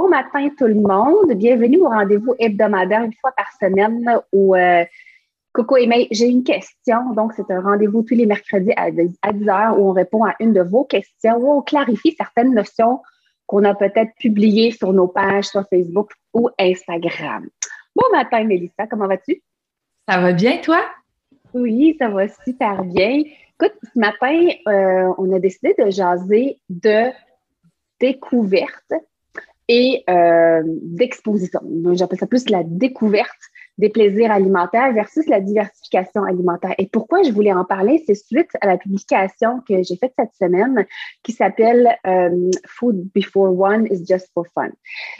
Bon 0.00 0.08
matin 0.08 0.48
tout 0.56 0.68
le 0.68 0.76
monde. 0.76 1.32
Bienvenue 1.32 1.78
au 1.78 1.88
rendez-vous 1.88 2.36
hebdomadaire 2.38 3.02
une 3.02 3.14
fois 3.14 3.32
par 3.32 3.48
semaine 3.60 4.08
où 4.32 4.54
euh, 4.54 4.84
Coco 5.52 5.76
et 5.76 5.88
May, 5.88 6.06
j'ai 6.12 6.28
une 6.28 6.44
question. 6.44 7.14
Donc, 7.16 7.32
c'est 7.34 7.50
un 7.50 7.60
rendez-vous 7.60 8.02
tous 8.02 8.14
les 8.14 8.24
mercredis 8.24 8.72
à 8.76 8.92
10 8.92 9.10
h 9.24 9.76
où 9.76 9.88
on 9.88 9.92
répond 9.92 10.24
à 10.24 10.36
une 10.38 10.52
de 10.52 10.60
vos 10.60 10.84
questions, 10.84 11.38
où 11.38 11.50
on 11.50 11.62
clarifie 11.62 12.14
certaines 12.16 12.54
notions 12.54 13.00
qu'on 13.46 13.64
a 13.64 13.74
peut-être 13.74 14.12
publiées 14.20 14.70
sur 14.70 14.92
nos 14.92 15.08
pages 15.08 15.46
sur 15.46 15.64
Facebook 15.68 16.12
ou 16.32 16.48
Instagram. 16.60 17.48
Bon 17.96 18.06
matin, 18.12 18.44
Mélissa, 18.44 18.86
comment 18.88 19.08
vas-tu? 19.08 19.42
Ça 20.08 20.20
va 20.20 20.32
bien, 20.32 20.58
toi? 20.58 20.80
Oui, 21.54 21.96
ça 21.98 22.08
va 22.08 22.28
super 22.28 22.84
bien. 22.84 23.24
Écoute, 23.60 23.76
ce 23.82 23.98
matin, 23.98 24.46
euh, 24.68 25.12
on 25.18 25.32
a 25.34 25.40
décidé 25.40 25.74
de 25.76 25.90
jaser 25.90 26.60
de 26.68 27.10
découverte 27.98 28.94
et 29.68 30.04
euh, 30.08 30.62
d'exposition. 30.64 31.60
J'appelle 31.92 32.18
ça 32.18 32.26
plus 32.26 32.48
la 32.48 32.62
découverte 32.64 33.28
des 33.78 33.88
plaisirs 33.88 34.30
alimentaires 34.30 34.92
versus 34.92 35.26
la 35.28 35.40
diversification 35.40 36.24
alimentaire. 36.24 36.74
Et 36.78 36.86
pourquoi 36.86 37.22
je 37.22 37.30
voulais 37.30 37.52
en 37.52 37.64
parler, 37.64 38.02
c'est 38.06 38.14
suite 38.14 38.50
à 38.60 38.66
la 38.66 38.76
publication 38.76 39.60
que 39.68 39.82
j'ai 39.82 39.96
faite 39.96 40.12
cette 40.18 40.34
semaine 40.38 40.84
qui 41.22 41.32
s'appelle 41.32 41.96
euh, 42.06 42.50
Food 42.66 43.08
Before 43.14 43.58
One 43.58 43.86
is 43.90 44.04
Just 44.06 44.30
for 44.34 44.46
Fun. 44.54 44.70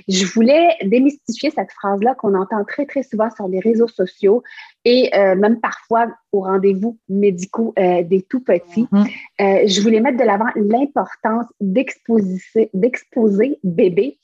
Je 0.08 0.26
voulais 0.26 0.68
démystifier 0.84 1.50
cette 1.50 1.70
phrase-là 1.72 2.14
qu'on 2.16 2.34
entend 2.34 2.64
très, 2.64 2.84
très 2.84 3.04
souvent 3.04 3.30
sur 3.30 3.46
les 3.46 3.60
réseaux 3.60 3.88
sociaux 3.88 4.42
et 4.84 5.10
euh, 5.14 5.36
même 5.36 5.60
parfois 5.60 6.08
aux 6.32 6.40
rendez-vous 6.40 6.98
médicaux 7.08 7.72
euh, 7.78 8.02
des 8.02 8.22
tout 8.22 8.40
petits. 8.40 8.88
Mm-hmm. 8.92 9.68
je 9.68 9.80
voulais 9.80 10.00
mettre 10.00 10.18
de 10.18 10.24
l'avant 10.24 10.48
l'importance 10.56 11.46
d'exposer, 11.60 12.70
d'exposer 12.74 13.58
bébé 13.62 14.18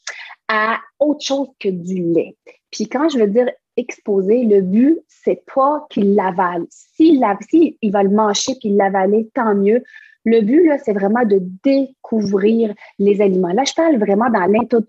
à 0.49 0.79
autre 0.99 1.25
chose 1.25 1.49
que 1.61 1.69
du 1.69 2.03
lait. 2.03 2.37
Puis 2.71 2.89
quand 2.89 3.09
je 3.09 3.19
veux 3.19 3.27
dire 3.27 3.49
exposer, 3.77 4.45
le 4.45 4.61
but, 4.61 5.01
c'est 5.09 5.43
pas 5.55 5.87
qu'il 5.91 6.15
l'avale. 6.15 6.65
S'il 6.71 7.25
si 7.51 7.79
il 7.83 7.93
va 7.93 8.03
le 8.03 8.11
manger 8.11 8.53
puis 8.61 8.71
l'avaler, 8.71 9.29
tant 9.35 9.55
mieux. 9.55 9.83
Le 10.25 10.41
but, 10.41 10.67
là, 10.67 10.79
c'est 10.79 10.93
vraiment 10.93 11.25
de 11.25 11.41
découvrir 11.63 12.75
les 12.99 13.21
aliments. 13.21 13.53
Là, 13.53 13.65
je 13.65 13.75
parle 13.75 13.99
vraiment 13.99 14.31
dans 14.31 14.47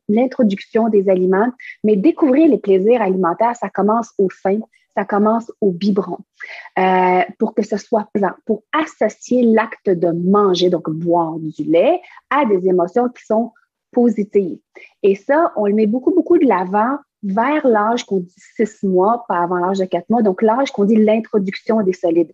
l'introduction 0.08 0.88
des 0.88 1.10
aliments, 1.10 1.52
mais 1.84 1.98
découvrir 1.98 2.48
les 2.48 2.58
plaisirs 2.58 3.02
alimentaires, 3.02 3.56
ça 3.56 3.70
commence 3.70 4.12
au 4.18 4.30
sein, 4.30 4.60
ça 4.96 5.04
commence 5.04 5.52
au 5.60 5.72
biberon, 5.72 6.20
euh, 6.80 7.22
pour 7.38 7.54
que 7.54 7.64
ce 7.64 7.76
soit 7.76 8.08
présent, 8.14 8.32
pour 8.46 8.64
associer 8.72 9.44
l'acte 9.44 9.90
de 9.90 10.12
manger, 10.12 10.70
donc 10.70 10.90
boire 10.90 11.38
du 11.38 11.64
lait, 11.64 12.00
à 12.30 12.46
des 12.46 12.66
émotions 12.68 13.10
qui 13.10 13.26
sont 13.26 13.52
positives. 13.92 14.60
Et 15.04 15.16
ça, 15.16 15.52
on 15.58 15.66
le 15.66 15.74
met 15.74 15.88
beaucoup, 15.88 16.14
beaucoup 16.14 16.38
de 16.38 16.46
l'avant 16.46 16.98
vers 17.26 17.66
l'âge 17.68 18.06
qu'on 18.06 18.20
dit 18.20 18.34
six 18.38 18.84
mois, 18.84 19.26
pas 19.28 19.40
avant 19.40 19.58
l'âge 19.58 19.80
de 19.80 19.86
quatre 19.86 20.10
mois, 20.10 20.22
donc 20.22 20.42
l'âge 20.42 20.72
qu'on 20.72 20.86
dit 20.86 20.96
l'introduction 20.96 21.82
des 21.82 21.94
solides. 21.94 22.32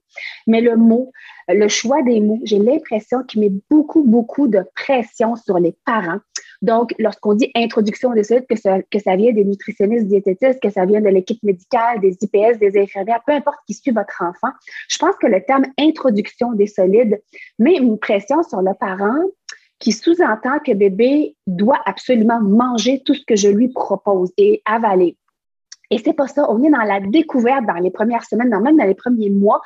Mais 0.48 0.62
le 0.62 0.76
mot, 0.76 1.12
le 1.48 1.68
choix 1.68 2.02
des 2.04 2.20
mots, 2.20 2.40
j'ai 2.44 2.60
l'impression 2.60 3.24
qu'il 3.24 3.42
met 3.42 3.52
beaucoup, 3.70 4.04
beaucoup 4.04 4.48
de 4.48 4.64
pression 4.76 5.36
sur 5.36 5.60
les 5.60 5.76
parents. 5.86 6.20
Donc, 6.62 6.94
lorsqu'on 7.00 7.34
dit 7.34 7.50
introduction 7.56 8.14
des 8.14 8.24
solides, 8.24 8.46
que 8.48 8.56
ça, 8.56 8.82
que 8.84 9.00
ça 9.00 9.16
vient 9.16 9.34
des 9.34 9.46
nutritionnistes, 9.46 10.06
diététistes, 10.06 10.60
que 10.62 10.70
ça 10.70 10.86
vient 10.86 11.02
de 11.02 11.10
l'équipe 11.10 11.42
médicale, 11.42 12.00
des 12.02 12.16
IPS, 12.22 12.60
des 12.60 12.80
infirmières, 12.80 13.22
peu 13.26 13.34
importe 13.34 13.58
qui 13.66 13.74
suit 13.74 13.92
votre 13.92 14.22
enfant, 14.22 14.54
je 14.88 14.98
pense 15.00 15.16
que 15.16 15.28
le 15.28 15.44
terme 15.44 15.66
introduction 15.80 16.52
des 16.52 16.68
solides 16.68 17.20
met 17.58 17.78
une 17.78 17.98
pression 17.98 18.44
sur 18.44 18.62
le 18.62 18.74
parent 18.80 19.24
qui 19.82 19.92
sous-entend 19.92 20.60
que 20.60 20.74
bébé 20.74 21.36
doit 21.48 21.82
absolument 21.86 22.40
manger 22.40 23.02
tout 23.04 23.16
ce 23.16 23.26
que 23.26 23.36
je 23.36 23.50
lui 23.50 23.68
propose 23.68 24.32
et 24.38 24.62
avaler. 24.64 25.18
Et 25.90 25.98
c'est 25.98 26.14
pas 26.14 26.28
ça. 26.28 26.50
On 26.50 26.64
est 26.64 26.70
dans 26.70 26.84
la 26.84 27.02
découverte 27.02 27.66
dans 27.66 27.74
les 27.74 27.92
premières 27.92 28.24
semaines, 28.24 28.50
même 28.62 28.78
dans 28.78 28.86
les 28.86 28.96
premiers 28.96 29.30
mois. 29.30 29.60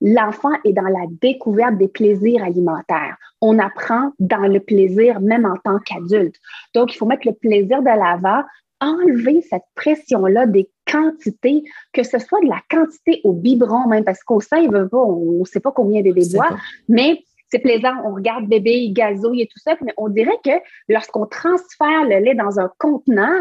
L'enfant 0.00 0.52
est 0.64 0.72
dans 0.72 0.82
la 0.82 1.06
découverte 1.20 1.78
des 1.78 1.88
plaisirs 1.88 2.44
alimentaires. 2.44 3.16
On 3.40 3.58
apprend 3.58 4.12
dans 4.20 4.46
le 4.46 4.60
plaisir 4.60 5.20
même 5.20 5.46
en 5.46 5.56
tant 5.64 5.78
qu'adulte. 5.78 6.36
Donc, 6.74 6.94
il 6.94 6.98
faut 6.98 7.06
mettre 7.06 7.26
le 7.26 7.32
plaisir 7.32 7.80
de 7.80 7.86
l'avant, 7.86 8.44
enlever 8.80 9.40
cette 9.40 9.64
pression-là 9.74 10.46
des 10.46 10.68
quantités, 10.86 11.64
que 11.92 12.02
ce 12.02 12.18
soit 12.18 12.40
de 12.40 12.48
la 12.48 12.60
quantité 12.70 13.22
au 13.24 13.32
biberon 13.32 13.88
même, 13.88 14.04
parce 14.04 14.22
qu'au 14.22 14.40
sein, 14.40 14.58
il 14.58 14.70
veut 14.70 14.88
pas, 14.88 14.98
on 14.98 15.40
ne 15.40 15.44
sait 15.44 15.60
pas 15.60 15.72
combien 15.72 16.02
bébé 16.02 16.22
boit, 16.34 16.56
mais 16.88 17.24
c'est 17.48 17.58
plaisant, 17.58 17.94
on 18.04 18.14
regarde 18.14 18.46
bébé, 18.46 18.72
il 18.72 18.92
gazouille 18.92 19.42
et 19.42 19.46
tout 19.46 19.58
ça, 19.58 19.76
mais 19.82 19.92
on 19.96 20.08
dirait 20.08 20.38
que 20.44 20.50
lorsqu'on 20.88 21.26
transfère 21.26 22.04
le 22.04 22.18
lait 22.18 22.34
dans 22.34 22.58
un 22.58 22.70
contenant, 22.78 23.40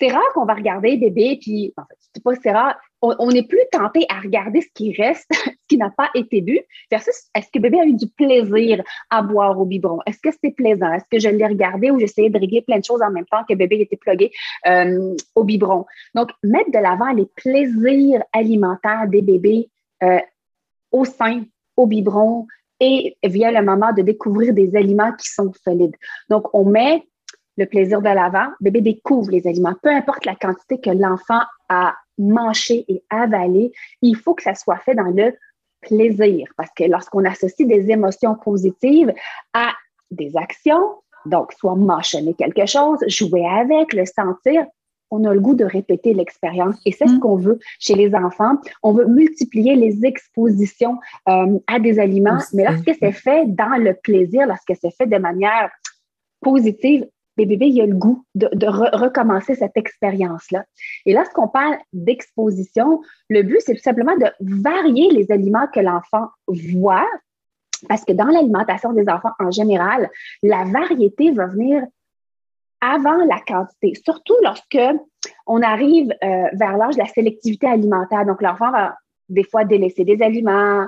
c'est 0.00 0.08
rare 0.08 0.32
qu'on 0.34 0.46
va 0.46 0.54
regarder 0.54 0.96
bébé, 0.96 1.38
puis 1.40 1.74
en 1.76 1.82
fait, 1.82 1.96
c'est 2.14 2.22
pas 2.22 2.32
c'est 2.42 2.50
rare, 2.50 2.76
on 3.02 3.30
n'est 3.30 3.46
plus 3.46 3.60
tenté 3.70 4.06
à 4.08 4.20
regarder 4.20 4.62
ce 4.62 4.68
qui 4.74 4.94
reste, 4.94 5.26
ce 5.30 5.66
qui 5.68 5.76
n'a 5.76 5.90
pas 5.90 6.08
été 6.14 6.40
bu, 6.40 6.58
versus 6.90 7.14
est-ce 7.34 7.48
que 7.52 7.58
bébé 7.58 7.80
a 7.80 7.84
eu 7.84 7.94
du 7.94 8.06
plaisir 8.08 8.82
à 9.10 9.22
boire 9.22 9.58
au 9.58 9.66
biberon? 9.66 9.98
Est-ce 10.06 10.20
que 10.20 10.30
c'était 10.30 10.52
plaisant? 10.52 10.92
Est-ce 10.92 11.04
que 11.10 11.18
je 11.18 11.28
l'ai 11.28 11.46
regardé 11.46 11.90
ou 11.90 11.98
j'essayais 11.98 12.30
de 12.30 12.38
régler 12.38 12.62
plein 12.62 12.78
de 12.78 12.84
choses 12.84 13.02
en 13.02 13.10
même 13.10 13.26
temps 13.26 13.44
que 13.48 13.54
bébé 13.54 13.80
était 13.80 13.96
plugué 13.96 14.32
euh, 14.66 15.14
au 15.34 15.44
biberon? 15.44 15.84
Donc, 16.14 16.30
mettre 16.42 16.70
de 16.70 16.78
l'avant 16.78 17.12
les 17.12 17.26
plaisirs 17.36 18.22
alimentaires 18.32 19.06
des 19.08 19.22
bébés 19.22 19.68
euh, 20.02 20.18
au 20.92 21.04
sein, 21.04 21.44
au 21.76 21.86
biberon, 21.86 22.46
et 22.80 23.16
vient 23.22 23.52
le 23.52 23.64
moment 23.64 23.92
de 23.92 24.02
découvrir 24.02 24.54
des 24.54 24.74
aliments 24.74 25.12
qui 25.12 25.28
sont 25.28 25.52
solides. 25.64 25.96
Donc, 26.28 26.52
on 26.54 26.64
met 26.64 27.04
le 27.56 27.66
plaisir 27.66 28.00
de 28.00 28.08
l'avant, 28.08 28.48
bébé 28.60 28.80
découvre 28.80 29.30
les 29.30 29.46
aliments, 29.46 29.74
peu 29.82 29.90
importe 29.90 30.24
la 30.24 30.34
quantité 30.34 30.80
que 30.80 30.90
l'enfant 30.90 31.42
a 31.68 31.94
mangé 32.16 32.84
et 32.88 33.02
avalé, 33.10 33.72
il 34.02 34.16
faut 34.16 34.34
que 34.34 34.42
ça 34.42 34.54
soit 34.54 34.78
fait 34.78 34.94
dans 34.94 35.12
le 35.14 35.34
plaisir, 35.82 36.48
parce 36.56 36.70
que 36.76 36.84
lorsqu'on 36.84 37.24
associe 37.24 37.66
des 37.66 37.90
émotions 37.90 38.34
positives 38.34 39.12
à 39.52 39.72
des 40.10 40.36
actions, 40.36 41.02
donc 41.26 41.52
soit 41.52 41.76
mâchonner 41.76 42.34
quelque 42.34 42.66
chose, 42.66 42.98
jouer 43.06 43.46
avec, 43.46 43.92
le 43.92 44.04
sentir, 44.06 44.66
on 45.10 45.24
a 45.24 45.34
le 45.34 45.40
goût 45.40 45.54
de 45.54 45.64
répéter 45.64 46.14
l'expérience. 46.14 46.76
Et 46.86 46.92
c'est 46.92 47.06
ce 47.06 47.14
mm. 47.14 47.20
qu'on 47.20 47.36
veut 47.36 47.58
chez 47.78 47.94
les 47.94 48.14
enfants. 48.14 48.56
On 48.82 48.92
veut 48.92 49.06
multiplier 49.06 49.76
les 49.76 50.04
expositions 50.04 50.98
euh, 51.28 51.58
à 51.66 51.78
des 51.78 51.98
aliments, 51.98 52.38
mais 52.52 52.64
lorsque 52.64 52.92
c'est 52.98 53.12
fait 53.12 53.46
dans 53.46 53.82
le 53.82 53.94
plaisir, 53.94 54.46
lorsque 54.46 54.74
c'est 54.80 54.94
fait 54.94 55.06
de 55.06 55.18
manière 55.18 55.70
positive, 56.40 57.06
les 57.36 57.46
bébés, 57.46 57.68
il 57.68 57.76
y 57.76 57.80
a 57.80 57.86
le 57.86 57.94
goût 57.94 58.24
de, 58.34 58.66
recommencer 58.66 59.54
cette 59.54 59.76
expérience-là. 59.76 60.64
Et 61.06 61.14
lorsqu'on 61.14 61.48
parle 61.48 61.78
d'exposition, 61.92 63.00
le 63.30 63.42
but, 63.42 63.60
c'est 63.64 63.74
tout 63.74 63.82
simplement 63.82 64.16
de 64.16 64.26
varier 64.40 65.10
les 65.10 65.30
aliments 65.32 65.66
que 65.72 65.80
l'enfant 65.80 66.28
voit, 66.46 67.08
parce 67.88 68.04
que 68.04 68.12
dans 68.12 68.26
l'alimentation 68.26 68.92
des 68.92 69.08
enfants 69.08 69.32
en 69.38 69.50
général, 69.50 70.10
la 70.42 70.64
variété 70.64 71.30
va 71.30 71.46
venir 71.46 71.82
avant 72.80 73.24
la 73.24 73.40
quantité, 73.46 73.92
surtout 74.04 74.36
lorsque 74.42 74.78
on 75.46 75.62
arrive 75.62 76.10
euh, 76.24 76.44
vers 76.52 76.76
l'âge 76.76 76.94
de 76.94 77.00
la 77.00 77.06
sélectivité 77.06 77.66
alimentaire. 77.66 78.24
Donc, 78.24 78.42
l'enfant 78.42 78.70
va 78.70 78.96
des 79.28 79.44
fois 79.44 79.64
délaisser 79.64 80.04
des 80.04 80.22
aliments, 80.22 80.86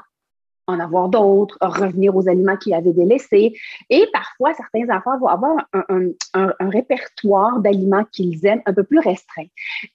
en 0.66 0.80
avoir 0.80 1.08
d'autres, 1.08 1.56
revenir 1.60 2.14
aux 2.16 2.28
aliments 2.28 2.56
qu'il 2.56 2.74
avait 2.74 2.92
délaissés. 2.92 3.52
Et 3.90 4.06
parfois, 4.12 4.54
certains 4.54 4.88
enfants 4.94 5.18
vont 5.18 5.26
avoir 5.26 5.66
un, 5.72 6.50
répertoire 6.60 7.60
d'aliments 7.60 8.04
qu'ils 8.12 8.44
aiment 8.46 8.62
un 8.66 8.72
peu 8.72 8.84
plus 8.84 9.00
restreint. 9.00 9.46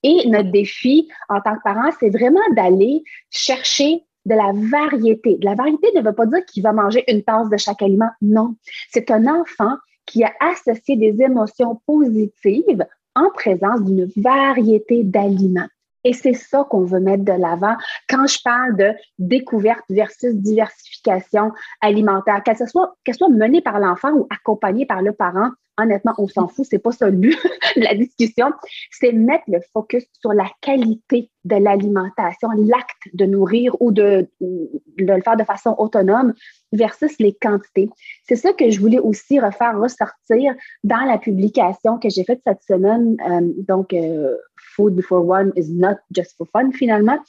Et 0.04 0.28
notre 0.28 0.52
défi 0.52 1.08
en 1.30 1.42
tant 1.42 1.56
que 1.56 1.64
parent, 1.64 1.90
c'est 2.00 2.10
vraiment 2.10 2.42
d'aller 2.52 3.04
chercher 3.30 4.04
de 4.26 4.36
la 4.36 4.52
variété. 4.54 5.38
De 5.38 5.46
la 5.46 5.56
variété 5.56 5.88
ne 5.96 6.02
veut 6.02 6.14
pas 6.14 6.26
dire 6.26 6.46
qu'il 6.46 6.64
va 6.64 6.74
manger 6.74 7.04
une 7.08 7.24
tasse 7.24 7.50
de 7.50 7.58
chaque 7.58 7.82
aliment. 7.82 8.10
Non. 8.22 8.56
C'est 8.90 9.10
un 9.10 9.26
enfant 9.28 9.78
qui 10.08 10.24
a 10.24 10.34
associé 10.40 10.96
des 10.96 11.22
émotions 11.22 11.80
positives 11.86 12.86
en 13.16 13.30
présence 13.30 13.84
d'une 13.84 14.10
variété 14.16 15.04
d'aliments. 15.04 15.68
Et 16.04 16.14
c'est 16.14 16.34
ça 16.34 16.66
qu'on 16.70 16.86
veut 16.86 17.00
mettre 17.00 17.26
de 17.26 17.34
l'avant 17.34 17.76
quand 18.10 18.26
je 18.28 18.40
parle 18.42 18.78
de 18.78 18.94
découverte 19.20 19.84
versus 19.90 20.34
diversification 20.34 21.52
alimentaire, 21.82 22.42
qu'elle 22.44 22.56
soit, 22.68 22.96
soit 23.12 23.30
menée 23.30 23.62
par 23.62 23.80
l'enfant 23.80 24.14
ou 24.14 24.28
accompagnée 24.30 24.86
par 24.86 25.02
le 25.02 25.12
parent 25.12 25.52
honnêtement, 25.78 26.14
on 26.18 26.28
s'en 26.28 26.48
fout, 26.48 26.66
c'est 26.70 26.80
pas 26.80 26.92
ça 26.92 27.10
le 27.10 27.18
but 27.18 27.38
de 27.76 27.82
la 27.82 27.96
discussion, 27.96 28.48
c'est 28.92 29.12
mettre 29.12 29.46
le 29.48 29.60
focus 29.74 30.06
sur 30.20 30.34
la 30.34 30.50
qualité 30.62 31.30
de 31.46 31.56
l'alimentation, 31.56 32.50
l'acte 32.58 32.98
de 33.14 33.26
nourrir 33.26 33.76
ou 33.80 33.92
de, 33.92 34.28
le 34.40 35.22
faire 35.22 35.38
de 35.38 35.44
façon 35.44 35.76
autonome 35.78 36.34
versus 36.74 37.16
les 37.20 37.34
quantités. 37.34 37.90
C'est 38.28 38.36
ça 38.36 38.54
que 38.54 38.70
je 38.70 38.80
voulais 38.80 39.00
aussi 39.00 39.40
refaire 39.40 39.80
ressortir 39.80 40.54
dans 40.84 41.06
la 41.06 41.18
publication 41.18 42.00
que 42.00 42.10
j'ai 42.10 42.24
faite 42.24 42.42
cette 42.46 42.64
semaine. 42.64 43.16
Euh, 43.30 43.54
donc, 43.68 43.94
euh, 43.94 44.36
Food 44.76 45.02
for 45.02 45.28
One 45.28 45.54
is 45.56 45.72
not 45.72 45.98
just 46.12 46.36
for 46.38 46.48
fun, 46.52 46.72
finalement. 46.72 47.20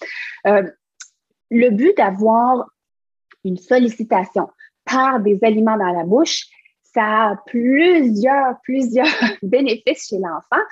Euh, 0.47 0.63
le 1.51 1.71
but 1.71 1.97
d'avoir 1.97 2.69
une 3.45 3.57
sollicitation 3.57 4.49
par 4.85 5.21
des 5.21 5.39
aliments 5.43 5.77
dans 5.77 5.93
la 5.93 6.05
bouche, 6.05 6.47
ça 6.99 7.31
a 7.31 7.37
plusieurs, 7.47 8.61
plusieurs 8.63 9.07
bénéfices 9.43 10.09
chez 10.09 10.19
l'enfant. 10.19 10.63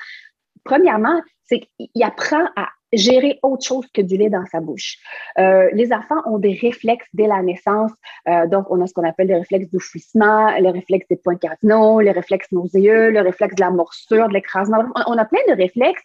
Premièrement, 0.64 1.20
c'est 1.44 1.60
qu'il 1.60 2.02
apprend 2.02 2.44
à 2.56 2.68
gérer 2.92 3.38
autre 3.42 3.64
chose 3.64 3.86
que 3.92 4.00
du 4.00 4.16
lait 4.16 4.30
dans 4.30 4.44
sa 4.46 4.60
bouche. 4.60 4.96
Euh, 5.38 5.68
les 5.72 5.92
enfants 5.92 6.20
ont 6.24 6.38
des 6.38 6.54
réflexes 6.54 7.06
dès 7.12 7.26
la 7.26 7.42
naissance. 7.42 7.92
Euh, 8.28 8.46
donc, 8.48 8.66
on 8.70 8.80
a 8.80 8.86
ce 8.86 8.94
qu'on 8.94 9.06
appelle 9.08 9.28
le 9.28 9.36
réflexe 9.36 9.70
d'ouffouissement, 9.70 10.58
le 10.58 10.70
réflexe 10.70 11.06
des 11.08 11.16
points 11.16 11.36
cardinaux, 11.36 12.00
le 12.00 12.10
réflexe 12.10 12.50
nauséeux, 12.50 13.10
le 13.10 13.20
réflexe 13.20 13.54
de 13.54 13.60
la 13.60 13.70
morsure, 13.70 14.28
de 14.28 14.34
l'écrasement. 14.34 14.84
On, 15.06 15.18
a 15.18 15.24
plein 15.24 15.40
de 15.48 15.54
réflexes 15.54 16.02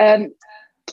euh, 0.00 0.28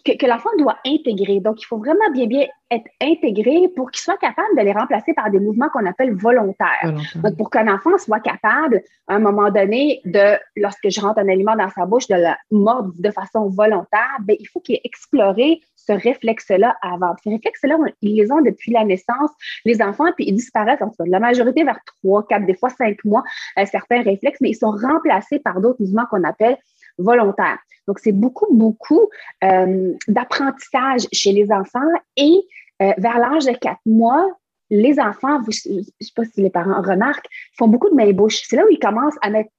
que, 0.01 0.25
l'enfant 0.25 0.49
doit 0.57 0.77
intégrer. 0.85 1.39
Donc, 1.39 1.61
il 1.61 1.65
faut 1.65 1.77
vraiment 1.77 2.09
bien, 2.11 2.25
bien 2.25 2.47
être 2.71 2.87
intégré 3.01 3.69
pour 3.75 3.91
qu'il 3.91 4.01
soit 4.01 4.17
capable 4.17 4.57
de 4.57 4.63
les 4.63 4.71
remplacer 4.71 5.13
par 5.13 5.29
des 5.29 5.39
mouvements 5.39 5.69
qu'on 5.69 5.85
appelle 5.85 6.13
volontaires. 6.15 6.93
Donc, 7.15 7.37
pour 7.37 7.49
qu'un 7.49 7.73
enfant 7.73 7.97
soit 7.97 8.19
capable, 8.19 8.81
à 9.07 9.15
un 9.15 9.19
moment 9.19 9.51
donné, 9.51 10.01
de, 10.05 10.37
lorsque 10.55 10.89
je 10.89 10.99
rentre 10.99 11.19
un 11.19 11.29
aliment 11.29 11.55
dans 11.55 11.69
sa 11.69 11.85
bouche, 11.85 12.07
de 12.07 12.15
le 12.15 12.33
mordre 12.51 12.91
de 12.97 13.11
façon 13.11 13.49
volontaire, 13.49 14.17
bien, 14.21 14.35
il 14.39 14.47
faut 14.47 14.59
qu'il 14.59 14.75
ait 14.75 14.81
exploré 14.83 15.61
ce 15.75 15.93
réflexe-là 15.93 16.75
avant. 16.81 17.13
Ces 17.23 17.31
réflexes-là, 17.31 17.77
ils 18.01 18.15
les 18.15 18.31
ont 18.31 18.41
depuis 18.41 18.71
la 18.71 18.85
naissance, 18.85 19.31
les 19.65 19.81
enfants, 19.81 20.11
puis 20.15 20.25
ils 20.27 20.33
disparaissent 20.33 20.81
en 20.81 20.89
tout 20.89 21.03
La 21.05 21.19
majorité 21.19 21.63
vers 21.63 21.79
trois, 21.85 22.25
quatre, 22.25 22.45
des 22.45 22.55
fois 22.55 22.69
cinq 22.69 23.03
mois, 23.05 23.23
euh, 23.57 23.65
certains 23.65 24.01
réflexes, 24.01 24.39
mais 24.41 24.49
ils 24.49 24.55
sont 24.55 24.71
remplacés 24.71 25.39
par 25.39 25.59
d'autres 25.61 25.81
mouvements 25.81 26.05
qu'on 26.09 26.23
appelle 26.23 26.57
volontaire. 26.97 27.57
Donc, 27.87 27.99
c'est 27.99 28.11
beaucoup, 28.11 28.53
beaucoup 28.53 29.09
euh, 29.43 29.93
d'apprentissage 30.07 31.01
chez 31.11 31.31
les 31.31 31.51
enfants 31.51 31.79
et 32.17 32.33
euh, 32.81 32.91
vers 32.97 33.19
l'âge 33.19 33.45
de 33.45 33.51
quatre 33.51 33.81
mois, 33.85 34.27
les 34.69 34.99
enfants, 34.99 35.39
je 35.49 35.69
ne 35.69 35.81
sais 35.81 36.11
pas 36.15 36.25
si 36.25 36.41
les 36.41 36.49
parents 36.49 36.81
remarquent, 36.81 37.27
font 37.57 37.67
beaucoup 37.67 37.89
de 37.89 37.95
mains-bouches. 37.95 38.41
C'est 38.45 38.55
là 38.55 38.63
où 38.65 38.69
ils 38.71 38.79
commencent 38.79 39.17
à 39.21 39.29
mettre 39.29 39.49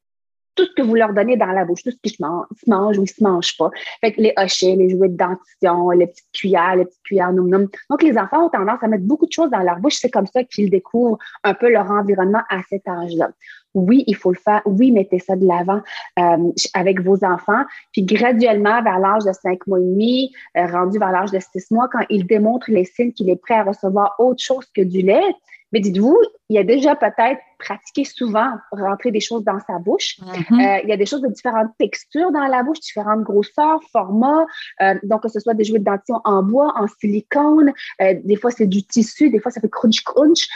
tout 0.54 0.64
ce 0.64 0.72
que 0.74 0.82
vous 0.82 0.94
leur 0.94 1.12
donnez 1.12 1.36
dans 1.36 1.46
la 1.46 1.64
bouche, 1.64 1.82
tout 1.82 1.90
ce 1.90 1.96
qui 2.02 2.10
se 2.10 2.22
mange, 2.22 2.98
ou 2.98 3.02
ils 3.02 3.08
se 3.08 3.22
mangent 3.22 3.56
pas. 3.56 3.70
Fait 4.00 4.14
les 4.16 4.32
hochets, 4.36 4.76
les 4.76 4.90
jouets 4.90 5.08
de 5.08 5.16
dentition, 5.16 5.90
les 5.90 6.06
petites 6.06 6.30
cuillères, 6.32 6.76
les 6.76 6.84
petites 6.84 7.02
cuillères 7.02 7.32
nom 7.32 7.44
nom. 7.44 7.68
Donc, 7.90 8.02
les 8.02 8.16
enfants 8.16 8.46
ont 8.46 8.50
tendance 8.50 8.82
à 8.82 8.88
mettre 8.88 9.04
beaucoup 9.04 9.26
de 9.26 9.32
choses 9.32 9.50
dans 9.50 9.62
leur 9.62 9.78
bouche. 9.78 9.96
C'est 9.96 10.10
comme 10.10 10.26
ça 10.26 10.44
qu'ils 10.44 10.70
découvrent 10.70 11.18
un 11.42 11.54
peu 11.54 11.70
leur 11.70 11.90
environnement 11.90 12.42
à 12.48 12.62
cet 12.68 12.86
âge-là. 12.86 13.30
Oui, 13.74 14.04
il 14.06 14.16
faut 14.16 14.30
le 14.30 14.38
faire. 14.38 14.62
Oui, 14.64 14.90
mettez 14.92 15.18
ça 15.18 15.36
de 15.36 15.46
l'avant 15.46 15.80
euh, 16.18 16.52
avec 16.74 17.00
vos 17.00 17.24
enfants. 17.24 17.64
Puis 17.92 18.04
graduellement, 18.04 18.82
vers 18.82 18.98
l'âge 18.98 19.24
de 19.24 19.32
cinq 19.32 19.66
mois 19.66 19.80
et 19.80 19.82
demi, 19.82 20.32
euh, 20.56 20.66
rendu 20.66 20.98
vers 20.98 21.10
l'âge 21.10 21.32
de 21.32 21.40
six 21.40 21.70
mois, 21.70 21.88
quand 21.92 22.04
il 22.08 22.26
démontre 22.26 22.70
les 22.70 22.84
signes 22.84 23.12
qu'il 23.12 23.30
est 23.30 23.36
prêt 23.40 23.54
à 23.54 23.64
recevoir 23.64 24.14
autre 24.18 24.42
chose 24.42 24.66
que 24.74 24.82
du 24.82 25.02
lait, 25.02 25.34
mais 25.74 25.80
dites-vous, 25.80 26.16
il 26.50 26.54
y 26.54 26.58
a 26.60 26.62
déjà 26.62 26.94
peut-être 26.94 27.40
pratiqué 27.58 28.04
souvent 28.04 28.46
rentrer 28.70 29.10
des 29.10 29.18
choses 29.18 29.42
dans 29.42 29.58
sa 29.66 29.80
bouche. 29.80 30.20
Mm-hmm. 30.20 30.52
Euh, 30.52 30.80
il 30.84 30.88
y 30.88 30.92
a 30.92 30.96
des 30.96 31.04
choses 31.04 31.20
de 31.20 31.26
différentes 31.26 31.72
textures 31.80 32.30
dans 32.30 32.46
la 32.46 32.62
bouche, 32.62 32.78
différentes 32.78 33.22
grosseurs, 33.22 33.80
formats. 33.90 34.46
Euh, 34.82 34.94
donc, 35.02 35.22
que 35.22 35.28
ce 35.28 35.40
soit 35.40 35.54
des 35.54 35.64
jouets 35.64 35.80
de 35.80 35.84
dentition 35.84 36.20
en 36.24 36.44
bois, 36.44 36.72
en 36.76 36.86
silicone, 36.86 37.72
euh, 38.00 38.14
des 38.22 38.36
fois 38.36 38.52
c'est 38.52 38.68
du 38.68 38.84
tissu, 38.84 39.30
des 39.30 39.40
fois 39.40 39.50
ça 39.50 39.60
fait 39.60 39.68
crunch 39.68 40.04
crunch. 40.04 40.46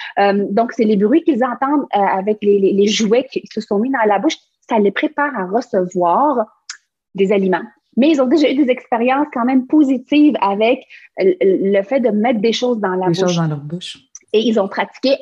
donc, 0.50 0.72
c'est 0.72 0.84
les 0.84 0.96
bruits 0.96 1.24
qu'ils 1.24 1.42
entendent 1.42 1.86
avec 1.90 2.38
les, 2.40 2.60
les, 2.60 2.86
jouets 2.86 3.26
qui 3.28 3.42
se 3.52 3.60
sont 3.60 3.80
mis 3.80 3.90
dans 3.90 4.06
la 4.06 4.20
bouche. 4.20 4.36
Ça 4.70 4.78
les 4.78 4.92
prépare 4.92 5.36
à 5.36 5.46
recevoir 5.46 6.46
des 7.16 7.32
aliments 7.32 7.64
mais 7.98 8.10
ils 8.10 8.22
ont 8.22 8.28
déjà 8.28 8.48
eu 8.48 8.54
des 8.54 8.70
expériences 8.70 9.26
quand 9.34 9.44
même 9.44 9.66
positives 9.66 10.36
avec 10.40 10.86
le 11.18 11.82
fait 11.82 11.98
de 11.98 12.10
mettre 12.10 12.40
des 12.40 12.52
choses 12.52 12.78
dans 12.78 12.94
la 12.94 13.08
bouche. 13.08 13.18
Des 13.18 13.26
choses 13.26 13.36
dans 13.36 13.48
leur 13.48 13.60
bouche. 13.60 13.98
Et 14.32 14.40
ils 14.40 14.60
ont 14.60 14.68
pratiqué 14.68 15.16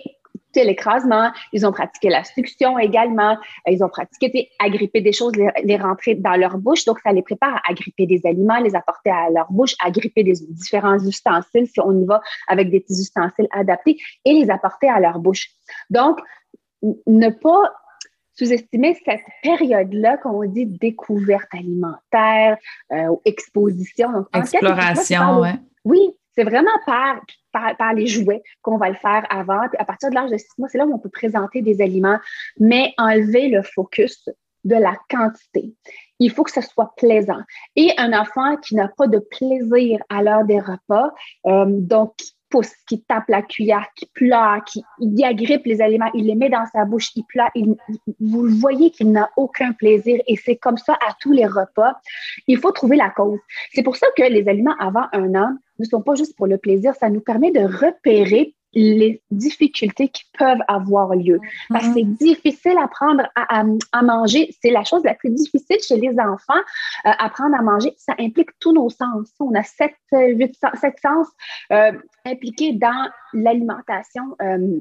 l'écrasement, 0.64 1.30
ils 1.52 1.66
ont 1.66 1.72
pratiqué 1.72 2.08
la 2.08 2.24
succion 2.24 2.78
également, 2.78 3.36
ils 3.66 3.82
ont 3.82 3.88
pratiqué 3.88 4.50
agripper 4.58 5.00
des 5.00 5.12
choses, 5.12 5.32
les, 5.36 5.76
rentrer 5.76 6.14
dans 6.14 6.36
leur 6.36 6.58
bouche. 6.58 6.84
Donc, 6.84 6.98
ça 7.00 7.12
les 7.12 7.22
prépare 7.22 7.56
à 7.56 7.70
agripper 7.70 8.06
des 8.06 8.20
aliments, 8.24 8.58
les 8.58 8.74
apporter 8.74 9.10
à 9.10 9.30
leur 9.30 9.50
bouche, 9.50 9.74
agripper 9.84 10.24
des 10.24 10.34
différents 10.50 10.98
ustensiles 10.98 11.66
si 11.66 11.80
on 11.80 11.92
y 12.00 12.04
va 12.06 12.20
avec 12.48 12.70
des 12.70 12.80
petits 12.80 13.00
ustensiles 13.00 13.48
adaptés 13.50 13.98
et 14.24 14.32
les 14.32 14.50
apporter 14.50 14.88
à 14.88 15.00
leur 15.00 15.18
bouche. 15.18 15.48
Donc, 15.90 16.18
ne 16.82 17.30
pas 17.30 17.72
sous-estimer 18.34 18.96
cette 19.04 19.22
période-là 19.42 20.18
qu'on 20.18 20.44
dit 20.44 20.66
découverte 20.66 21.48
alimentaire 21.52 22.58
euh, 22.92 23.08
ou 23.08 23.22
exposition. 23.24 24.26
Exploration, 24.34 25.40
oui. 25.40 25.48
Oui, 25.86 26.10
c'est 26.36 26.44
vraiment 26.44 26.70
par, 26.84 27.20
par, 27.52 27.94
les 27.94 28.06
jouets 28.06 28.42
qu'on 28.62 28.76
va 28.76 28.88
le 28.88 28.96
faire 28.96 29.26
avant. 29.30 29.60
à 29.78 29.84
partir 29.84 30.10
de 30.10 30.14
l'âge 30.14 30.30
de 30.30 30.36
six 30.36 30.48
mois, 30.58 30.68
c'est 30.68 30.78
là 30.78 30.86
où 30.86 30.94
on 30.94 30.98
peut 30.98 31.10
présenter 31.10 31.62
des 31.62 31.80
aliments, 31.80 32.18
mais 32.58 32.92
enlever 32.98 33.48
le 33.48 33.62
focus 33.62 34.28
de 34.64 34.74
la 34.74 34.96
quantité. 35.08 35.72
Il 36.18 36.30
faut 36.30 36.42
que 36.42 36.50
ce 36.50 36.60
soit 36.60 36.92
plaisant. 36.96 37.40
Et 37.76 37.92
un 37.98 38.12
enfant 38.12 38.56
qui 38.56 38.74
n'a 38.74 38.88
pas 38.88 39.06
de 39.06 39.18
plaisir 39.18 40.00
à 40.08 40.22
l'heure 40.22 40.44
des 40.44 40.58
repas, 40.58 41.12
euh, 41.46 41.66
donc 41.68 42.14
pousse, 42.50 42.72
qui 42.88 43.02
tape 43.02 43.28
la 43.28 43.42
cuillère, 43.42 43.86
qui 43.96 44.06
pleure, 44.06 44.62
qui 44.64 44.84
agrippe 45.24 45.64
les 45.66 45.80
aliments, 45.80 46.10
il 46.14 46.26
les 46.26 46.34
met 46.34 46.48
dans 46.48 46.66
sa 46.72 46.84
bouche, 46.84 47.10
il 47.16 47.24
pleure, 47.24 47.50
vous 48.20 48.48
voyez 48.48 48.90
qu'il 48.90 49.10
n'a 49.10 49.30
aucun 49.36 49.72
plaisir 49.72 50.20
et 50.26 50.36
c'est 50.36 50.56
comme 50.56 50.76
ça 50.76 50.94
à 50.94 51.14
tous 51.20 51.32
les 51.32 51.46
repas. 51.46 51.94
Il 52.46 52.58
faut 52.58 52.72
trouver 52.72 52.96
la 52.96 53.10
cause. 53.10 53.38
C'est 53.72 53.82
pour 53.82 53.96
ça 53.96 54.06
que 54.16 54.22
les 54.22 54.48
aliments 54.48 54.76
avant 54.78 55.06
un 55.12 55.34
an 55.34 55.56
ne 55.78 55.84
sont 55.84 56.02
pas 56.02 56.14
juste 56.14 56.36
pour 56.36 56.46
le 56.46 56.58
plaisir, 56.58 56.94
ça 56.94 57.10
nous 57.10 57.20
permet 57.20 57.50
de 57.50 57.60
repérer 57.60 58.54
les 58.76 59.22
difficultés 59.30 60.08
qui 60.08 60.24
peuvent 60.38 60.60
avoir 60.68 61.14
lieu. 61.14 61.40
Parce 61.70 61.88
que 61.88 61.94
c'est 61.94 62.00
mm-hmm. 62.00 62.18
difficile 62.18 62.76
apprendre 62.78 63.22
à, 63.34 63.64
à, 63.92 64.02
manger. 64.02 64.54
C'est 64.60 64.70
la 64.70 64.84
chose 64.84 65.02
la 65.02 65.14
plus 65.14 65.30
difficile 65.30 65.78
chez 65.80 65.96
les 65.96 66.10
enfants. 66.20 66.60
Euh, 67.06 67.10
apprendre 67.18 67.56
à 67.56 67.62
manger, 67.62 67.94
ça 67.96 68.14
implique 68.18 68.50
tous 68.60 68.74
nos 68.74 68.90
sens. 68.90 69.32
On 69.40 69.54
a 69.54 69.62
sept, 69.62 69.94
huit, 70.12 70.54
sept 70.74 70.96
sens 71.00 71.26
euh, 71.72 71.92
impliqués 72.26 72.74
dans 72.74 73.08
l'alimentation 73.32 74.36
euh, 74.42 74.78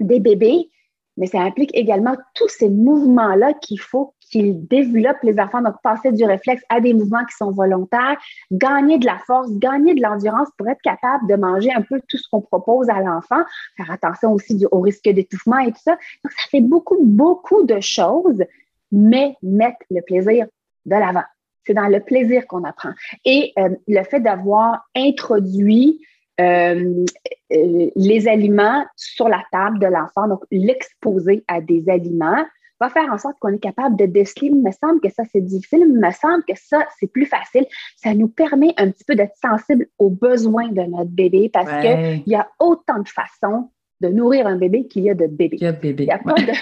des 0.00 0.20
bébés 0.20 0.70
mais 1.16 1.26
ça 1.26 1.40
implique 1.40 1.70
également 1.74 2.16
tous 2.34 2.48
ces 2.48 2.68
mouvements-là 2.68 3.54
qu'il 3.54 3.80
faut 3.80 4.14
qu'ils 4.20 4.66
développent 4.66 5.22
les 5.22 5.38
enfants, 5.38 5.62
donc 5.62 5.76
passer 5.82 6.12
du 6.12 6.24
réflexe 6.24 6.62
à 6.68 6.80
des 6.80 6.92
mouvements 6.94 7.24
qui 7.24 7.36
sont 7.36 7.52
volontaires, 7.52 8.16
gagner 8.50 8.98
de 8.98 9.06
la 9.06 9.18
force, 9.18 9.50
gagner 9.52 9.94
de 9.94 10.02
l'endurance 10.02 10.48
pour 10.58 10.68
être 10.68 10.80
capable 10.82 11.28
de 11.28 11.36
manger 11.36 11.72
un 11.72 11.82
peu 11.82 12.00
tout 12.08 12.16
ce 12.16 12.28
qu'on 12.30 12.40
propose 12.40 12.88
à 12.88 13.00
l'enfant, 13.00 13.42
faire 13.76 13.90
attention 13.90 14.32
aussi 14.32 14.64
au 14.70 14.80
risque 14.80 15.08
d'étouffement 15.08 15.58
et 15.58 15.72
tout 15.72 15.82
ça. 15.82 15.92
Donc, 16.24 16.32
ça 16.32 16.48
fait 16.50 16.60
beaucoup, 16.60 16.98
beaucoup 17.02 17.64
de 17.64 17.80
choses, 17.80 18.42
mais 18.90 19.36
mettre 19.42 19.78
le 19.90 20.00
plaisir 20.02 20.46
de 20.86 20.96
l'avant. 20.96 21.24
C'est 21.64 21.74
dans 21.74 21.88
le 21.88 22.00
plaisir 22.00 22.46
qu'on 22.46 22.64
apprend. 22.64 22.92
Et 23.24 23.52
euh, 23.58 23.70
le 23.88 24.02
fait 24.04 24.20
d'avoir 24.20 24.88
introduit 24.96 26.00
euh, 26.40 27.04
euh, 27.52 27.90
les 27.94 28.28
aliments 28.28 28.84
sur 28.96 29.28
la 29.28 29.42
table 29.52 29.78
de 29.78 29.86
l'enfant, 29.86 30.28
donc 30.28 30.44
l'exposer 30.50 31.44
à 31.48 31.60
des 31.60 31.88
aliments, 31.88 32.44
va 32.80 32.90
faire 32.90 33.10
en 33.10 33.18
sorte 33.18 33.38
qu'on 33.40 33.54
est 33.54 33.58
capable 33.58 33.96
de 33.96 34.06
déceler. 34.06 34.48
Il 34.48 34.62
me 34.62 34.70
semble 34.70 35.00
que 35.00 35.10
ça, 35.10 35.22
c'est 35.32 35.40
difficile. 35.40 35.80
Il 35.80 35.98
me 35.98 36.10
semble 36.10 36.44
que 36.44 36.54
ça, 36.56 36.86
c'est 36.98 37.06
plus 37.06 37.26
facile. 37.26 37.66
Ça 37.96 38.14
nous 38.14 38.28
permet 38.28 38.74
un 38.76 38.90
petit 38.90 39.04
peu 39.04 39.14
d'être 39.14 39.36
sensible 39.42 39.86
aux 39.98 40.10
besoins 40.10 40.68
de 40.68 40.82
notre 40.82 41.10
bébé 41.10 41.48
parce 41.50 41.70
qu'il 41.80 42.22
y 42.26 42.34
a 42.34 42.48
autant 42.60 42.98
de 42.98 43.08
façons 43.08 43.70
de 44.00 44.08
nourrir 44.08 44.46
un 44.46 44.56
bébé 44.56 44.86
qu'il 44.86 45.04
y 45.04 45.10
a 45.10 45.14
de 45.14 45.26
bébés. 45.26 45.56
Il 45.60 45.64
y 45.64 45.66
a 45.66 45.72
bébé. 45.72 46.04
Il 46.04 46.06
n'y 46.06 46.12
a, 46.12 46.18
pas 46.18 46.34
de- 46.34 46.52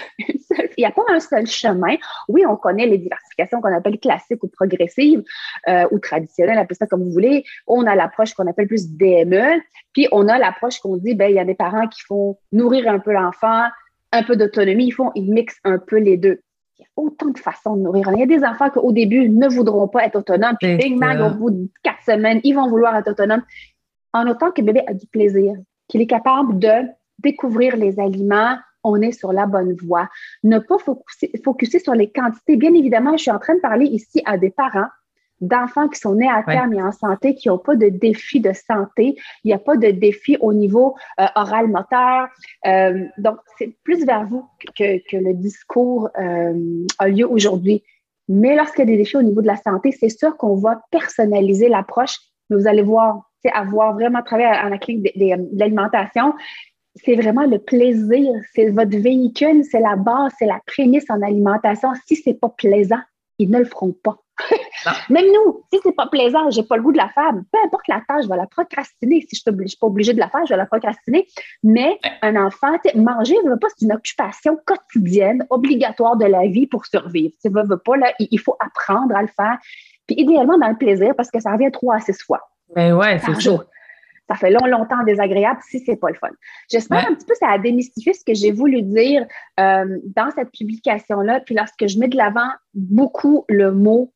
il 0.77 0.81
y 0.81 0.85
a 0.85 0.91
pas 0.91 1.03
un 1.09 1.19
seul 1.19 1.45
chemin. 1.47 1.95
Oui, 2.27 2.45
on 2.45 2.55
connaît 2.55 2.85
les 2.85 2.97
diversifications 2.97 3.61
qu'on 3.61 3.73
appelle 3.75 3.99
classiques 3.99 4.43
ou 4.43 4.47
progressives 4.47 5.23
euh, 5.67 5.85
ou 5.91 5.99
traditionnelles, 5.99 6.57
appelez 6.57 6.75
ça 6.75 6.87
comme 6.87 7.03
vous 7.03 7.11
voulez. 7.11 7.43
On 7.67 7.85
a 7.85 7.95
l'approche 7.95 8.33
qu'on 8.33 8.47
appelle 8.47 8.67
plus 8.67 8.89
DME, 8.91 9.61
puis 9.93 10.07
on 10.11 10.27
a 10.27 10.37
l'approche 10.37 10.79
qu'on 10.79 10.97
dit, 10.97 11.15
ben 11.15 11.29
il 11.29 11.35
y 11.35 11.39
a 11.39 11.45
des 11.45 11.55
parents 11.55 11.87
qui 11.87 12.01
font 12.01 12.37
nourrir 12.51 12.87
un 12.91 12.99
peu 12.99 13.11
l'enfant, 13.11 13.63
un 14.11 14.23
peu 14.23 14.35
d'autonomie, 14.35 14.87
ils 14.87 14.91
font, 14.91 15.11
ils 15.15 15.31
mixent 15.31 15.59
un 15.63 15.77
peu 15.77 15.97
les 15.97 16.17
deux. 16.17 16.41
Il 16.77 16.83
y 16.83 16.85
a 16.85 16.87
autant 16.97 17.27
de 17.29 17.37
façons 17.37 17.75
de 17.75 17.81
nourrir. 17.81 18.09
Il 18.13 18.19
y 18.19 18.23
a 18.23 18.25
des 18.25 18.43
enfants 18.43 18.69
qu'au 18.69 18.91
début 18.91 19.29
ne 19.29 19.47
voudront 19.47 19.87
pas 19.87 20.05
être 20.05 20.17
autonomes, 20.17 20.55
puis 20.59 20.95
bang, 20.99 21.17
ça. 21.17 21.27
au 21.27 21.29
bout 21.35 21.51
de 21.51 21.69
quatre 21.83 22.03
semaines, 22.05 22.39
ils 22.43 22.53
vont 22.53 22.67
vouloir 22.69 22.95
être 22.97 23.09
autonomes. 23.09 23.43
En 24.13 24.27
autant 24.27 24.51
que 24.51 24.61
le 24.61 24.67
bébé 24.67 24.81
a 24.87 24.93
du 24.93 25.07
plaisir, 25.07 25.53
qu'il 25.87 26.01
est 26.01 26.07
capable 26.07 26.57
de 26.59 26.69
découvrir 27.19 27.75
les 27.77 27.99
aliments, 27.99 28.57
on 28.83 29.01
est 29.01 29.11
sur 29.11 29.33
la 29.33 29.47
bonne 29.47 29.73
voie. 29.73 30.09
Ne 30.43 30.59
pas 30.59 30.77
focuser, 30.77 31.31
focuser 31.43 31.79
sur 31.79 31.93
les 31.93 32.11
quantités. 32.11 32.55
Bien 32.55 32.73
évidemment, 32.73 33.17
je 33.17 33.23
suis 33.23 33.31
en 33.31 33.39
train 33.39 33.55
de 33.55 33.61
parler 33.61 33.85
ici 33.85 34.21
à 34.25 34.37
des 34.37 34.51
parents 34.51 34.87
d'enfants 35.41 35.89
qui 35.89 35.99
sont 35.99 36.15
nés 36.15 36.29
à 36.29 36.37
Ouais. 36.47 36.53
terme 36.55 36.73
et 36.73 36.81
en 36.81 36.91
santé, 36.91 37.35
qui 37.35 37.49
n'ont 37.49 37.57
pas 37.57 37.75
de 37.75 37.89
défi 37.89 38.39
de 38.39 38.53
santé. 38.53 39.15
Il 39.43 39.47
n'y 39.47 39.53
a 39.53 39.59
pas 39.59 39.75
de 39.75 39.91
défi 39.91 40.37
au 40.39 40.53
niveau 40.53 40.95
euh, 41.19 41.25
oral 41.35 41.67
moteur. 41.67 42.29
Euh, 42.65 43.05
donc, 43.17 43.37
c'est 43.57 43.75
plus 43.83 44.05
vers 44.05 44.25
vous 44.25 44.45
que, 44.77 44.97
que 45.09 45.17
le 45.17 45.33
discours 45.33 46.09
euh, 46.19 46.85
a 46.99 47.07
lieu 47.09 47.29
aujourd'hui. 47.29 47.83
Mais 48.29 48.55
lorsqu'il 48.55 48.79
y 48.79 48.83
a 48.83 48.91
des 48.91 48.97
défis 48.97 49.17
au 49.17 49.21
niveau 49.23 49.41
de 49.41 49.47
la 49.47 49.57
santé, 49.57 49.91
c'est 49.91 50.09
sûr 50.09 50.37
qu'on 50.37 50.55
va 50.55 50.81
personnaliser 50.89 51.69
l'approche. 51.69 52.17
Mais 52.49 52.57
vous 52.57 52.67
allez 52.67 52.81
voir, 52.81 53.29
c'est 53.43 53.51
avoir 53.51 53.93
vraiment 53.93 54.23
travaillé 54.23 54.47
à 54.47 54.69
la 54.69 54.77
clinique 54.77 55.03
de 55.15 55.57
l'alimentation, 55.59 56.33
c'est 56.95 57.15
vraiment 57.15 57.45
le 57.45 57.59
plaisir, 57.59 58.31
c'est 58.53 58.69
votre 58.69 58.97
véhicule, 58.97 59.63
c'est 59.63 59.79
la 59.79 59.95
base, 59.95 60.31
c'est 60.39 60.45
la 60.45 60.59
prémisse 60.65 61.09
en 61.09 61.21
alimentation. 61.21 61.89
Si 62.07 62.15
c'est 62.15 62.39
pas 62.39 62.49
plaisant, 62.49 63.01
ils 63.37 63.49
ne 63.49 63.59
le 63.59 63.65
feront 63.65 63.93
pas. 64.03 64.17
Non. 64.85 64.91
Même 65.09 65.25
nous, 65.33 65.63
si 65.71 65.79
c'est 65.83 65.95
pas 65.95 66.07
plaisant, 66.07 66.49
j'ai 66.51 66.63
pas 66.63 66.77
le 66.77 66.83
goût 66.83 66.91
de 66.91 66.97
la 66.97 67.09
faire, 67.09 67.31
peu 67.51 67.57
importe 67.65 67.87
la 67.87 68.01
tâche, 68.07 68.23
je 68.23 68.29
vais 68.29 68.37
la 68.37 68.47
procrastiner. 68.47 69.25
Si 69.29 69.35
je 69.35 69.51
je 69.51 69.67
suis 69.67 69.77
pas 69.77 69.87
obligée 69.87 70.13
de 70.13 70.19
la 70.19 70.29
faire, 70.29 70.45
je 70.45 70.53
vais 70.53 70.57
la 70.57 70.65
procrastiner. 70.65 71.27
Mais 71.63 71.97
un 72.21 72.35
enfant, 72.35 72.77
tu 72.83 72.89
sais, 72.89 72.97
manger, 72.97 73.35
veut 73.45 73.59
pas, 73.59 73.67
c'est 73.75 73.85
une 73.85 73.93
occupation 73.93 74.57
quotidienne, 74.65 75.45
obligatoire 75.49 76.17
de 76.17 76.25
la 76.25 76.47
vie 76.47 76.67
pour 76.67 76.85
survivre. 76.85 77.33
Tu 77.41 77.49
veux, 77.49 77.63
veux 77.63 77.77
pas, 77.77 77.97
là, 77.97 78.13
il 78.19 78.39
faut 78.39 78.55
apprendre 78.59 79.15
à 79.15 79.21
le 79.21 79.29
faire. 79.29 79.57
Puis 80.07 80.17
idéalement 80.19 80.57
dans 80.57 80.69
le 80.69 80.77
plaisir, 80.77 81.13
parce 81.15 81.31
que 81.31 81.39
ça 81.39 81.51
revient 81.51 81.71
trois 81.71 81.95
à 81.95 81.99
six 81.99 82.21
fois 82.21 82.41
Ben 82.75 82.93
ouais, 82.93 83.19
c'est 83.19 83.31
par 83.31 83.41
ça. 84.29 84.35
fait 84.35 84.49
long, 84.51 84.65
longtemps 84.65 85.03
désagréable 85.05 85.59
si 85.67 85.79
c'est 85.79 85.95
pas 85.95 86.09
le 86.09 86.15
fun. 86.15 86.29
J'espère 86.71 86.99
Ouais. 87.03 87.11
un 87.11 87.15
petit 87.15 87.25
peu 87.25 87.33
ça 87.39 87.49
a 87.49 87.57
démystifié 87.57 88.13
ce 88.13 88.23
que 88.25 88.33
j'ai 88.33 88.51
voulu 88.51 88.81
dire 88.81 89.25
euh, 89.59 89.99
dans 90.15 90.31
cette 90.31 90.51
publication-là. 90.51 91.41
Puis 91.41 91.55
lorsque 91.55 91.87
je 91.87 91.99
mets 91.99 92.07
de 92.07 92.17
l'avant 92.17 92.49
beaucoup 92.73 93.45
le 93.49 93.71
mot 93.71 94.11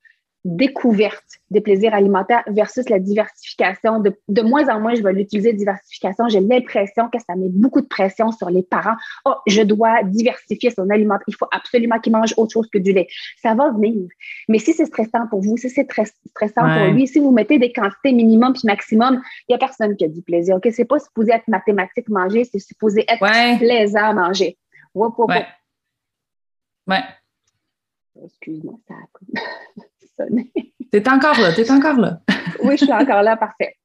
découverte 0.45 1.25
des 1.51 1.59
plaisirs 1.61 1.93
alimentaires 1.93 2.43
versus 2.47 2.87
la 2.89 2.99
diversification. 2.99 3.99
De, 3.99 4.15
de 4.29 4.41
moins 4.41 4.67
en 4.73 4.79
moins, 4.79 4.95
je 4.95 5.03
vais 5.03 5.11
l'utiliser 5.13 5.51
diversification. 5.53 6.27
J'ai 6.29 6.39
l'impression 6.39 7.09
que 7.09 7.19
ça 7.19 7.35
met 7.35 7.49
beaucoup 7.49 7.81
de 7.81 7.87
pression 7.87 8.31
sur 8.31 8.49
les 8.49 8.63
parents. 8.63 8.95
Oh, 9.25 9.33
je 9.47 9.61
dois 9.61 10.03
diversifier 10.03 10.71
son 10.71 10.89
alimentaire. 10.89 11.25
Il 11.27 11.35
faut 11.35 11.47
absolument 11.51 11.99
qu'il 11.99 12.13
mange 12.13 12.33
autre 12.37 12.53
chose 12.53 12.69
que 12.69 12.77
du 12.77 12.93
lait. 12.93 13.07
Ça 13.41 13.53
va 13.53 13.71
venir. 13.71 14.07
Mais 14.47 14.59
si 14.59 14.73
c'est 14.73 14.85
stressant 14.85 15.27
pour 15.29 15.41
vous, 15.41 15.57
si 15.57 15.69
c'est 15.69 15.83
stressant 15.83 16.65
Ouais. 16.65 16.85
pour 16.85 16.93
lui, 16.93 17.07
si 17.07 17.19
vous 17.19 17.31
mettez 17.31 17.59
des 17.59 17.71
quantités 17.73 18.11
minimum 18.11 18.53
puis 18.53 18.63
maximum, 18.65 19.21
il 19.47 19.51
n'y 19.51 19.55
a 19.55 19.57
personne 19.57 19.95
qui 19.95 20.05
a 20.05 20.07
du 20.07 20.21
plaisir. 20.21 20.55
OK? 20.55 20.67
C'est 20.71 20.85
pas 20.85 20.99
supposé 20.99 21.31
être 21.33 21.47
mathématique 21.47 22.07
manger, 22.09 22.43
c'est 22.45 22.59
supposé 22.59 23.05
être 23.07 23.21
Ouais, 23.21 23.57
plaisant 23.57 24.09
à 24.09 24.13
manger. 24.13 24.57
Whoop, 24.93 25.17
whoop, 25.17 25.29
ouais. 25.29 25.45
Ouais. 26.87 27.03
Excuse-moi, 28.23 28.73
ça 28.87 28.93
a 28.95 29.81
sonné. 30.19 30.51
T'es 30.91 31.07
encore 31.07 31.39
là, 31.39 31.53
t'es 31.53 31.69
encore 31.71 31.97
là. 31.97 32.19
Oui, 32.63 32.75
je 32.77 32.85
suis 32.85 32.93
encore 32.93 33.21
là, 33.21 33.37
parfait. 33.37 33.75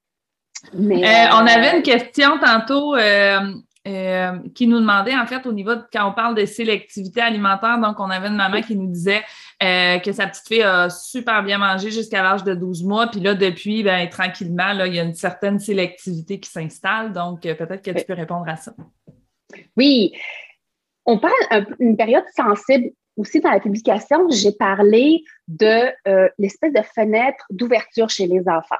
Mais, 0.72 1.04
Euh, 1.04 1.06
euh, 1.06 1.34
on 1.34 1.46
avait 1.46 1.76
une 1.76 1.82
question 1.82 2.38
tantôt 2.38 2.96
euh, 2.96 3.40
euh, 3.86 4.38
qui 4.54 4.66
nous 4.66 4.80
demandait, 4.80 5.14
en 5.14 5.26
fait, 5.26 5.46
au 5.46 5.52
niveau 5.52 5.74
de 5.74 5.82
quand 5.92 6.08
on 6.08 6.14
parle 6.14 6.34
de 6.34 6.46
sélectivité 6.46 7.20
alimentaire, 7.20 7.78
donc 7.78 8.00
on 8.00 8.08
avait 8.08 8.28
une 8.28 8.36
maman 8.36 8.62
qui 8.62 8.76
nous 8.76 8.90
disait 8.90 9.22
euh, 9.62 9.98
que 9.98 10.10
sa 10.12 10.26
petite 10.26 10.48
fille 10.48 10.62
a 10.62 10.88
super 10.88 11.42
bien 11.42 11.58
mangé 11.58 11.90
jusqu'à 11.90 12.22
l'âge 12.22 12.44
de 12.44 12.54
12 12.54 12.82
mois, 12.84 13.08
puis 13.08 13.20
là, 13.20 13.34
depuis, 13.34 13.82
ben, 13.82 14.08
tranquillement, 14.08 14.72
là, 14.72 14.86
il 14.86 14.94
y 14.94 14.98
a 14.98 15.02
une 15.02 15.14
certaine 15.14 15.58
sélectivité 15.58 16.40
qui 16.40 16.50
s'installe, 16.50 17.12
donc 17.12 17.44
euh, 17.44 17.54
peut-être 17.54 17.82
que 17.82 17.90
tu 17.90 18.06
peux 18.06 18.14
répondre 18.14 18.48
à 18.48 18.56
ça. 18.56 18.72
Oui, 19.76 20.12
on 21.04 21.18
parle 21.18 21.66
d'une 21.78 21.98
période 21.98 22.24
sensible 22.34 22.90
aussi 23.16 23.40
dans 23.40 23.50
la 23.50 23.60
publication. 23.60 24.28
J'ai 24.30 24.52
parlé 24.52 25.22
de 25.48 25.90
euh, 26.08 26.28
l'espèce 26.38 26.72
de 26.72 26.82
fenêtre 26.82 27.44
d'ouverture 27.50 28.10
chez 28.10 28.26
les 28.26 28.40
enfants. 28.48 28.76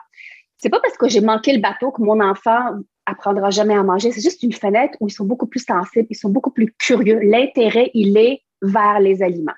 C'est 0.58 0.70
pas 0.70 0.80
parce 0.80 0.96
que 0.96 1.08
j'ai 1.08 1.20
manqué 1.20 1.52
le 1.52 1.60
bateau 1.60 1.90
que 1.90 2.02
mon 2.02 2.20
enfant 2.20 2.76
apprendra 3.06 3.50
jamais 3.50 3.74
à 3.74 3.82
manger. 3.82 4.12
C'est 4.12 4.22
juste 4.22 4.42
une 4.42 4.52
fenêtre 4.52 4.96
où 5.00 5.08
ils 5.08 5.12
sont 5.12 5.26
beaucoup 5.26 5.46
plus 5.46 5.64
sensibles, 5.64 6.06
ils 6.08 6.16
sont 6.16 6.30
beaucoup 6.30 6.50
plus 6.50 6.72
curieux. 6.78 7.18
L'intérêt, 7.20 7.90
il 7.94 8.16
est 8.16 8.42
vers 8.62 8.98
les 9.00 9.22
aliments. 9.22 9.52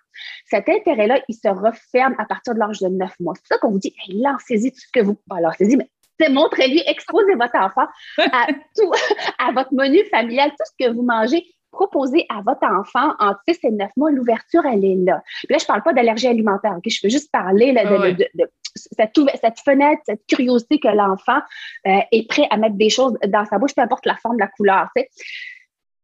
Cet 0.47 0.69
intérêt-là, 0.69 1.21
il 1.29 1.35
se 1.35 1.49
referme 1.49 2.15
à 2.19 2.25
partir 2.25 2.55
de 2.55 2.59
l'âge 2.59 2.81
de 2.81 2.89
9 2.89 3.21
mois. 3.21 3.35
C'est 3.37 3.43
pour 3.43 3.49
ça 3.49 3.59
qu'on 3.59 3.71
vous 3.71 3.79
dit, 3.79 3.95
hey, 4.07 4.21
lancez-y 4.21 4.73
tout 4.73 4.81
ce 4.81 4.91
que 4.93 5.05
vous... 5.05 5.17
Alors, 5.31 5.51
lancez-y, 5.51 5.77
mais 5.77 5.89
c'est 6.19 6.31
montrez-lui, 6.31 6.83
exposez 6.87 7.35
votre 7.35 7.57
enfant 7.57 7.87
à 8.19 8.47
tout, 8.77 8.91
à 9.39 9.53
votre 9.53 9.73
menu 9.75 10.05
familial, 10.07 10.51
tout 10.51 10.65
ce 10.65 10.87
que 10.87 10.93
vous 10.93 11.03
mangez. 11.03 11.45
Proposez 11.77 12.25
à 12.31 12.41
votre 12.41 12.65
enfant 12.67 13.13
entre 13.19 13.39
6 13.47 13.59
et 13.65 13.71
9 13.71 13.91
mois, 13.99 14.11
l'ouverture, 14.11 14.65
elle 14.65 14.83
est 14.85 14.95
là. 14.97 15.23
Puis 15.45 15.49
là, 15.53 15.59
je 15.59 15.65
ne 15.65 15.67
parle 15.67 15.83
pas 15.83 15.93
d'allergie 15.93 16.27
alimentaire? 16.27 16.79
Je 16.87 17.01
veux 17.03 17.11
juste 17.11 17.31
parler 17.31 17.73
là, 17.73 17.85
de, 17.85 17.95
Ah 17.95 18.01
ouais. 18.01 18.15
de- 18.15 18.29
de- 18.35 18.45
de 18.45 19.31
cette, 19.41 19.61
fenêtre, 19.61 20.01
cette 20.07 20.27
curiosité 20.27 20.79
que 20.79 20.89
l'enfant 20.89 21.39
euh, 21.87 21.99
est 22.13 22.27
prêt 22.29 22.47
à 22.51 22.57
mettre 22.57 22.77
des 22.77 22.89
choses 22.89 23.15
dans 23.29 23.45
sa 23.45 23.59
bouche, 23.59 23.75
peu 23.75 23.83
importe 23.83 24.07
la 24.07 24.17
forme, 24.17 24.39
la 24.39 24.49
couleur. 24.49 24.89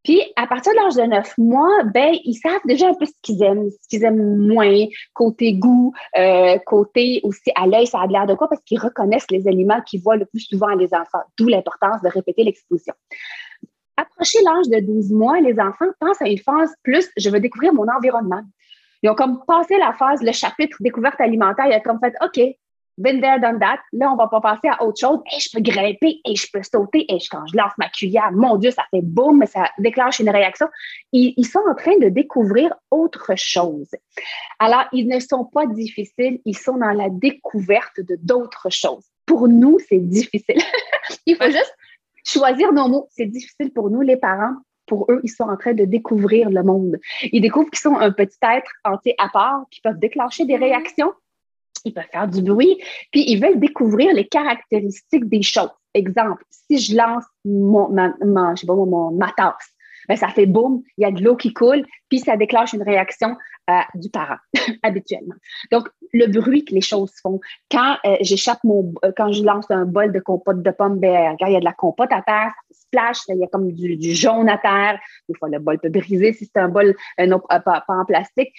Puis, 0.05 0.21
à 0.35 0.49
partir 0.49 0.73
de 0.73 0.79
l'âge 0.79 0.97
de 0.97 1.03
9 1.03 1.39
mois, 1.39 1.85
ben, 1.95 2.13
ils 2.25 2.35
savent 2.35 2.61
déjà 2.65 2.89
un 2.89 2.95
peu 2.95 3.07
ce 3.07 3.13
qu'ils 3.23 3.41
aiment, 3.45 3.71
ce 3.71 3.89
qu'ils 3.89 4.03
aiment 4.05 4.37
moins, 4.37 4.87
côté 5.15 5.53
goût, 5.55 5.93
euh, 6.19 6.59
côté 6.67 7.21
aussi 7.23 7.53
à 7.55 7.67
l'œil, 7.69 7.87
ça 7.87 8.01
a 8.01 8.07
l'air 8.09 8.27
de 8.27 8.35
quoi, 8.35 8.49
parce 8.49 8.61
qu'ils 8.65 8.81
reconnaissent 8.81 9.31
les 9.31 9.47
aliments 9.47 9.81
qu'ils 9.83 10.03
voient 10.03 10.17
le 10.17 10.27
plus 10.27 10.41
souvent 10.41 10.67
à 10.67 10.75
les 10.75 10.93
enfants, 10.93 11.23
d'où 11.39 11.47
l'importance 11.47 12.03
de 12.03 12.09
répéter 12.09 12.43
l'exposition. 12.43 12.95
Approcher 13.97 14.39
l'âge 14.43 14.69
de 14.69 14.81
12 14.81 15.13
mois, 15.13 15.41
les 15.41 15.59
enfants 15.61 15.87
pensent 16.01 16.23
à 16.23 16.29
une 16.29 16.39
phase 16.39 16.75
plus, 16.83 17.11
je 17.17 17.31
veux 17.31 17.41
découvrir 17.41 17.75
mon 17.75 17.87
environnement. 17.89 18.43
Ils 19.03 19.11
ont 19.11 19.15
comme 19.15 19.45
passé 19.47 19.77
la 19.79 19.93
phase, 19.93 20.23
le 20.23 20.33
chapitre 20.33 20.77
découverte 20.81 21.21
alimentaire, 21.21 21.67
ils 21.67 21.77
ont 21.77 21.81
comme 21.81 21.99
fait, 22.01 22.15
OK, 22.23 22.41
been 22.99 23.21
there, 23.21 23.41
done 23.41 23.59
that. 23.59 23.81
Là, 23.93 24.13
on 24.13 24.17
va 24.17 24.29
pas 24.29 24.41
passer 24.41 24.69
à 24.69 24.83
autre 24.83 25.01
chose. 25.01 25.21
Et 25.35 25.41
je 25.41 25.49
peux 25.53 25.63
grimper, 25.63 26.21
et 26.25 26.37
je 26.37 26.47
peux 26.53 26.63
sauter, 26.63 27.05
et 27.13 27.19
quand 27.31 27.47
je 27.47 27.57
lance 27.57 27.73
ma 27.79 27.89
cuillère, 27.89 28.31
mon 28.33 28.57
Dieu, 28.57 28.71
ça 28.71 28.85
fait 28.91 29.03
boum, 29.03 29.39
mais 29.39 29.47
ça 29.47 29.71
déclenche 29.79 30.21
une 30.21 30.31
réaction. 30.31 30.69
Ils, 31.13 31.35
ils 31.37 31.47
sont 31.47 31.63
en 31.69 31.75
train 31.75 31.99
de 31.99 32.09
découvrir 32.09 32.75
autre 32.91 33.33
chose. 33.37 33.91
Alors, 34.59 34.85
ils 34.93 35.09
ne 35.09 35.19
sont 35.19 35.45
pas 35.45 35.67
difficiles, 35.67 36.41
ils 36.45 36.57
sont 36.57 36.77
dans 36.77 36.93
la 36.93 37.09
découverte 37.11 38.01
de 38.01 38.17
d'autres 38.21 38.71
choses. 38.71 39.05
Pour 39.27 39.49
nous, 39.49 39.79
c'est 39.89 39.99
difficile. 39.99 40.61
Il 41.27 41.37
faut 41.37 41.51
juste 41.51 41.75
choisir 42.25 42.73
nos 42.73 42.89
mots. 42.89 43.09
C'est 43.11 43.27
difficile 43.27 43.73
pour 43.73 43.91
nous, 43.91 44.01
les 44.01 44.17
parents. 44.17 44.55
Pour 44.87 45.07
eux, 45.11 45.21
ils 45.23 45.31
sont 45.31 45.45
en 45.45 45.57
train 45.57 45.75
de 45.75 45.85
découvrir 45.85 46.51
le 46.51 46.63
monde. 46.63 46.99
Ils 47.31 47.41
découvrent 47.41 47.71
qu'ils 47.71 47.79
sont 47.79 47.97
un 47.97 48.11
petit 48.11 48.37
être 48.43 48.71
entier 48.85 49.15
à 49.19 49.29
part, 49.29 49.65
qui 49.71 49.81
peuvent 49.81 49.99
déclencher 49.99 50.45
des 50.45 50.57
réactions, 50.57 51.13
ils 51.85 51.95
peuvent 51.95 52.05
faire 52.11 52.29
du 52.29 52.43
bruit, 52.43 52.79
puis 53.11 53.25
ils 53.29 53.41
veulent 53.41 53.61
découvrir 53.61 54.13
les 54.13 54.27
caractéristiques 54.27 55.29
des 55.29 55.43
choses. 55.43 55.71
Exemple, 55.95 56.45
si 56.51 56.79
je 56.79 56.97
lance 56.97 57.25
mon, 57.45 57.89
ma, 57.91 58.13
ma- 58.25 58.55
je 58.55 58.63
sais 58.63 58.67
pas, 58.67 58.75
mon- 58.75 58.87
mon- 58.87 59.13
ma 59.13 59.33
tasse, 59.37 59.73
ben, 60.09 60.17
ça 60.17 60.29
fait 60.29 60.47
boum, 60.47 60.83
il 60.99 61.03
y 61.03 61.05
a 61.05 61.13
de 61.13 61.23
l'eau 61.23 61.37
qui 61.37 61.53
coule, 61.53 61.87
puis 62.09 62.19
ça 62.19 62.37
déclenche 62.37 62.73
une 62.73 62.83
réaction 62.83 63.37
euh, 63.71 63.81
du 63.95 64.11
parent, 64.11 64.39
habituellement. 64.83 65.37
Donc, 65.71 65.89
le 66.13 66.27
bruit 66.27 66.65
que 66.65 66.75
les 66.75 66.81
choses 66.81 67.13
font. 67.23 67.41
Quand 67.71 67.97
euh, 68.05 68.17
j'échappe 68.21 68.59
mon, 68.65 68.93
euh, 69.05 69.13
quand 69.17 69.31
je 69.31 69.45
lance 69.45 69.71
un 69.71 69.85
bol 69.85 70.13
de 70.13 70.19
compote 70.19 70.63
de 70.63 70.71
pommes, 70.73 70.99
ben, 70.99 71.33
regarde, 71.33 71.51
il 71.51 71.53
y 71.53 71.57
a 71.57 71.61
de 71.61 71.65
la 71.65 71.73
compote 71.73 72.11
à 72.11 72.23
terre, 72.23 72.53
splash, 72.73 73.19
il 73.29 73.37
y 73.37 73.45
a 73.45 73.47
comme 73.47 73.71
du, 73.71 74.15
jaune 74.15 74.49
à 74.49 74.59
terre. 74.59 74.99
Des 75.29 75.37
fois, 75.39 75.49
le 75.49 75.61
bol 75.61 75.79
peut 75.79 75.91
briser 75.91 76.33
si 76.33 76.47
c'est 76.47 76.61
un 76.61 76.69
bol 76.69 76.97
pas, 77.17 77.85
en 77.87 78.05
plastique. 78.05 78.53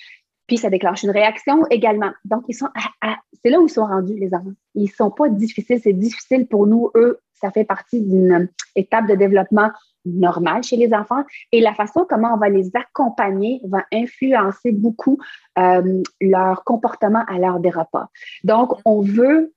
Puis 0.47 0.57
ça 0.57 0.69
déclenche 0.69 1.03
une 1.03 1.11
réaction 1.11 1.65
également. 1.69 2.11
Donc, 2.23 2.43
ils 2.47 2.55
sont 2.55 2.69
à- 3.01 3.17
c'est 3.43 3.49
là 3.49 3.59
où 3.59 3.67
ils 3.67 3.71
sont 3.71 3.85
rendus, 3.85 4.15
les 4.17 4.33
enfants. 4.33 4.53
Ils 4.75 4.89
sont 4.89 5.11
pas 5.11 5.27
difficiles. 5.27 5.81
C'est 5.83 5.93
difficile 5.93 6.47
pour 6.47 6.65
nous. 6.65 6.91
Eux, 6.95 7.19
ça 7.33 7.51
fait 7.51 7.65
partie 7.65 8.01
d'une 8.01 8.49
étape 8.75 9.07
de 9.07 9.15
développement 9.15 9.69
normale 10.05 10.63
chez 10.63 10.77
les 10.77 10.93
enfants. 10.93 11.23
Et 11.51 11.61
la 11.61 11.73
façon 11.73 12.05
comment 12.07 12.33
on 12.33 12.37
va 12.37 12.49
les 12.49 12.71
accompagner 12.75 13.61
va 13.65 13.85
influencer 13.91 14.71
beaucoup 14.71 15.17
euh, 15.57 16.01
leur 16.21 16.63
comportement 16.63 17.23
à 17.27 17.37
l'heure 17.37 17.59
des 17.59 17.69
repas. 17.69 18.09
Donc, 18.43 18.73
on 18.85 19.01
veut 19.01 19.53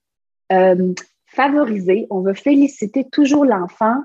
euh, 0.53 0.95
favoriser, 1.27 2.07
on 2.11 2.21
veut 2.21 2.35
féliciter 2.35 3.09
toujours 3.09 3.45
l'enfant 3.45 4.03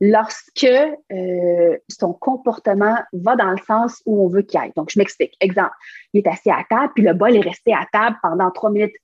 lorsque 0.00 0.64
euh, 0.64 1.76
son 1.88 2.12
comportement 2.14 2.96
va 3.12 3.36
dans 3.36 3.50
le 3.50 3.58
sens 3.66 4.02
où 4.06 4.24
on 4.24 4.28
veut 4.28 4.42
qu'il 4.42 4.58
aille. 4.58 4.72
Donc, 4.76 4.90
je 4.90 4.98
m'explique. 4.98 5.36
Exemple, 5.40 5.74
il 6.12 6.20
est 6.20 6.28
assis 6.28 6.50
à 6.50 6.64
table, 6.68 6.92
puis 6.94 7.04
le 7.04 7.12
bol 7.12 7.36
est 7.36 7.40
resté 7.40 7.72
à 7.72 7.86
table 7.92 8.16
pendant 8.22 8.50
trois 8.50 8.70
minutes. 8.70 8.94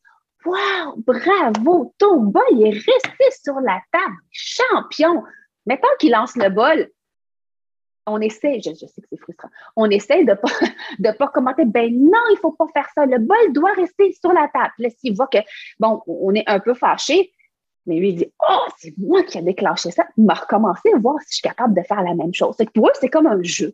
Wow, 0.45 0.95
bravo, 0.99 1.93
ton 1.99 2.21
bol 2.21 2.43
est 2.63 2.71
resté 2.71 3.25
sur 3.43 3.61
la 3.61 3.81
table. 3.93 4.15
Champion. 4.31 5.23
Maintenant 5.67 5.89
qu'il 5.99 6.13
lance 6.13 6.37
le 6.37 6.49
bol, 6.49 6.89
on 8.07 8.21
essaie, 8.21 8.61
je, 8.61 8.73
sais 8.75 8.87
que 8.87 9.07
c'est 9.11 9.19
frustrant, 9.19 9.49
on 9.75 9.91
essaie 9.91 10.25
de 10.25 10.31
ne 10.31 10.35
pas, 10.35 10.49
de 10.99 11.17
pas 11.17 11.29
commenter, 11.29 11.65
ben 11.65 11.93
non, 11.93 12.21
il 12.31 12.35
ne 12.35 12.39
faut 12.39 12.53
pas 12.53 12.67
faire 12.73 12.89
ça, 12.95 13.05
le 13.05 13.19
bol 13.19 13.53
doit 13.53 13.73
rester 13.73 14.13
sur 14.13 14.33
la 14.33 14.49
table. 14.49 14.73
Là, 14.79 14.91
s'il 14.91 15.15
voit 15.15 15.27
que, 15.27 15.39
bon, 15.81 16.03
on 16.07 16.35
est 16.35 16.45
un 16.47 16.61
peu 16.61 16.75
fâché, 16.75 17.33
mais 17.87 17.97
lui, 17.97 18.11
il 18.11 18.17
dit 18.17 18.33
Oh, 18.49 18.67
c'est 18.79 18.97
moi 18.99 19.23
qui 19.23 19.39
ai 19.39 19.43
déclenché 19.43 19.91
ça. 19.91 20.07
Il 20.17 20.25
m'a 20.25 20.35
recommencé 20.35 20.91
voir 21.01 21.17
si 21.21 21.29
je 21.29 21.35
suis 21.35 21.43
capable 21.43 21.75
de 21.75 21.83
faire 21.83 22.03
la 22.03 22.15
même 22.15 22.35
chose. 22.35 22.57
pour 22.75 22.89
eux, 22.89 22.93
c'est 23.01 23.09
comme 23.09 23.27
un 23.27 23.43
jeu. 23.43 23.73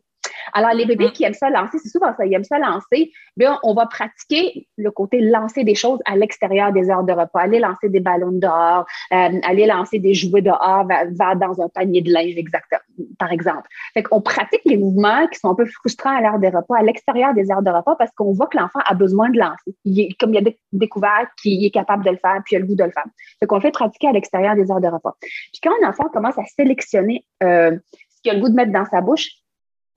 Alors, 0.53 0.73
les 0.73 0.85
bébés 0.85 1.07
mm. 1.07 1.11
qui 1.11 1.23
aiment 1.23 1.33
ça 1.33 1.49
lancer, 1.49 1.77
c'est 1.79 1.89
souvent 1.89 2.13
ça, 2.15 2.25
ils 2.25 2.33
aiment 2.33 2.43
ça 2.43 2.59
lancer. 2.59 3.11
Bien, 3.37 3.59
on 3.63 3.73
va 3.73 3.85
pratiquer 3.87 4.67
le 4.77 4.91
côté 4.91 5.21
lancer 5.21 5.63
des 5.63 5.75
choses 5.75 5.99
à 6.05 6.15
l'extérieur 6.15 6.71
des 6.71 6.89
heures 6.89 7.03
de 7.03 7.13
repas, 7.13 7.41
aller 7.41 7.59
lancer 7.59 7.89
des 7.89 7.99
ballons 7.99 8.31
dehors, 8.31 8.85
euh, 9.11 9.39
aller 9.43 9.65
lancer 9.65 9.99
des 9.99 10.13
jouets 10.13 10.41
dehors, 10.41 10.87
va, 10.87 11.35
dans 11.35 11.61
un 11.61 11.69
panier 11.69 12.01
de 12.01 12.11
linge, 12.11 12.37
exactement, 12.37 12.81
par 13.19 13.31
exemple. 13.31 13.67
Fait 13.93 14.03
qu'on 14.03 14.21
pratique 14.21 14.61
les 14.65 14.77
mouvements 14.77 15.27
qui 15.27 15.39
sont 15.39 15.49
un 15.49 15.55
peu 15.55 15.65
frustrants 15.65 16.15
à 16.15 16.21
l'heure 16.21 16.39
des 16.39 16.49
repas, 16.49 16.77
à 16.77 16.83
l'extérieur 16.83 17.33
des 17.33 17.51
heures 17.51 17.63
de 17.63 17.71
repas, 17.71 17.95
parce 17.95 18.11
qu'on 18.11 18.33
voit 18.33 18.47
que 18.47 18.57
l'enfant 18.57 18.79
a 18.85 18.93
besoin 18.93 19.29
de 19.29 19.39
lancer. 19.39 19.75
Il 19.85 20.15
comme 20.17 20.33
il 20.33 20.47
a 20.47 20.51
découvert 20.71 21.27
qu'il 21.41 21.63
est 21.65 21.71
capable 21.71 22.05
de 22.05 22.11
le 22.11 22.17
faire, 22.17 22.41
puis 22.45 22.55
il 22.55 22.57
a 22.57 22.59
le 22.59 22.65
goût 22.65 22.75
de 22.75 22.83
le 22.83 22.91
faire. 22.91 23.05
Fait 23.39 23.47
qu'on 23.47 23.55
le 23.55 23.61
fait 23.61 23.71
pratiquer 23.71 24.07
à 24.07 24.11
l'extérieur 24.11 24.55
des 24.55 24.71
heures 24.71 24.81
de 24.81 24.87
repas. 24.87 25.15
Puis 25.19 25.61
quand 25.61 25.71
un 25.81 25.89
enfant 25.89 26.05
commence 26.13 26.37
à 26.37 26.45
sélectionner 26.45 27.25
euh, 27.43 27.77
ce 28.09 28.21
qu'il 28.21 28.31
a 28.31 28.35
le 28.35 28.41
goût 28.41 28.49
de 28.49 28.55
mettre 28.55 28.71
dans 28.71 28.85
sa 28.85 29.01
bouche, 29.01 29.29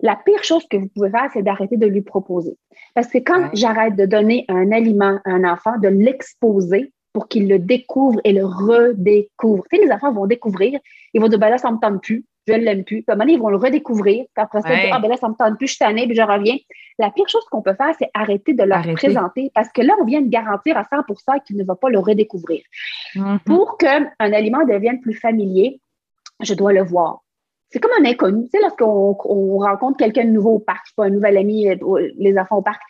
la 0.01 0.17
pire 0.17 0.45
chose 0.45 0.67
que 0.69 0.77
vous 0.77 0.89
pouvez 0.89 1.11
faire, 1.11 1.31
c'est 1.33 1.43
d'arrêter 1.43 1.77
de 1.77 1.87
lui 1.87 2.03
proposer. 2.03 2.57
Parce 2.95 3.09
que 3.09 3.19
quand 3.19 3.51
j'arrête 3.55 3.97
de 3.97 4.07
donner 4.07 4.45
un 4.49 4.71
aliment 4.73 5.21
à 5.25 5.31
un 5.31 5.45
enfant, 5.45 5.79
de 5.79 5.89
l'exposer 5.89 6.93
pour 7.17 7.29
qu'il 7.29 7.49
le 7.49 7.59
découvre 7.59 8.21
et 8.25 8.33
le 8.35 8.45
redécouvre. 8.45 9.65
Tu 9.71 9.79
sais, 9.79 9.85
les 9.87 9.91
enfants 9.91 10.13
vont 10.13 10.27
découvrir, 10.27 10.79
ils 11.15 11.21
vont 11.23 11.29
dire, 11.29 11.39
ben 11.39 11.49
là, 11.49 11.57
ça 11.57 11.71
ne 11.71 11.77
me 11.77 11.81
tente 11.81 12.03
plus, 12.03 12.27
je 12.47 12.53
ne 12.53 12.59
l'aime 12.59 12.85
plus. 12.85 12.97
Puis 12.97 13.05
à 13.09 13.15
un 13.15 13.17
moment 13.17 13.33
ils 13.33 13.41
vont 13.41 13.49
le 13.49 13.57
redécouvrir. 13.57 14.27
Puis 14.35 14.43
après 14.43 14.61
ça, 14.61 14.69
ils 14.69 14.77
vont 14.77 14.83
dire, 14.83 14.95
ah, 14.95 14.99
ben 14.99 15.09
là, 15.09 15.17
ça 15.17 15.27
ne 15.29 15.33
me 15.33 15.37
tente 15.37 15.57
plus, 15.57 15.67
je 15.67 15.73
suis 15.73 15.79
tannée, 15.79 16.07
puis 16.07 16.15
je 16.15 16.21
reviens. 16.21 16.59
La 16.99 17.11
pire 17.11 17.27
chose 17.27 17.45
qu'on 17.51 17.63
peut 17.63 17.73
faire, 17.73 17.95
c'est 17.99 18.11
arrêter 18.13 18.53
de 18.53 18.63
leur 18.65 18.83
présenter 18.93 19.51
parce 19.55 19.71
que 19.71 19.81
là, 19.81 19.95
on 19.99 20.05
vient 20.05 20.21
de 20.21 20.29
garantir 20.29 20.77
à 20.77 20.83
100% 20.83 21.43
qu'il 21.47 21.57
ne 21.57 21.65
va 21.65 21.75
pas 21.75 21.89
le 21.89 22.01
redécouvrir. 22.01 22.61
Mm-hmm. 23.15 23.39
Pour 23.45 23.79
qu'un 23.79 24.11
aliment 24.19 24.67
devienne 24.67 25.01
plus 25.01 25.15
familier, 25.15 25.81
je 26.41 26.53
dois 26.53 26.75
le 26.75 26.83
voir 26.83 27.23
c'est 27.77 27.81
comme 27.81 27.93
un 28.03 28.09
inconnu. 28.09 28.45
Tu 28.45 28.51
sais, 28.53 28.61
lorsqu'on 28.63 29.59
rencontre 29.59 29.99
quelqu'un 29.99 30.25
de 30.25 30.31
nouveau 30.31 30.53
au 30.53 30.59
parc, 30.59 30.87
pas 30.97 31.05
un 31.05 31.11
nouvel 31.11 31.37
ami, 31.37 31.69
euh, 31.69 31.77
les 32.17 32.39
enfants 32.39 32.57
au 32.57 32.63
parc, 32.63 32.81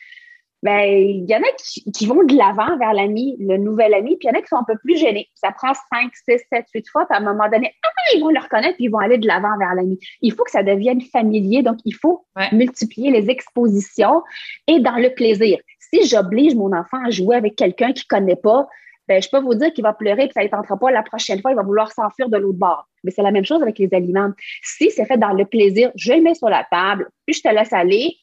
ben, 0.63 0.81
il 0.85 1.29
y 1.29 1.35
en 1.35 1.41
a 1.41 1.91
qui, 1.93 2.07
vont 2.07 2.23
de 2.23 2.37
l'avant 2.37 2.79
vers 2.79 2.93
l'ami, 2.93 3.37
le 3.41 3.57
nouvel 3.57 3.95
ami, 3.95 4.17
puis 4.17 4.29
il 4.29 4.33
y 4.33 4.37
en 4.37 4.39
a 4.39 4.43
qui 4.43 4.49
sont 4.49 4.57
un 4.57 4.65
peu 4.65 4.79
plus 4.79 4.97
gênés. 4.97 5.29
Ça 5.35 5.51
prend 5.51 5.73
5, 5.75 6.13
6, 6.29 6.39
7, 6.53 6.67
8 6.73 6.89
fois, 6.89 7.05
puis 7.07 7.19
à 7.19 7.21
un 7.21 7.25
moment 7.25 7.49
donné, 7.49 7.75
ah, 7.85 7.89
ils 8.15 8.21
vont 8.21 8.31
le 8.31 8.39
reconnaître, 8.39 8.77
puis 8.77 8.85
ils 8.85 8.91
vont 8.91 8.99
aller 8.99 9.19
de 9.19 9.27
l'avant 9.27 9.59
vers 9.59 9.75
l'ami. 9.75 9.99
Il 10.23 10.33
faut 10.33 10.45
que 10.45 10.53
ça 10.53 10.63
devienne 10.63 11.01
familier, 11.01 11.63
donc 11.65 11.79
il 11.85 11.95
faut 11.95 12.25
multiplier 12.53 13.11
les 13.11 13.29
expositions 13.29 14.23
et 14.69 14.79
dans 14.79 14.97
le 14.97 15.13
plaisir. 15.15 15.59
Si 15.91 16.07
j'oblige 16.07 16.55
mon 16.55 16.73
enfant 16.73 16.99
à 17.05 17.11
jouer 17.11 17.35
avec 17.35 17.57
quelqu'un 17.57 17.93
qu'il 17.93 18.05
ne 18.11 18.19
connaît 18.19 18.37
pas, 18.37 18.69
ben, 19.09 19.23
je 19.23 19.29
peux 19.29 19.41
vous 19.41 19.55
dire 19.55 19.73
qu'il 19.73 19.85
va 19.85 19.93
pleurer 19.93 20.25
et 20.25 20.29
que 20.29 20.35
ça 20.35 20.43
ne 20.43 20.49
tentera 20.49 20.77
pas 20.77 20.91
la 20.91 21.03
prochaine 21.03 21.41
fois, 21.41 21.53
il 21.53 21.57
va 21.57 21.63
vouloir 21.63 21.93
s'enfuir 21.93 22.29
de 22.29 22.37
l'autre 22.37 22.59
bord. 22.59 22.89
Mais 23.05 23.11
c'est 23.11 23.23
la 23.23 23.31
même 23.31 23.45
chose 23.45 23.63
avec 23.63 23.79
les 23.79 23.89
aliments. 23.93 24.31
Si 24.63 24.91
c'est 24.91 25.05
fait 25.05 25.19
dans 25.19 25.33
le 25.33 25.45
plaisir, 25.45 25.91
je 25.95 26.13
le 26.13 26.23
mets 26.23 26.35
sur 26.35 26.49
la 26.49 26.65
table, 26.71 27.09
puis 27.27 27.35
je 27.35 27.43
te 27.43 27.49
laisse 27.49 27.73
aller, 27.73 28.17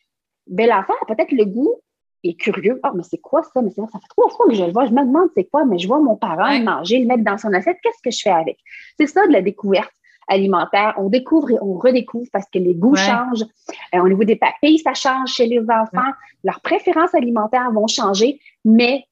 ben, 0.48 0.68
l'enfant 0.68 0.94
a 1.02 1.06
peut-être 1.14 1.32
le 1.32 1.46
goût 1.46 1.76
est 2.24 2.40
curieux. 2.40 2.80
Ah, 2.84 2.92
mais 2.96 3.04
c'est 3.04 3.18
quoi 3.18 3.44
ça? 3.44 3.62
Mais 3.62 3.70
ça 3.72 3.84
fait 3.88 4.08
trois 4.10 4.30
fois 4.30 4.48
que 4.48 4.56
je 4.56 4.64
le 4.64 4.72
vois. 4.72 4.86
Je 4.86 4.92
me 4.92 5.06
demande 5.06 5.30
c'est 5.36 5.46
quoi, 5.46 5.66
mais 5.66 5.78
je 5.78 5.88
vois 5.88 6.00
mon 6.00 6.16
parent 6.16 6.58
manger, 6.60 7.00
le 7.00 7.06
mettre 7.06 7.24
dans 7.24 7.38
son 7.38 7.54
assiette. 7.54 7.78
Qu'est-ce 7.84 8.02
que 8.02 8.12
je 8.12 8.22
fais 8.22 8.30
avec? 8.30 8.58
C'est 8.98 9.08
ça 9.08 9.28
de 9.28 9.34
la 9.34 9.42
découverte 9.42 9.92
alimentaire. 10.28 10.94
On 10.98 11.10
découvre 11.10 11.52
et 11.52 11.58
on 11.62 11.74
redécouvre 11.74 12.28
parce 12.32 12.46
que 12.50 12.60
les 12.60 12.76
goûts 12.76 12.96
changent. 12.96 13.46
Euh, 13.94 14.00
au 14.00 14.08
niveau 14.08 14.24
des 14.24 14.38
papilles, 14.38 14.80
ça 14.80 14.94
change 14.94 15.30
chez 15.30 15.48
les 15.48 15.62
enfants. 15.62 16.12
Leurs 16.44 16.62
préférences 16.62 17.14
alimentaires 17.14 17.72
vont 17.72 17.88
changer, 17.88 18.40
mais 18.64 19.04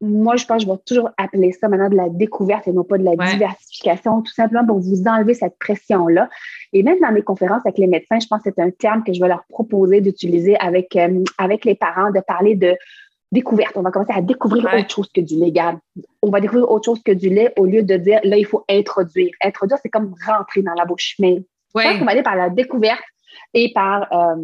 moi, 0.00 0.36
je 0.36 0.44
pense 0.44 0.62
que 0.62 0.68
je 0.68 0.72
vais 0.72 0.78
toujours 0.84 1.10
appeler 1.16 1.52
ça 1.52 1.68
maintenant 1.68 1.88
de 1.88 1.96
la 1.96 2.08
découverte 2.08 2.68
et 2.68 2.72
non 2.72 2.84
pas 2.84 2.98
de 2.98 3.04
la 3.04 3.16
diversification, 3.16 4.22
tout 4.22 4.32
simplement 4.32 4.66
pour 4.66 4.78
vous 4.78 5.04
enlever 5.06 5.34
cette 5.34 5.58
pression-là. 5.58 6.28
Et 6.72 6.82
même 6.82 6.98
dans 7.00 7.12
mes 7.12 7.22
conférences 7.22 7.62
avec 7.64 7.78
les 7.78 7.86
médecins, 7.86 8.18
je 8.20 8.26
pense 8.26 8.42
que 8.42 8.50
c'est 8.54 8.62
un 8.62 8.70
terme 8.70 9.02
que 9.04 9.12
je 9.12 9.20
vais 9.20 9.28
leur 9.28 9.44
proposer 9.48 10.00
d'utiliser 10.00 10.56
avec, 10.58 10.94
euh, 10.96 11.24
avec 11.38 11.64
les 11.64 11.74
parents, 11.74 12.10
de 12.10 12.20
parler 12.20 12.54
de 12.54 12.74
découverte. 13.32 13.72
On 13.76 13.82
va 13.82 13.90
commencer 13.90 14.12
à 14.14 14.20
découvrir 14.20 14.64
autre 14.64 14.90
chose 14.90 15.10
que 15.12 15.20
du 15.20 15.36
légal. 15.36 15.78
On 16.22 16.30
va 16.30 16.40
découvrir 16.40 16.70
autre 16.70 16.84
chose 16.84 17.02
que 17.02 17.12
du 17.12 17.30
lait 17.30 17.52
au 17.56 17.64
lieu 17.64 17.82
de 17.82 17.96
dire 17.96 18.20
là, 18.24 18.36
il 18.36 18.46
faut 18.46 18.64
introduire. 18.68 19.30
Introduire, 19.42 19.78
c'est 19.82 19.88
comme 19.88 20.14
rentrer 20.26 20.62
dans 20.62 20.74
la 20.74 20.84
bouche. 20.84 21.16
Mais 21.18 21.42
je 21.74 21.82
pense 21.82 21.98
qu'on 21.98 22.04
va 22.04 22.12
aller 22.12 22.22
par 22.22 22.36
la 22.36 22.50
découverte 22.50 23.02
et 23.54 23.72
par 23.72 24.12
euh, 24.12 24.36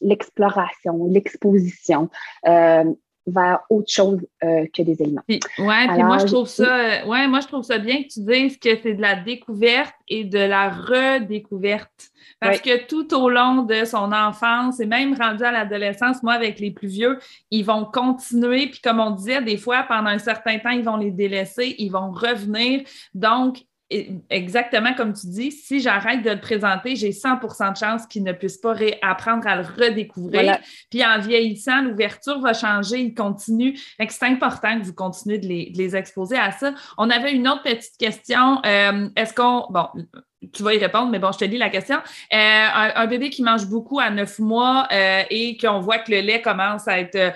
l'exploration, 0.00 1.06
l'exposition. 1.10 2.08
Euh, 2.46 2.84
vers 3.26 3.60
autre 3.70 3.90
chose 3.90 4.20
euh, 4.42 4.66
que 4.74 4.82
des 4.82 5.00
aliments. 5.00 5.22
Oui, 5.28 5.40
ouais, 5.58 5.88
puis 5.88 6.02
moi 6.02 6.18
je 6.18 6.26
trouve 6.26 6.48
ça 6.48 6.76
euh, 6.76 7.06
ouais, 7.06 7.28
moi 7.28 7.40
je 7.40 7.46
trouve 7.46 7.62
ça 7.62 7.78
bien 7.78 8.02
que 8.02 8.08
tu 8.08 8.20
dises 8.20 8.58
que 8.58 8.70
c'est 8.82 8.94
de 8.94 9.02
la 9.02 9.16
découverte 9.16 9.94
et 10.08 10.24
de 10.24 10.38
la 10.38 10.70
redécouverte. 10.70 12.10
Parce 12.40 12.60
que 12.60 12.86
tout 12.86 13.14
au 13.14 13.28
long 13.28 13.62
de 13.62 13.84
son 13.84 14.10
enfance 14.10 14.80
et 14.80 14.86
même 14.86 15.14
rendu 15.14 15.44
à 15.44 15.52
l'adolescence, 15.52 16.24
moi 16.24 16.32
avec 16.32 16.58
les 16.58 16.72
plus 16.72 16.88
vieux, 16.88 17.18
ils 17.52 17.64
vont 17.64 17.84
continuer 17.84 18.66
puis 18.66 18.80
comme 18.80 18.98
on 18.98 19.10
disait 19.10 19.42
des 19.42 19.56
fois 19.56 19.84
pendant 19.86 20.10
un 20.10 20.18
certain 20.18 20.58
temps, 20.58 20.70
ils 20.70 20.84
vont 20.84 20.96
les 20.96 21.12
délaisser, 21.12 21.76
ils 21.78 21.90
vont 21.90 22.10
revenir. 22.10 22.82
Donc 23.14 23.58
exactement 24.30 24.94
comme 24.94 25.12
tu 25.12 25.26
dis, 25.26 25.52
si 25.52 25.80
j'arrête 25.80 26.22
de 26.22 26.30
le 26.30 26.40
présenter, 26.40 26.96
j'ai 26.96 27.12
100 27.12 27.34
de 27.34 27.76
chances 27.76 28.06
qu'il 28.06 28.24
ne 28.24 28.32
puisse 28.32 28.58
pas 28.58 28.74
apprendre 29.02 29.46
à 29.46 29.56
le 29.56 29.62
redécouvrir. 29.62 30.58
Puis 30.90 31.04
en 31.04 31.18
vieillissant, 31.18 31.82
l'ouverture 31.82 32.40
va 32.40 32.52
changer, 32.52 33.00
il 33.00 33.14
continue. 33.14 33.78
C'est 34.08 34.26
important 34.26 34.78
que 34.78 34.84
vous 34.84 34.94
continuez 34.94 35.38
de 35.38 35.46
les, 35.46 35.96
exposer 35.96 36.38
à 36.38 36.52
ça. 36.52 36.72
On 36.96 37.10
avait 37.10 37.32
une 37.32 37.46
autre 37.48 37.62
petite 37.62 37.96
question. 37.98 38.60
Euh, 38.64 39.08
est-ce 39.14 39.34
qu'on. 39.34 39.66
Bon, 39.68 39.88
tu 40.52 40.62
vas 40.62 40.74
y 40.74 40.78
répondre, 40.78 41.10
mais 41.10 41.18
bon, 41.18 41.30
je 41.32 41.38
te 41.38 41.44
lis 41.44 41.58
la 41.58 41.68
question. 41.70 41.96
Euh, 41.96 42.36
un, 42.94 43.06
bébé 43.06 43.30
qui 43.30 43.42
mange 43.42 43.66
beaucoup 43.66 44.00
à 44.00 44.10
neuf 44.10 44.38
mois 44.38 44.88
euh, 44.92 45.22
et 45.30 45.56
qu'on 45.56 45.80
voit 45.80 45.98
que 45.98 46.10
le 46.10 46.20
lait 46.20 46.40
commence 46.40 46.88
à 46.88 46.98
être 46.98 47.34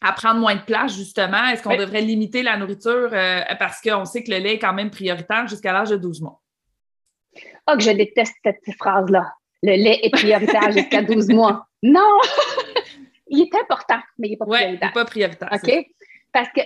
à 0.00 0.12
prendre 0.12 0.40
moins 0.40 0.54
de 0.54 0.62
place, 0.62 0.94
justement? 0.96 1.48
Est-ce 1.48 1.62
qu'on 1.62 1.76
devrait 1.76 2.00
limiter 2.00 2.42
la 2.42 2.56
nourriture 2.56 3.10
euh, 3.12 3.42
parce 3.58 3.80
qu'on 3.80 4.04
sait 4.04 4.22
que 4.22 4.30
le 4.30 4.38
lait 4.38 4.54
est 4.54 4.58
quand 4.58 4.72
même 4.72 4.90
prioritaire 4.90 5.46
jusqu'à 5.46 5.72
l'âge 5.72 5.90
de 5.90 5.96
12 5.96 6.22
mois? 6.22 6.40
Oh, 7.68 7.76
que 7.76 7.82
je 7.82 7.90
déteste 7.90 8.34
cette 8.42 8.76
phrase-là. 8.78 9.32
Le 9.62 9.72
lait 9.72 10.00
est 10.02 10.10
prioritaire 10.10 10.72
jusqu'à 10.72 11.02
12 11.02 11.28
mois. 11.34 11.66
Non! 11.82 12.18
il 13.28 13.42
est 13.42 13.54
important, 13.54 14.00
mais 14.18 14.28
il 14.28 14.30
n'est 14.32 14.36
pas 14.36 14.46
prioritaire. 14.46 14.78
il 14.80 14.86
n'est 14.86 14.92
pas 14.92 15.04
prioritaire. 15.04 15.48
OK? 15.52 15.86
Parce 16.32 16.48
que 16.50 16.60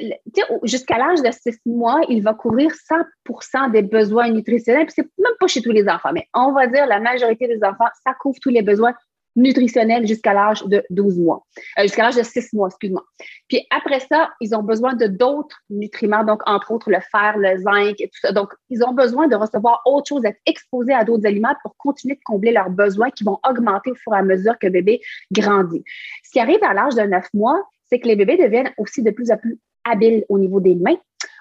jusqu'à 0.65 0.99
l'âge 0.99 1.23
de 1.23 1.31
6 1.31 1.61
mois, 1.67 2.01
il 2.09 2.23
va 2.23 2.35
couvrir 2.35 2.71
100 2.73 3.69
des 3.71 3.83
besoins 3.83 4.29
nutritionnels. 4.29 4.87
Puis 4.87 4.95
c'est 4.97 5.09
même 5.19 5.33
pas 5.41 5.47
chez 5.47 5.63
tous 5.63 5.73
les 5.73 5.89
enfants, 5.89 6.13
mais 6.13 6.29
on 6.35 6.53
va 6.53 6.67
dire 6.67 6.87
la 6.87 7.01
majorité 7.01 7.49
des 7.49 7.65
enfants, 7.65 7.89
ça 8.05 8.13
couvre 8.15 8.39
tous 8.41 8.51
les 8.51 8.63
besoins 8.63 8.95
nutritionnel 9.37 10.07
jusqu'à 10.07 10.33
l'âge 10.33 10.65
de 10.65 10.85
12 10.91 11.19
mois, 11.19 11.45
euh, 11.79 11.83
jusqu'à 11.83 12.05
l'âge 12.05 12.17
de 12.17 12.23
6 12.23 12.53
mois, 12.53 12.69
excuse-moi. 12.69 13.05
Puis 13.49 13.67
après 13.71 14.01
ça, 14.01 14.31
ils 14.41 14.55
ont 14.55 14.63
besoin 14.63 14.95
de 14.95 15.07
d'autres 15.07 15.59
nutriments, 15.71 16.25
donc 16.25 16.43
entre 16.47 16.71
autres 16.71 16.91
le 16.91 17.01
fer, 17.01 17.37
le 17.37 17.59
zinc 17.59 18.01
et 18.01 18.09
tout 18.09 18.19
ça. 18.21 18.33
Donc, 18.33 18.51
ils 18.71 18.83
ont 18.85 18.93
besoin 18.93 19.29
de 19.29 19.37
recevoir 19.37 19.83
autre 19.87 20.09
chose, 20.09 20.23
d'être 20.23 20.41
exposés 20.47 20.93
à 20.93 21.05
d'autres 21.05 21.27
aliments 21.27 21.55
pour 21.63 21.77
continuer 21.77 22.15
de 22.15 22.21
combler 22.25 22.53
leurs 22.53 22.71
besoins 22.71 23.11
qui 23.11 23.25
vont 23.25 23.39
augmenter 23.49 23.91
au 23.91 23.95
fur 23.95 24.15
et 24.15 24.19
à 24.19 24.23
mesure 24.23 24.59
que 24.59 24.69
bébé 24.69 25.01
grandit. 25.33 25.83
Ce 26.23 26.31
qui 26.31 26.41
arrive 26.41 26.63
à 26.63 26.75
l'âge 26.75 26.95
de 26.95 27.03
9 27.03 27.27
mois, 27.35 27.61
c'est 27.89 27.99
que 27.99 28.09
les 28.09 28.17
bébés 28.17 28.37
deviennent 28.37 28.73
aussi 28.79 29.03
de 29.03 29.11
plus 29.11 29.31
en 29.31 29.37
plus 29.37 29.59
habiles 29.85 30.25
au 30.29 30.39
niveau 30.39 30.61
des 30.61 30.75
mains. 30.75 30.97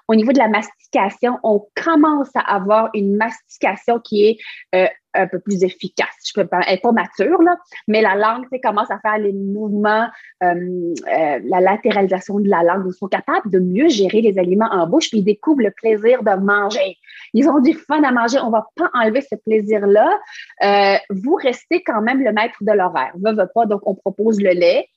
Au 0.09 0.15
niveau 0.15 0.33
de 0.33 0.37
la 0.37 0.49
mastication, 0.49 1.39
on 1.43 1.65
commence 1.81 2.29
à 2.35 2.55
avoir 2.55 2.89
une 2.93 3.15
mastication 3.15 3.99
qui 3.99 4.25
est 4.25 4.37
euh, 4.75 4.87
un 5.13 5.27
peu 5.27 5.39
plus 5.39 5.63
efficace. 5.63 6.09
Je 6.25 6.33
peux 6.33 6.47
pas, 6.47 6.59
elle 6.67 6.81
pas 6.81 6.91
mature, 6.91 7.41
là, 7.41 7.55
mais 7.87 8.01
la 8.01 8.15
langue 8.15 8.45
commence 8.61 8.91
à 8.91 8.99
faire 8.99 9.17
les 9.19 9.31
mouvements, 9.31 10.07
euh, 10.43 10.47
euh, 10.47 11.39
la 11.43 11.61
latéralisation 11.61 12.39
de 12.39 12.49
la 12.49 12.63
langue. 12.63 12.83
Ils 12.87 12.93
sont 12.93 13.07
capables 13.07 13.49
de 13.49 13.59
mieux 13.59 13.87
gérer 13.87 14.21
les 14.21 14.37
aliments 14.37 14.69
en 14.71 14.87
bouche, 14.87 15.09
puis 15.09 15.19
ils 15.19 15.23
découvrent 15.23 15.61
le 15.61 15.71
plaisir 15.71 16.23
de 16.23 16.31
manger. 16.31 16.97
Ils 17.33 17.47
ont 17.47 17.59
du 17.59 17.73
fun 17.73 18.03
à 18.03 18.11
manger. 18.11 18.39
On 18.39 18.47
ne 18.47 18.51
va 18.51 18.67
pas 18.75 18.89
enlever 18.93 19.21
ce 19.21 19.35
plaisir-là. 19.35 20.19
vous 21.11 21.35
restez 21.35 21.81
quand 21.83 22.01
même 22.01 22.21
le 22.21 22.33
maître 22.33 22.57
de 22.61 22.71
l'horaire. 22.71 23.13
Ne 23.19 23.31
veut 23.31 23.49
pas, 23.53 23.65
donc 23.65 23.81
on 23.85 23.95
propose 23.95 24.41
le 24.41 24.51
lait. 24.51 24.87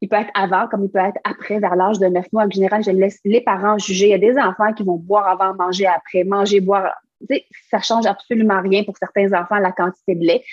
Il 0.00 0.08
peut 0.08 0.16
être 0.16 0.30
avant 0.34 0.68
comme 0.68 0.84
il 0.84 0.90
peut 0.90 0.98
être 0.98 1.18
après, 1.24 1.58
vers 1.58 1.74
l'âge 1.74 1.98
de 1.98 2.06
9 2.06 2.32
mois. 2.32 2.44
En 2.44 2.50
général, 2.50 2.84
je 2.84 2.90
laisse 2.90 3.18
les 3.24 3.40
parents 3.40 3.78
juger. 3.78 4.06
Il 4.06 4.10
y 4.10 4.14
a 4.14 4.18
des 4.18 4.38
enfants 4.38 4.72
qui 4.72 4.82
vont 4.82 4.96
boire 4.96 5.26
avant, 5.26 5.54
manger 5.54 5.86
après, 5.86 6.24
manger, 6.24 6.60
boire 6.60 6.94
ça 7.70 7.80
change 7.80 8.06
absolument 8.06 8.60
rien 8.60 8.84
pour 8.84 8.96
certains 8.96 9.32
enfants, 9.32 9.56
la 9.56 9.72
quantité 9.72 10.14
de 10.14 10.24
lait. 10.24 10.44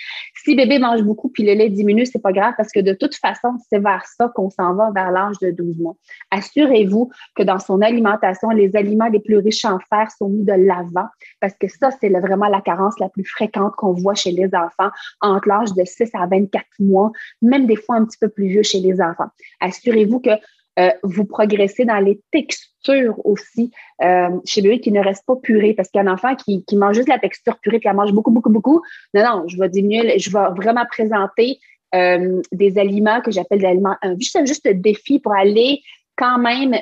Si 0.44 0.54
bébé 0.54 0.78
mange 0.78 1.02
beaucoup 1.02 1.28
puis 1.28 1.44
le 1.44 1.54
lait 1.54 1.70
diminue, 1.70 2.06
c'est 2.06 2.22
pas 2.22 2.32
grave 2.32 2.54
parce 2.56 2.72
que 2.72 2.80
de 2.80 2.92
toute 2.92 3.14
façon, 3.14 3.56
c'est 3.68 3.78
vers 3.78 4.04
ça 4.06 4.30
qu'on 4.34 4.50
s'en 4.50 4.74
va 4.74 4.90
vers 4.92 5.10
l'âge 5.10 5.38
de 5.40 5.50
12 5.50 5.78
mois. 5.78 5.96
Assurez-vous 6.30 7.10
que 7.34 7.42
dans 7.42 7.58
son 7.58 7.80
alimentation, 7.80 8.50
les 8.50 8.76
aliments 8.76 9.08
les 9.08 9.20
plus 9.20 9.38
riches 9.38 9.64
en 9.64 9.78
fer 9.90 10.10
sont 10.16 10.28
mis 10.28 10.44
de 10.44 10.52
l'avant 10.52 11.08
parce 11.40 11.54
que 11.54 11.68
ça, 11.68 11.90
c'est 12.00 12.08
vraiment 12.08 12.48
la 12.48 12.60
carence 12.60 12.98
la 12.98 13.08
plus 13.08 13.24
fréquente 13.24 13.74
qu'on 13.76 13.92
voit 13.92 14.14
chez 14.14 14.30
les 14.30 14.48
enfants 14.54 14.90
entre 15.20 15.48
l'âge 15.48 15.72
de 15.74 15.84
6 15.84 16.10
à 16.14 16.26
24 16.26 16.64
mois, 16.80 17.10
même 17.42 17.66
des 17.66 17.76
fois 17.76 17.96
un 17.96 18.04
petit 18.04 18.18
peu 18.18 18.28
plus 18.28 18.48
vieux 18.48 18.62
chez 18.62 18.80
les 18.80 19.00
enfants. 19.00 19.28
Assurez-vous 19.60 20.20
que 20.20 20.30
euh, 20.78 20.90
vous 21.02 21.24
progressez 21.24 21.84
dans 21.84 21.98
les 21.98 22.20
textures 22.32 23.14
aussi. 23.24 23.70
Euh, 24.02 24.28
chez 24.44 24.60
bébé 24.60 24.80
qui 24.80 24.92
ne 24.92 25.00
reste 25.00 25.24
pas 25.24 25.36
purée 25.36 25.72
parce 25.74 25.88
qu'il 25.88 26.02
y 26.02 26.04
a 26.04 26.08
un 26.08 26.12
enfant 26.12 26.34
qui, 26.34 26.64
mange 26.72 26.96
juste 26.96 27.08
la 27.08 27.18
texture 27.18 27.58
purée 27.60 27.78
puis 27.78 27.88
elle 27.88 27.96
mange 27.96 28.12
beaucoup, 28.12 28.30
beaucoup, 28.30 28.50
beaucoup. 28.50 28.82
Non, 29.14 29.24
non, 29.24 29.48
je 29.48 29.56
vais 29.58 29.68
diminuer, 29.68 30.18
je 30.18 30.30
vais 30.30 30.50
vraiment 30.56 30.84
présenter 30.86 31.58
euh, 31.94 32.42
des 32.52 32.76
aliments 32.78 33.20
que 33.20 33.30
j'appelle 33.30 33.60
des 33.60 33.66
aliments, 33.66 33.96
juste, 34.18 34.44
juste 34.46 34.66
un 34.66 34.74
défi 34.74 35.20
pour 35.20 35.34
aller 35.34 35.80
quand 36.16 36.38
même 36.38 36.76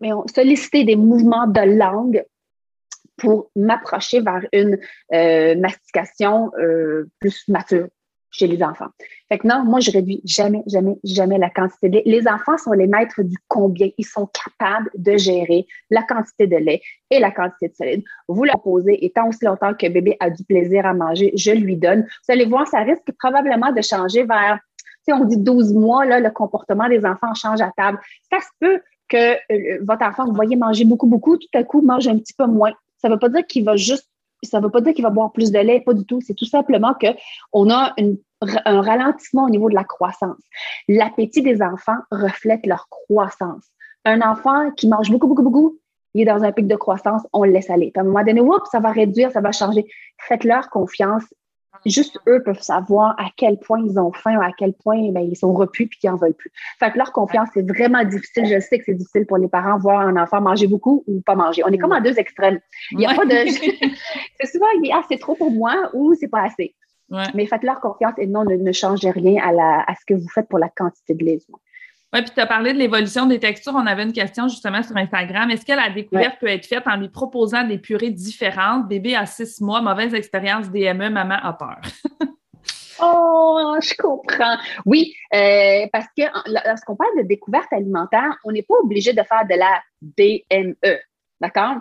mais 0.00 0.10
solliciter 0.32 0.84
des 0.84 0.94
mouvements 0.94 1.48
de 1.48 1.60
langue 1.60 2.24
pour 3.16 3.50
m'approcher 3.56 4.20
vers 4.20 4.46
une 4.52 4.78
mastication 5.60 6.52
plus 7.18 7.48
mature 7.48 7.88
chez 8.30 8.46
les 8.46 8.62
enfants. 8.62 8.88
Fait 9.28 9.38
que 9.38 9.46
non, 9.46 9.64
moi, 9.64 9.80
je 9.80 9.90
réduis 9.90 10.20
jamais, 10.24 10.62
jamais, 10.66 10.96
jamais 11.04 11.38
la 11.38 11.50
quantité 11.50 11.88
de 11.88 11.94
lait. 11.96 12.02
Les 12.06 12.28
enfants 12.28 12.58
sont 12.58 12.72
les 12.72 12.86
maîtres 12.86 13.22
du 13.22 13.36
combien. 13.48 13.88
Ils 13.98 14.06
sont 14.06 14.26
capables 14.26 14.90
de 14.94 15.16
gérer 15.16 15.66
la 15.90 16.02
quantité 16.02 16.46
de 16.46 16.56
lait 16.56 16.80
et 17.10 17.18
la 17.18 17.30
quantité 17.30 17.68
de 17.68 17.74
solide. 17.74 18.02
Vous 18.28 18.44
la 18.44 18.54
posez 18.54 19.04
et 19.04 19.10
tant 19.10 19.28
aussi 19.28 19.44
longtemps 19.44 19.74
que 19.74 19.88
bébé 19.88 20.16
a 20.20 20.30
du 20.30 20.44
plaisir 20.44 20.86
à 20.86 20.94
manger, 20.94 21.32
je 21.34 21.50
lui 21.50 21.76
donne. 21.76 22.02
Vous 22.02 22.32
allez 22.32 22.46
voir, 22.46 22.66
ça 22.66 22.80
risque 22.80 23.12
probablement 23.18 23.72
de 23.72 23.82
changer 23.82 24.24
vers, 24.24 24.58
tu 24.78 24.84
sais, 25.06 25.12
on 25.12 25.24
dit 25.24 25.38
12 25.38 25.74
mois, 25.74 26.04
le 26.06 26.30
comportement 26.30 26.88
des 26.88 27.04
enfants 27.04 27.34
change 27.34 27.60
à 27.60 27.70
table. 27.76 27.98
Ça 28.30 28.40
se 28.40 28.48
peut 28.60 28.80
que 29.08 29.32
euh, 29.52 29.78
votre 29.82 30.04
enfant, 30.04 30.26
vous 30.26 30.34
voyez 30.34 30.56
manger 30.56 30.84
beaucoup, 30.84 31.06
beaucoup, 31.06 31.36
tout 31.36 31.48
à 31.54 31.64
coup, 31.64 31.80
mange 31.80 32.06
un 32.08 32.18
petit 32.18 32.34
peu 32.34 32.46
moins. 32.46 32.72
Ça 32.98 33.08
ne 33.08 33.14
veut 33.14 33.18
pas 33.18 33.28
dire 33.28 33.46
qu'il 33.46 33.64
va 33.64 33.76
juste 33.76 34.08
ça 34.42 34.58
ne 34.58 34.64
veut 34.64 34.70
pas 34.70 34.80
dire 34.80 34.94
qu'il 34.94 35.04
va 35.04 35.10
boire 35.10 35.32
plus 35.32 35.50
de 35.50 35.58
lait, 35.58 35.80
pas 35.80 35.94
du 35.94 36.04
tout. 36.04 36.20
C'est 36.20 36.34
tout 36.34 36.44
simplement 36.44 36.94
qu'on 36.94 37.70
a 37.70 37.94
un 38.64 38.80
ralentissement 38.80 39.44
au 39.44 39.50
niveau 39.50 39.68
de 39.68 39.74
la 39.74 39.84
croissance. 39.84 40.40
L'appétit 40.88 41.42
des 41.42 41.62
enfants 41.62 41.98
reflète 42.10 42.66
leur 42.66 42.88
croissance. 42.88 43.64
Un 44.04 44.20
enfant 44.20 44.70
qui 44.72 44.88
mange 44.88 45.10
beaucoup, 45.10 45.26
beaucoup, 45.26 45.42
beaucoup, 45.42 45.78
il 46.14 46.22
est 46.22 46.24
dans 46.24 46.42
un 46.42 46.52
pic 46.52 46.66
de 46.66 46.76
croissance, 46.76 47.22
on 47.32 47.44
le 47.44 47.52
laisse 47.52 47.70
aller. 47.70 47.92
à 47.94 48.00
un 48.00 48.04
moment 48.04 48.24
donné, 48.24 48.40
ça 48.70 48.80
va 48.80 48.90
réduire, 48.90 49.30
ça 49.30 49.40
va 49.40 49.52
changer. 49.52 49.86
Faites-leur 50.18 50.70
confiance 50.70 51.24
Juste 51.86 52.18
eux 52.26 52.42
peuvent 52.42 52.60
savoir 52.60 53.14
à 53.18 53.26
quel 53.36 53.58
point 53.58 53.80
ils 53.84 53.98
ont 53.98 54.12
faim 54.12 54.36
ou 54.36 54.42
à 54.42 54.50
quel 54.56 54.72
point 54.72 55.10
ben, 55.12 55.20
ils 55.20 55.36
sont 55.36 55.52
repus 55.52 55.86
puis 55.86 55.98
qu'ils 55.98 56.10
n'en 56.10 56.16
veulent 56.16 56.34
plus. 56.34 56.50
Fait 56.78 56.90
que 56.90 56.98
leur 56.98 57.12
confiance, 57.12 57.48
c'est 57.54 57.66
vraiment 57.66 58.04
difficile. 58.04 58.46
Je 58.46 58.60
sais 58.60 58.78
que 58.78 58.84
c'est 58.84 58.94
difficile 58.94 59.26
pour 59.26 59.38
les 59.38 59.48
parents 59.48 59.78
voir 59.78 60.00
un 60.00 60.16
enfant 60.16 60.40
manger 60.40 60.66
beaucoup 60.66 61.04
ou 61.06 61.20
pas 61.20 61.34
manger. 61.34 61.62
On 61.64 61.68
est 61.68 61.78
comme 61.78 61.92
à 61.92 62.00
deux 62.00 62.18
extrêmes. 62.18 62.58
Il 62.92 62.98
n'y 62.98 63.06
a 63.06 63.14
pas 63.14 63.24
de. 63.24 63.30
c'est 64.40 64.46
souvent, 64.46 64.66
ah, 64.92 65.02
c'est 65.08 65.18
trop 65.18 65.34
pour 65.34 65.50
moi 65.50 65.90
ou 65.94 66.14
c'est 66.14 66.28
pas 66.28 66.42
assez. 66.42 66.74
Mais 67.34 67.46
faites-leur 67.46 67.80
confiance 67.80 68.14
et 68.18 68.26
non, 68.26 68.44
ne, 68.44 68.72
changez 68.72 69.10
rien 69.10 69.42
à, 69.42 69.52
la, 69.52 69.84
à 69.86 69.94
ce 69.94 70.04
que 70.06 70.14
vous 70.14 70.28
faites 70.28 70.48
pour 70.48 70.58
la 70.58 70.68
quantité 70.68 71.14
de 71.14 71.24
lait. 71.24 71.38
Oui, 72.14 72.22
puis 72.22 72.30
tu 72.34 72.40
as 72.40 72.46
parlé 72.46 72.72
de 72.72 72.78
l'évolution 72.78 73.26
des 73.26 73.38
textures. 73.38 73.74
On 73.74 73.86
avait 73.86 74.02
une 74.02 74.14
question 74.14 74.48
justement 74.48 74.82
sur 74.82 74.96
Instagram. 74.96 75.50
Est-ce 75.50 75.66
que 75.66 75.72
la 75.72 75.90
découverte 75.90 76.38
peut 76.40 76.46
être 76.46 76.64
faite 76.64 76.84
en 76.86 76.96
lui 76.96 77.10
proposant 77.10 77.64
des 77.64 77.76
purées 77.76 78.10
différentes? 78.10 78.88
Bébé 78.88 79.14
à 79.14 79.26
six 79.26 79.60
mois, 79.60 79.82
mauvaise 79.82 80.14
expérience 80.14 80.70
DME, 80.70 81.10
maman 81.10 81.36
a 81.42 81.52
peur. 81.52 81.80
oh, 83.02 83.76
je 83.82 83.94
comprends. 83.98 84.56
Oui, 84.86 85.14
euh, 85.34 85.86
parce 85.92 86.06
que 86.16 86.22
lorsqu'on 86.66 86.96
parle 86.96 87.18
de 87.18 87.28
découverte 87.28 87.70
alimentaire, 87.72 88.38
on 88.44 88.52
n'est 88.52 88.62
pas 88.62 88.76
obligé 88.82 89.12
de 89.12 89.22
faire 89.22 89.46
de 89.46 89.56
la 89.56 89.82
DME. 90.00 90.98
D'accord? 91.42 91.76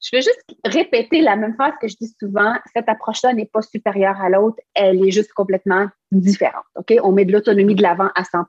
Je 0.00 0.16
veux 0.16 0.22
juste 0.22 0.44
répéter 0.64 1.20
la 1.20 1.36
même 1.36 1.54
phrase 1.54 1.74
que 1.80 1.88
je 1.88 1.96
dis 2.00 2.14
souvent. 2.18 2.54
Cette 2.74 2.88
approche-là 2.88 3.32
n'est 3.34 3.46
pas 3.46 3.62
supérieure 3.62 4.20
à 4.20 4.28
l'autre, 4.28 4.60
elle 4.74 5.06
est 5.06 5.10
juste 5.10 5.32
complètement 5.32 5.88
différente. 6.12 6.64
OK? 6.76 6.92
On 7.02 7.12
met 7.12 7.24
de 7.24 7.32
l'autonomie 7.32 7.74
de 7.74 7.82
l'avant 7.82 8.08
à 8.14 8.22
100% 8.22 8.46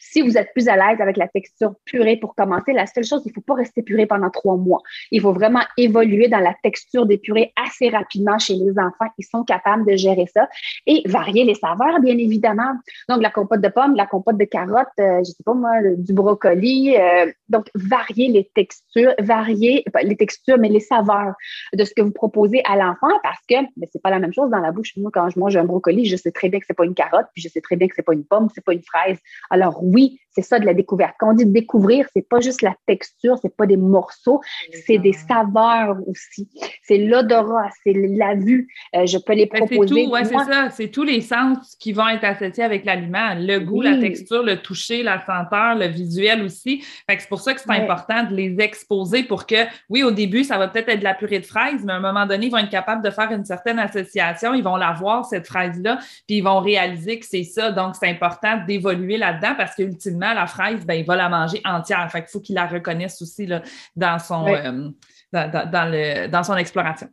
Si 0.00 0.22
vous 0.22 0.38
êtes 0.38 0.52
plus 0.52 0.68
à 0.68 0.76
l'aise 0.76 1.00
avec 1.00 1.16
la 1.16 1.28
texture 1.28 1.74
purée 1.84 2.16
pour 2.16 2.34
commencer, 2.34 2.72
la 2.72 2.86
seule 2.86 3.04
chose, 3.04 3.22
il 3.24 3.28
ne 3.28 3.34
faut 3.34 3.42
pas 3.42 3.54
rester 3.54 3.82
purée 3.82 4.06
pendant 4.06 4.30
trois 4.30 4.56
mois. 4.56 4.80
Il 5.10 5.20
faut 5.20 5.32
vraiment 5.32 5.60
évoluer 5.76 6.28
dans 6.28 6.38
la 6.38 6.54
texture 6.62 7.06
des 7.06 7.18
purées 7.18 7.52
assez 7.56 7.90
rapidement 7.90 8.38
chez 8.38 8.54
les 8.54 8.70
enfants. 8.78 9.10
Ils 9.18 9.26
sont 9.26 9.44
capables 9.44 9.86
de 9.86 9.96
gérer 9.96 10.26
ça 10.32 10.48
et 10.86 11.02
varier 11.06 11.44
les 11.44 11.54
saveurs, 11.54 12.00
bien 12.00 12.16
évidemment. 12.16 12.72
Donc, 13.08 13.22
la 13.22 13.30
compote 13.30 13.60
de 13.60 13.68
pommes, 13.68 13.94
la 13.94 14.06
compote 14.06 14.38
de 14.38 14.44
carottes, 14.44 14.86
euh, 15.00 15.16
je 15.16 15.18
ne 15.18 15.24
sais 15.24 15.44
pas 15.44 15.54
moi, 15.54 15.72
du 15.98 16.12
brocoli. 16.12 16.96
Euh, 16.96 17.30
donc, 17.48 17.68
varier 17.74 18.28
les 18.28 18.50
textures, 18.54 19.14
varier 19.18 19.84
les 20.02 20.16
textures, 20.16 20.58
mais 20.58 20.68
les 20.68 20.75
saveurs 20.80 21.34
de 21.72 21.84
ce 21.84 21.94
que 21.94 22.02
vous 22.02 22.12
proposez 22.12 22.62
à 22.64 22.76
l'enfant 22.76 23.12
parce 23.22 23.40
que 23.48 23.56
ce 23.56 23.80
n'est 23.80 24.00
pas 24.02 24.10
la 24.10 24.18
même 24.18 24.32
chose 24.32 24.50
dans 24.50 24.60
la 24.60 24.72
bouche. 24.72 24.92
Moi, 24.96 25.10
quand 25.12 25.28
je 25.30 25.38
mange 25.38 25.56
un 25.56 25.64
brocoli, 25.64 26.06
je 26.06 26.16
sais 26.16 26.32
très 26.32 26.48
bien 26.48 26.60
que 26.60 26.66
ce 26.66 26.72
n'est 26.72 26.76
pas 26.76 26.84
une 26.84 26.94
carotte, 26.94 27.26
puis 27.34 27.42
je 27.42 27.48
sais 27.48 27.60
très 27.60 27.76
bien 27.76 27.88
que 27.88 27.94
c'est 27.94 28.02
pas 28.02 28.14
une 28.14 28.24
pomme, 28.24 28.48
c'est 28.54 28.64
pas 28.64 28.72
une 28.72 28.82
fraise. 28.82 29.18
Alors 29.50 29.82
oui, 29.82 30.20
c'est 30.36 30.42
ça 30.42 30.58
de 30.58 30.66
la 30.66 30.74
découverte. 30.74 31.14
Quand 31.18 31.30
on 31.30 31.32
dit 31.32 31.46
découvrir, 31.46 32.06
c'est 32.12 32.28
pas 32.28 32.40
juste 32.40 32.60
la 32.60 32.74
texture, 32.86 33.38
c'est 33.40 33.56
pas 33.56 33.64
des 33.64 33.78
morceaux, 33.78 34.42
c'est 34.86 34.98
des 34.98 35.14
saveurs 35.14 35.96
aussi. 36.06 36.46
C'est 36.82 36.98
l'odorat, 36.98 37.70
c'est 37.82 37.94
la 37.94 38.34
vue. 38.34 38.68
Euh, 38.94 39.06
je 39.06 39.16
peux 39.16 39.32
les 39.32 39.46
ben, 39.46 39.60
proposer. 39.60 39.94
C'est 39.94 40.04
tout, 40.04 40.10
ouais, 40.10 40.24
c'est 40.24 40.34
ça. 40.34 40.68
C'est 40.70 40.88
tous 40.88 41.04
les 41.04 41.22
sens 41.22 41.74
qui 41.80 41.94
vont 41.94 42.06
être 42.08 42.24
associés 42.24 42.64
avec 42.64 42.84
l'aliment. 42.84 43.34
Le 43.34 43.60
goût, 43.60 43.80
la 43.80 43.98
texture, 43.98 44.42
le 44.42 44.60
toucher, 44.60 45.02
la 45.02 45.24
senteur, 45.24 45.74
le 45.74 45.86
visuel 45.86 46.42
aussi. 46.42 46.84
c'est 47.08 47.28
pour 47.30 47.40
ça 47.40 47.54
que 47.54 47.60
c'est 47.60 47.70
important 47.70 48.24
de 48.24 48.34
les 48.34 48.56
exposer 48.60 49.22
pour 49.22 49.46
que, 49.46 49.64
oui, 49.88 50.02
au 50.02 50.10
début, 50.10 50.44
ça 50.44 50.58
va 50.58 50.68
peut-être 50.68 50.90
être 50.90 50.98
de 50.98 51.04
la 51.04 51.14
purée 51.14 51.40
de 51.40 51.46
fraises, 51.46 51.82
mais 51.82 51.94
à 51.94 51.96
un 51.96 52.00
moment 52.00 52.26
donné, 52.26 52.46
ils 52.46 52.52
vont 52.52 52.58
être 52.58 52.68
capables 52.68 53.02
de 53.02 53.10
faire 53.10 53.30
une 53.32 53.46
certaine 53.46 53.78
association. 53.78 54.52
Ils 54.52 54.62
vont 54.62 54.76
la 54.76 54.92
voir, 54.92 55.24
cette 55.24 55.46
fraise-là, 55.46 55.98
puis 56.26 56.38
ils 56.38 56.44
vont 56.44 56.60
réaliser 56.60 57.18
que 57.18 57.24
c'est 57.24 57.44
ça. 57.44 57.70
Donc, 57.70 57.94
c'est 57.98 58.08
important 58.08 58.58
d'évoluer 58.66 59.16
là-dedans 59.16 59.54
parce 59.56 59.74
qu'ultimement, 59.74 60.25
la 60.34 60.46
fraise, 60.46 60.84
ben, 60.84 60.94
il 60.94 61.04
va 61.04 61.16
la 61.16 61.28
manger 61.28 61.60
entière. 61.64 62.10
Fait 62.10 62.20
qu'il 62.20 62.30
faut 62.30 62.40
qu'il 62.40 62.54
la 62.54 62.66
reconnaisse 62.66 63.20
aussi 63.22 63.46
là, 63.46 63.62
dans, 63.94 64.18
son, 64.18 64.46
euh, 64.46 64.88
dans, 65.32 65.90
le, 65.90 66.28
dans 66.28 66.42
son 66.42 66.56
exploration. 66.56 67.08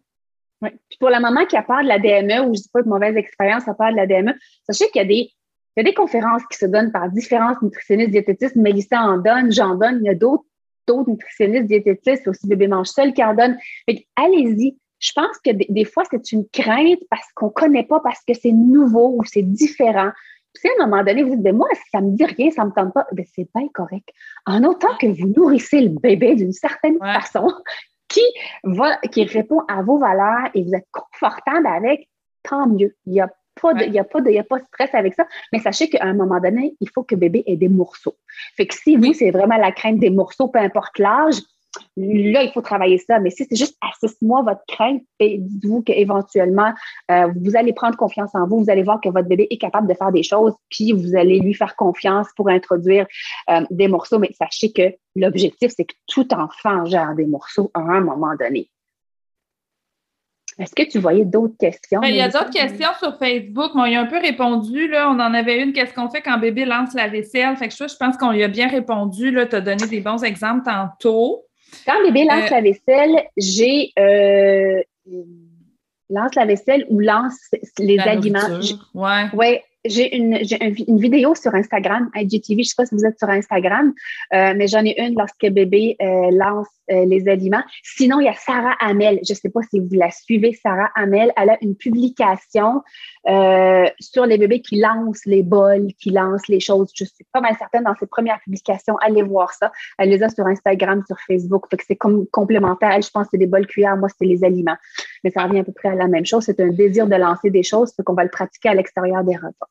Oui. 0.61 0.69
Puis 0.89 0.97
pour 0.99 1.09
la 1.09 1.19
maman 1.19 1.45
qui 1.45 1.57
a 1.57 1.63
peur 1.63 1.81
de 1.83 1.87
la 1.87 1.99
DME 1.99 2.41
ou 2.41 2.53
je 2.53 2.59
ne 2.59 2.63
dis 2.63 2.69
pas 2.71 2.81
de 2.81 2.87
mauvaise 2.87 3.15
expérience 3.17 3.67
à 3.67 3.73
peur 3.73 3.91
de 3.91 3.97
la 3.97 4.07
DME, 4.07 4.33
sachez 4.65 4.89
qu'il 4.89 5.01
y 5.01 5.05
a 5.05 5.07
des 5.07 5.31
il 5.75 5.79
y 5.79 5.87
a 5.87 5.89
des 5.89 5.95
conférences 5.95 6.43
qui 6.51 6.57
se 6.59 6.67
donnent 6.67 6.91
par 6.91 7.09
différents 7.09 7.55
nutritionnistes 7.63 8.11
diététistes. 8.11 8.55
Mélissa 8.55 9.01
en 9.01 9.17
donne, 9.17 9.51
j'en 9.51 9.73
donne. 9.73 10.01
Il 10.01 10.05
y 10.05 10.09
a 10.09 10.13
d'autres 10.13 10.45
d'autres 10.87 11.09
nutritionnistes 11.09 11.67
diététistes, 11.67 12.27
aussi 12.27 12.47
Bébé 12.47 12.67
Mange 12.67 12.87
Seul 12.87 13.13
qui 13.13 13.23
en 13.23 13.33
donnent. 13.33 13.57
Allez-y. 14.15 14.77
Je 14.99 15.11
pense 15.13 15.37
que 15.43 15.51
des, 15.51 15.85
fois, 15.85 16.03
c'est 16.09 16.31
une 16.31 16.47
crainte 16.47 16.99
parce 17.09 17.25
qu'on 17.35 17.47
ne 17.47 17.51
connaît 17.51 17.83
pas, 17.83 17.99
parce 17.99 18.21
que 18.25 18.33
c'est 18.33 18.51
nouveau 18.51 19.15
ou 19.17 19.23
c'est 19.25 19.41
différent. 19.41 20.11
Puis 20.53 20.69
à 20.69 20.83
un 20.83 20.87
moment 20.87 21.03
donné, 21.03 21.23
vous 21.23 21.31
dites, 21.31 21.41
ben 21.41 21.55
moi, 21.55 21.67
si 21.73 21.89
ça 21.91 22.01
me 22.01 22.15
dit 22.15 22.25
rien, 22.25 22.51
ça 22.51 22.65
me 22.65 22.71
tente 22.71 22.93
pas, 22.93 23.07
ben 23.11 23.25
c'est 23.35 23.49
pas 23.51 23.61
correct. 23.73 24.09
En 24.45 24.63
autant 24.63 24.95
que 24.97 25.07
vous 25.07 25.27
nourrissez 25.27 25.81
le 25.81 25.89
bébé 25.89 26.35
d'une 26.35 26.51
certaine 26.51 26.99
façon 26.99 27.51
qui, 28.07 28.21
va, 28.63 28.97
qui 29.11 29.23
répond 29.23 29.61
à 29.67 29.81
vos 29.81 29.97
valeurs 29.97 30.49
et 30.53 30.63
vous 30.63 30.73
êtes 30.75 30.87
confortable 30.91 31.67
avec, 31.67 32.07
tant 32.43 32.67
mieux. 32.67 32.95
Il 33.05 33.13
n'y 33.13 33.21
a 33.21 33.29
pas 33.61 33.73
de, 33.73 33.83
il 33.85 33.93
y 33.93 33.99
a 33.99 34.03
pas 34.03 34.21
de, 34.21 34.29
y 34.31 34.39
a 34.39 34.43
pas 34.43 34.59
de 34.59 34.65
stress 34.65 34.93
avec 34.93 35.13
ça. 35.15 35.25
Mais 35.51 35.59
sachez 35.59 35.89
qu'à 35.89 36.03
un 36.03 36.13
moment 36.13 36.39
donné, 36.39 36.75
il 36.79 36.89
faut 36.89 37.03
que 37.03 37.15
bébé 37.15 37.43
ait 37.47 37.57
des 37.57 37.69
morceaux. 37.69 38.17
Fait 38.55 38.67
que 38.67 38.75
si 38.75 38.95
vous, 38.95 39.13
c'est 39.13 39.31
vraiment 39.31 39.57
la 39.57 39.71
crainte 39.71 39.99
des 39.99 40.09
morceaux, 40.09 40.47
peu 40.47 40.59
importe 40.59 40.99
l'âge, 40.99 41.35
Là, 41.97 42.43
il 42.43 42.51
faut 42.53 42.61
travailler 42.61 42.97
ça. 42.97 43.19
Mais 43.19 43.29
si 43.29 43.45
c'est 43.49 43.55
juste 43.55 43.77
à 43.81 43.89
six 43.99 44.15
mois 44.21 44.41
votre 44.41 44.63
crainte, 44.67 45.03
dites-vous 45.19 45.81
qu'éventuellement, 45.81 46.71
euh, 47.11 47.27
vous 47.35 47.55
allez 47.55 47.73
prendre 47.73 47.97
confiance 47.97 48.33
en 48.35 48.47
vous. 48.47 48.63
Vous 48.63 48.69
allez 48.69 48.83
voir 48.83 48.99
que 49.01 49.09
votre 49.09 49.27
bébé 49.27 49.47
est 49.49 49.57
capable 49.57 49.87
de 49.87 49.93
faire 49.93 50.11
des 50.11 50.23
choses, 50.23 50.53
puis 50.69 50.91
vous 50.91 51.15
allez 51.15 51.39
lui 51.39 51.53
faire 51.53 51.75
confiance 51.75 52.27
pour 52.35 52.49
introduire 52.49 53.07
euh, 53.49 53.61
des 53.71 53.87
morceaux. 53.87 54.19
Mais 54.19 54.31
sachez 54.37 54.71
que 54.71 54.93
l'objectif, 55.15 55.71
c'est 55.75 55.85
que 55.85 55.95
tout 56.07 56.31
enfant 56.33 56.85
gère 56.85 57.15
des 57.15 57.25
morceaux 57.25 57.71
à 57.73 57.79
un 57.79 58.01
moment 58.01 58.35
donné. 58.39 58.69
Est-ce 60.59 60.75
que 60.75 60.87
tu 60.87 60.99
voyais 60.99 61.25
d'autres 61.25 61.57
questions? 61.57 61.99
Ben, 61.99 62.09
il 62.09 62.15
y 62.15 62.21
a 62.21 62.29
d'autres 62.29 62.51
questions 62.51 62.89
sur 62.99 63.17
Facebook. 63.17 63.71
Bon, 63.73 63.85
il 63.85 63.95
a 63.95 64.01
un 64.01 64.05
peu 64.05 64.19
répondu. 64.19 64.87
Là. 64.87 65.09
On 65.09 65.15
en 65.15 65.33
avait 65.33 65.63
une. 65.63 65.73
Qu'est-ce 65.73 65.93
qu'on 65.95 66.09
fait 66.09 66.21
quand 66.21 66.37
bébé 66.37 66.65
lance 66.65 66.93
la 66.93 67.07
vaisselle? 67.07 67.57
Fait 67.57 67.69
que 67.69 67.73
je, 67.73 67.87
je 67.87 67.95
pense 67.97 68.17
qu'on 68.17 68.31
lui 68.31 68.43
a 68.43 68.47
bien 68.47 68.67
répondu. 68.67 69.35
Tu 69.49 69.55
as 69.55 69.61
donné 69.61 69.87
des 69.87 70.01
bons 70.01 70.23
exemples 70.23 70.63
tantôt. 70.63 71.43
Quand 71.85 72.03
bébé 72.03 72.25
lance 72.25 72.51
euh, 72.51 72.55
la 72.55 72.61
vaisselle, 72.61 73.27
j'ai 73.37 73.91
euh, 73.99 74.81
lance 76.09 76.35
la 76.35 76.45
vaisselle 76.45 76.85
ou 76.89 76.99
lance 76.99 77.39
les 77.79 77.99
aliments. 77.99 78.39
Oui. 78.93 79.29
Ouais, 79.33 79.63
j'ai 79.85 80.15
une, 80.15 80.39
une, 80.87 80.99
vidéo 80.99 81.35
sur 81.35 81.53
Instagram, 81.53 82.09
IGTV, 82.15 82.55
je 82.55 82.59
ne 82.59 82.63
sais 82.63 82.75
pas 82.77 82.85
si 82.85 82.95
vous 82.95 83.05
êtes 83.05 83.19
sur 83.19 83.29
Instagram, 83.29 83.93
euh, 84.33 84.53
mais 84.55 84.67
j'en 84.67 84.83
ai 84.85 84.95
une 84.97 85.15
lorsque 85.17 85.45
bébé 85.45 85.97
euh, 86.01 86.31
lance 86.31 86.67
euh, 86.91 87.05
les 87.05 87.27
aliments. 87.27 87.63
Sinon, 87.83 88.19
il 88.19 88.25
y 88.25 88.29
a 88.29 88.33
Sarah 88.33 88.75
Hamel. 88.79 89.19
Je 89.27 89.33
ne 89.33 89.37
sais 89.37 89.49
pas 89.49 89.61
si 89.69 89.79
vous 89.79 89.87
la 89.91 90.11
suivez, 90.11 90.53
Sarah 90.53 90.89
Hamel. 90.95 91.31
Elle 91.35 91.49
a 91.49 91.57
une 91.61 91.75
publication 91.75 92.81
sur 93.99 94.25
les 94.25 94.37
bébés 94.37 94.61
qui 94.61 94.79
lancent 94.79 95.25
les 95.25 95.43
bols, 95.43 95.87
qui 95.99 96.09
lancent 96.09 96.47
les 96.47 96.59
choses. 96.59 96.91
Je 96.93 97.05
suis 97.05 97.25
pas 97.31 97.39
mal 97.39 97.55
certaine 97.57 97.83
dans 97.83 97.95
ses 97.95 98.05
premières 98.05 98.39
publications. 98.41 98.97
Allez 98.97 99.21
voir 99.21 99.53
ça. 99.53 99.71
Elle 99.97 100.09
les 100.09 100.23
a 100.23 100.29
sur 100.29 100.45
Instagram, 100.45 101.03
sur 101.07 101.17
Facebook. 101.25 101.67
Fait 101.69 101.77
que 101.77 101.83
c'est 101.87 101.95
comme 101.95 102.27
complémentaire. 102.27 102.91
Elle, 102.91 103.03
je 103.03 103.09
pense 103.09 103.25
que 103.25 103.29
c'est 103.31 103.37
des 103.37 103.47
bols 103.47 103.67
cuillères. 103.67 103.95
Moi, 103.95 104.09
c'est 104.17 104.25
les 104.25 104.43
aliments. 104.43 104.77
Mais 105.23 105.31
ça 105.31 105.43
revient 105.43 105.59
à 105.59 105.63
peu 105.63 105.71
près 105.71 105.89
à 105.89 105.95
la 105.95 106.07
même 106.07 106.25
chose. 106.25 106.43
C'est 106.43 106.59
un 106.59 106.69
désir 106.69 107.07
de 107.07 107.15
lancer 107.15 107.49
des 107.49 107.63
choses. 107.63 107.93
Fait 107.95 108.03
qu'on 108.03 108.13
va 108.13 108.23
le 108.23 108.29
pratiquer 108.29 108.69
à 108.69 108.73
l'extérieur 108.73 109.23
des 109.23 109.35
repas. 109.35 109.67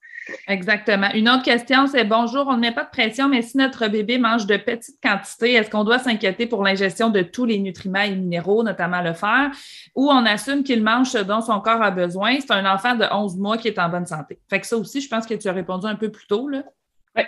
Exactement. 0.49 1.09
Une 1.15 1.29
autre 1.29 1.43
question, 1.43 1.87
c'est 1.87 2.05
bonjour, 2.05 2.47
on 2.49 2.55
ne 2.55 2.61
met 2.61 2.73
pas 2.73 2.85
de 2.85 2.91
pression, 2.91 3.29
mais 3.29 3.43
si 3.43 3.57
notre 3.57 3.88
bébé 3.88 4.19
mange 4.19 4.47
de 4.47 4.57
petites 4.57 5.01
quantités, 5.03 5.55
est-ce 5.55 5.71
qu'on 5.71 5.85
doit 5.85 5.99
s'inquiéter 5.99 6.47
pour 6.47 6.62
l'ingestion 6.62 7.11
de 7.11 7.23
tous 7.23 7.45
les 7.45 7.59
nutriments 7.59 8.03
et 8.03 8.15
minéraux, 8.15 8.62
notamment 8.62 9.03
le 9.03 9.15
fer, 9.15 9.51
ou 9.95 10.11
on 10.11 10.25
assume 10.25 10.62
qu'il 10.62 10.83
mange 10.83 11.09
ce 11.09 11.19
dont 11.19 11.41
son 11.41 11.61
corps 11.61 11.83
a 11.83 11.91
besoin? 11.91 12.38
C'est 12.41 12.53
un 12.53 12.73
enfant 12.73 12.95
de 12.95 13.05
11 13.11 13.37
mois 13.37 13.59
qui 13.59 13.69
est 13.69 13.79
en 13.79 13.88
bonne 13.88 14.07
santé. 14.07 14.38
Fait 14.49 14.61
que 14.61 14.67
ça 14.67 14.77
aussi, 14.77 15.01
je 15.01 15.09
pense 15.09 15.27
que 15.27 15.35
tu 15.35 15.49
as 15.49 15.53
répondu 15.53 15.87
un 15.87 15.97
peu 15.97 16.11
plus 16.11 16.27
tôt. 16.27 16.49
Là. 16.49 16.62
Oui. 17.17 17.23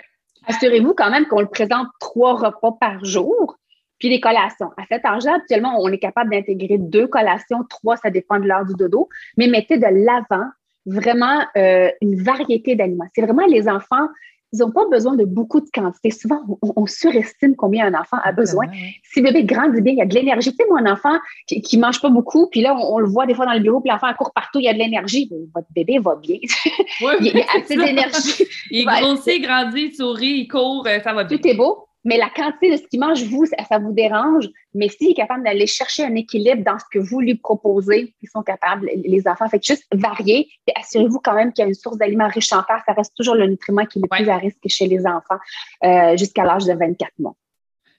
Assurez-vous 0.47 0.93
quand 0.93 1.09
même 1.09 1.25
qu'on 1.27 1.41
le 1.41 1.47
présente 1.47 1.87
trois 1.99 2.35
repas 2.35 2.77
par 2.79 3.03
jour. 3.03 3.57
Puis 4.05 4.11
les 4.11 4.19
collations. 4.19 4.69
À 4.77 4.83
cet 4.87 5.03
âge-là, 5.03 5.37
actuellement, 5.37 5.81
on 5.81 5.91
est 5.91 5.97
capable 5.97 6.29
d'intégrer 6.29 6.77
deux 6.77 7.07
collations, 7.07 7.63
trois, 7.67 7.97
ça 7.97 8.11
dépend 8.11 8.39
de 8.39 8.47
l'heure 8.47 8.63
du 8.63 8.75
dodo, 8.75 9.09
mais 9.35 9.47
mettez 9.47 9.79
de 9.79 9.87
l'avant 9.87 10.45
vraiment 10.85 11.43
euh, 11.57 11.89
une 12.01 12.21
variété 12.21 12.75
d'aliments. 12.75 13.07
C'est 13.15 13.23
vraiment 13.23 13.47
les 13.47 13.67
enfants, 13.67 14.07
ils 14.53 14.59
n'ont 14.59 14.69
pas 14.69 14.87
besoin 14.91 15.15
de 15.15 15.25
beaucoup 15.25 15.59
de 15.59 15.65
quantité. 15.73 16.11
Souvent, 16.11 16.39
on, 16.61 16.85
surestime 16.85 17.55
combien 17.55 17.87
un 17.87 17.99
enfant 17.99 18.17
a 18.23 18.31
besoin. 18.31 18.67
Si 19.01 19.21
le 19.21 19.31
bébé 19.31 19.43
grandit 19.43 19.81
bien, 19.81 19.93
il 19.93 19.97
y 19.97 20.01
a 20.03 20.05
de 20.05 20.13
l'énergie. 20.13 20.51
Tu 20.51 20.57
sais, 20.57 20.69
moi, 20.69 20.81
un 20.81 20.93
enfant 20.93 21.17
qui 21.47 21.75
ne 21.75 21.81
mange 21.81 21.99
pas 21.99 22.09
beaucoup, 22.09 22.47
puis 22.51 22.61
là, 22.61 22.75
on, 22.75 22.99
le 22.99 23.07
voit 23.07 23.25
des 23.25 23.33
fois 23.33 23.47
dans 23.47 23.53
le 23.53 23.61
bureau, 23.61 23.81
puis 23.81 23.89
l'enfant 23.89 24.13
court 24.13 24.33
partout, 24.35 24.59
il 24.59 24.65
y 24.65 24.69
a 24.69 24.73
de 24.73 24.77
l'énergie. 24.77 25.31
Votre 25.55 25.67
bébé 25.73 25.97
va 25.97 26.15
bien. 26.15 26.37
il 27.21 27.41
a 27.41 27.57
assez 27.57 27.75
d'énergie. 27.75 28.45
Il 28.69 28.85
grossit, 28.85 29.33
il 29.37 29.41
grandit, 29.41 29.85
il 29.85 29.95
sourit, 29.95 30.41
il 30.41 30.47
court, 30.47 30.85
euh, 30.85 30.99
ça 30.99 31.11
va 31.11 31.23
bien. 31.23 31.39
Tout 31.39 31.47
est 31.47 31.55
beau. 31.55 31.87
Mais 32.05 32.17
la 32.17 32.29
quantité 32.29 32.71
de 32.71 32.77
ce 32.77 32.83
qu'il 32.87 32.99
mange, 32.99 33.23
vous, 33.23 33.45
ça, 33.45 33.79
vous 33.79 33.91
dérange. 33.91 34.47
Mais 34.75 34.89
s'il 34.89 35.09
est 35.09 35.15
capable 35.15 35.43
d'aller 35.43 35.65
chercher 35.65 36.05
un 36.05 36.13
équilibre 36.13 36.63
dans 36.63 36.77
ce 36.77 36.85
que 36.91 36.99
vous 36.99 37.19
lui 37.19 37.33
proposez, 37.33 38.13
ils 38.21 38.29
sont 38.29 38.43
capables, 38.43 38.89
les 38.95 39.27
enfants. 39.27 39.49
Fait 39.49 39.63
juste 39.63 39.85
varier 39.91 40.47
et 40.67 40.71
assurez-vous 40.79 41.19
quand 41.19 41.33
même 41.33 41.51
qu'il 41.51 41.63
y 41.63 41.65
a 41.65 41.67
une 41.67 41.73
source 41.73 41.97
d'aliments 41.97 42.27
riches 42.27 42.53
en 42.53 42.63
fer. 42.63 42.81
Ça 42.85 42.93
reste 42.93 43.15
toujours 43.15 43.33
le 43.33 43.47
nutriment 43.47 43.85
qui 43.85 43.97
est 43.97 44.03
le 44.03 44.07
plus 44.07 44.29
à 44.29 44.37
risque 44.37 44.59
chez 44.67 44.85
les 44.85 45.05
enfants 45.07 45.39
euh, 45.83 46.15
jusqu'à 46.15 46.43
l'âge 46.43 46.65
de 46.65 46.73
24 46.73 47.11
mois. 47.17 47.35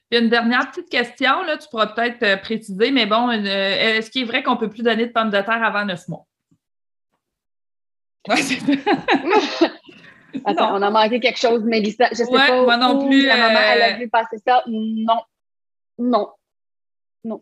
Une 0.09 0.29
dernière 0.29 0.71
petite 0.71 0.89
question, 0.89 1.43
là, 1.43 1.57
tu 1.57 1.67
pourras 1.67 1.87
peut-être 1.87 2.23
euh, 2.23 2.37
préciser, 2.37 2.91
mais 2.91 3.05
bon, 3.05 3.29
euh, 3.29 3.97
est-ce 3.97 4.09
qu'il 4.09 4.21
est 4.21 4.25
vrai 4.25 4.41
qu'on 4.41 4.53
ne 4.53 4.59
peut 4.59 4.69
plus 4.69 4.83
donner 4.83 5.07
de 5.07 5.11
pommes 5.11 5.31
de 5.31 5.41
terre 5.41 5.61
avant 5.61 5.83
neuf 5.83 6.07
mois? 6.07 6.25
Attends, 10.45 10.75
on 10.77 10.81
a 10.81 10.89
manqué 10.89 11.19
quelque 11.19 11.39
chose, 11.39 11.63
Mélissa. 11.63 12.07
Je 12.11 12.15
sais 12.15 12.31
pas. 12.31 12.63
Moi 12.63 12.77
non 12.77 13.07
plus. 13.07 13.25
La 13.25 13.37
maman, 13.37 13.59
elle 13.59 13.81
a 13.81 13.95
euh, 13.95 13.97
vu 13.97 14.09
passer 14.09 14.37
ça. 14.45 14.63
Non. 14.67 15.21
Non. 15.97 16.29
Non. 17.23 17.41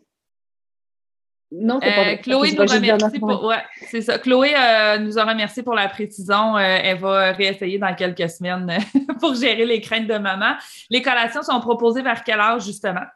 Non, 1.52 1.78
c'est 1.80 1.94
pas 1.94 2.08
euh, 2.08 2.16
Chloé 2.16 2.52
nous 2.52 2.66
remercie 2.66 3.20
pour, 3.20 3.44
ouais, 3.44 3.62
c'est 3.88 4.00
ça. 4.00 4.18
Chloé 4.18 4.54
euh, 4.56 4.98
nous 4.98 5.18
a 5.18 5.24
remercié 5.24 5.62
pour 5.62 5.74
la 5.74 5.88
précision. 5.88 6.58
elle 6.58 6.98
va 6.98 7.32
réessayer 7.32 7.78
dans 7.78 7.94
quelques 7.94 8.28
semaines 8.28 8.78
pour 9.20 9.34
gérer 9.34 9.64
les 9.64 9.80
craintes 9.80 10.08
de 10.08 10.18
maman. 10.18 10.54
Les 10.90 11.02
collations 11.02 11.42
sont 11.42 11.60
proposées 11.60 12.02
vers 12.02 12.24
quel 12.24 12.40
âge, 12.40 12.64
justement? 12.64 13.06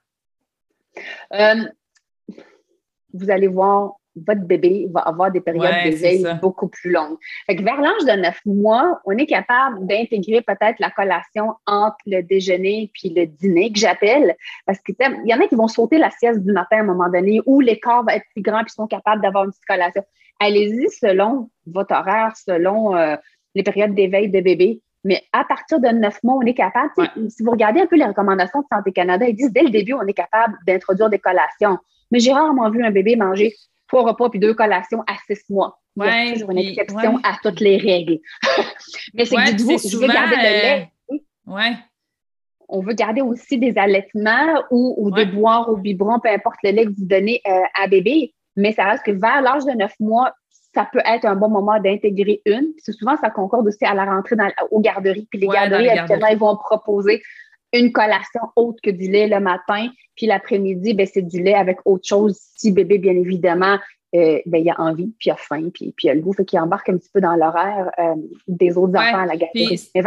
vous 3.13 3.29
allez 3.29 3.49
voir 3.49 4.00
votre 4.17 4.43
bébé 4.43 4.89
va 4.93 5.01
avoir 5.01 5.31
des 5.31 5.41
périodes 5.41 5.85
d'éveil 5.85 6.27
beaucoup 6.41 6.69
plus 6.69 6.91
longues. 6.91 7.17
vers 7.49 7.81
l'âge 7.81 8.05
de 8.05 8.21
neuf 8.21 8.41
mois, 8.45 9.01
on 9.05 9.13
est 9.13 9.27
capable 9.27 9.87
d'intégrer 9.87 10.43
peut-être 10.43 10.79
la 10.79 10.91
collation 10.91 11.55
entre 11.67 11.97
le 12.07 12.23
déjeuner 12.23 12.91
puis 12.93 13.11
le 13.15 13.27
dîner, 13.27 13.73
que 13.73 13.79
j'appelle, 13.79 14.37
parce 14.67 14.81
qu'il 14.81 14.97
y 15.25 15.35
en 15.35 15.41
a 15.41 15.47
qui 15.47 15.55
vont 15.55 15.69
sauter 15.69 15.99
la 15.99 16.11
sieste 16.11 16.41
du 16.41 16.53
matin 16.53 16.79
à 16.79 16.81
un 16.81 16.85
moment 16.85 17.09
donné, 17.09 17.41
où 17.47 17.61
l'écart 17.61 18.05
va 18.05 18.17
être 18.17 18.27
plus 18.33 18.43
grand 18.43 18.63
puis 18.63 18.73
sont 18.73 18.87
capables 18.87 19.23
d'avoir 19.23 19.45
une 19.45 19.51
petite 19.51 19.67
collation. 19.67 20.03
Allez-y 20.41 20.89
selon 20.91 21.51
votre 21.67 21.95
horaire, 21.95 22.35
selon 22.37 22.97
euh, 22.97 23.17
les 23.55 23.63
périodes 23.63 23.95
d'éveil 23.95 24.29
de 24.29 24.41
bébé. 24.41 24.81
Mais 25.05 25.23
à 25.33 25.45
partir 25.45 25.81
de 25.81 25.89
neuf 25.89 26.23
mois, 26.23 26.37
on 26.37 26.43
est 26.43 26.55
capable, 26.55 26.91
si 27.29 27.43
vous 27.43 27.51
regardez 27.51 27.81
un 27.81 27.87
peu 27.87 27.97
les 27.97 28.05
recommandations 28.05 28.61
de 28.61 28.67
Santé 28.71 28.93
Canada, 28.93 29.27
ils 29.27 29.35
disent 29.35 29.53
dès 29.53 29.63
le 29.63 29.71
début, 29.71 29.95
on 29.95 30.07
est 30.07 30.13
capable 30.13 30.59
d'introduire 30.67 31.09
des 31.09 31.19
collations. 31.19 31.79
Mais 32.11 32.19
j'ai 32.19 32.33
rarement 32.33 32.71
vu 32.71 32.85
un 32.85 32.91
bébé 32.91 33.17
manger 33.17 33.55
trois 33.91 34.05
repas 34.05 34.31
puis 34.31 34.39
deux 34.39 34.55
collations 34.55 35.03
à 35.07 35.15
six 35.27 35.51
mois. 35.51 35.79
Il 35.97 36.05
y 36.05 36.09
a 36.09 36.33
toujours 36.33 36.51
une 36.53 36.59
exception 36.59 37.19
à 37.25 37.37
toutes 37.43 37.61
les 37.61 37.77
règles. 37.77 38.19
Mais 39.15 39.25
c'est 39.25 39.37
que 39.37 39.53
dites-vous, 39.53 39.89
je 39.89 39.97
veux 39.97 40.07
garder 40.07 40.37
le 40.37 40.43
lait. 40.43 40.93
Euh, 41.13 41.17
On 42.69 42.81
veut 42.81 42.95
garder 42.95 43.21
aussi 43.21 43.59
des 43.59 43.77
allaitements 43.77 44.63
ou, 44.71 45.11
de 45.11 45.25
boire 45.25 45.69
au 45.69 45.77
biberon, 45.77 46.21
peu 46.21 46.29
importe 46.29 46.59
le 46.63 46.71
lait 46.71 46.85
que 46.85 46.91
vous 46.91 47.07
donnez 47.07 47.41
euh, 47.47 47.83
à 47.83 47.89
bébé. 47.89 48.33
Mais 48.57 48.73
ça 48.73 48.85
reste 48.85 49.05
que 49.05 49.11
vers 49.11 49.43
l'âge 49.43 49.65
de 49.65 49.73
neuf 49.73 49.95
mois, 49.99 50.33
ça 50.73 50.89
peut 50.93 51.03
être 51.05 51.25
un 51.25 51.35
bon 51.35 51.49
moment 51.49 51.81
d'intégrer 51.81 52.43
une. 52.47 52.73
souvent, 52.79 53.17
ça 53.17 53.31
concorde 53.31 53.67
aussi 53.67 53.85
à 53.85 53.95
la 53.95 54.05
rentrée 54.05 54.37
dans, 54.37 54.49
aux 54.71 54.81
garderies. 54.81 55.27
Puis 55.31 55.41
les 55.41 55.49
garderies, 55.49 55.89
actuellement, 55.89 56.29
ils 56.29 56.39
vont 56.39 56.57
proposer 56.57 57.21
une 57.73 57.93
collation 57.93 58.41
autre 58.57 58.79
que 58.83 58.91
du 58.91 59.11
lait 59.11 59.29
le 59.29 59.41
matin, 59.41 59.89
puis 60.17 60.27
l'après-midi, 60.27 60.95
ben, 60.95 61.07
c'est 61.07 61.23
du 61.23 61.43
lait 61.43 61.55
avec 61.55 61.79
autre 61.85 62.07
chose. 62.07 62.39
Si 62.57 62.73
bébé, 62.73 62.99
bien 62.99 63.15
évidemment, 63.15 63.79
euh, 64.15 64.41
ben, 64.47 64.59
il 64.59 64.71
a 64.71 64.81
envie, 64.81 65.15
puis 65.19 65.29
il 65.29 65.31
a 65.31 65.37
faim, 65.37 65.71
puis, 65.73 65.95
puis 65.97 66.09
il 66.09 66.11
a 66.11 66.15
le 66.15 66.21
goût, 66.21 66.33
fait 66.33 66.45
qu'il 66.45 66.59
embarque 66.59 66.89
un 66.89 66.97
petit 66.97 67.11
peu 67.13 67.21
dans 67.21 67.37
l'horaire 67.37 67.91
euh, 67.99 68.17
des 68.49 68.77
autres 68.77 68.99
enfants 68.99 69.21
à 69.21 69.27
la 69.27 69.37
garderie. 69.37 69.81
Mais 69.95 70.03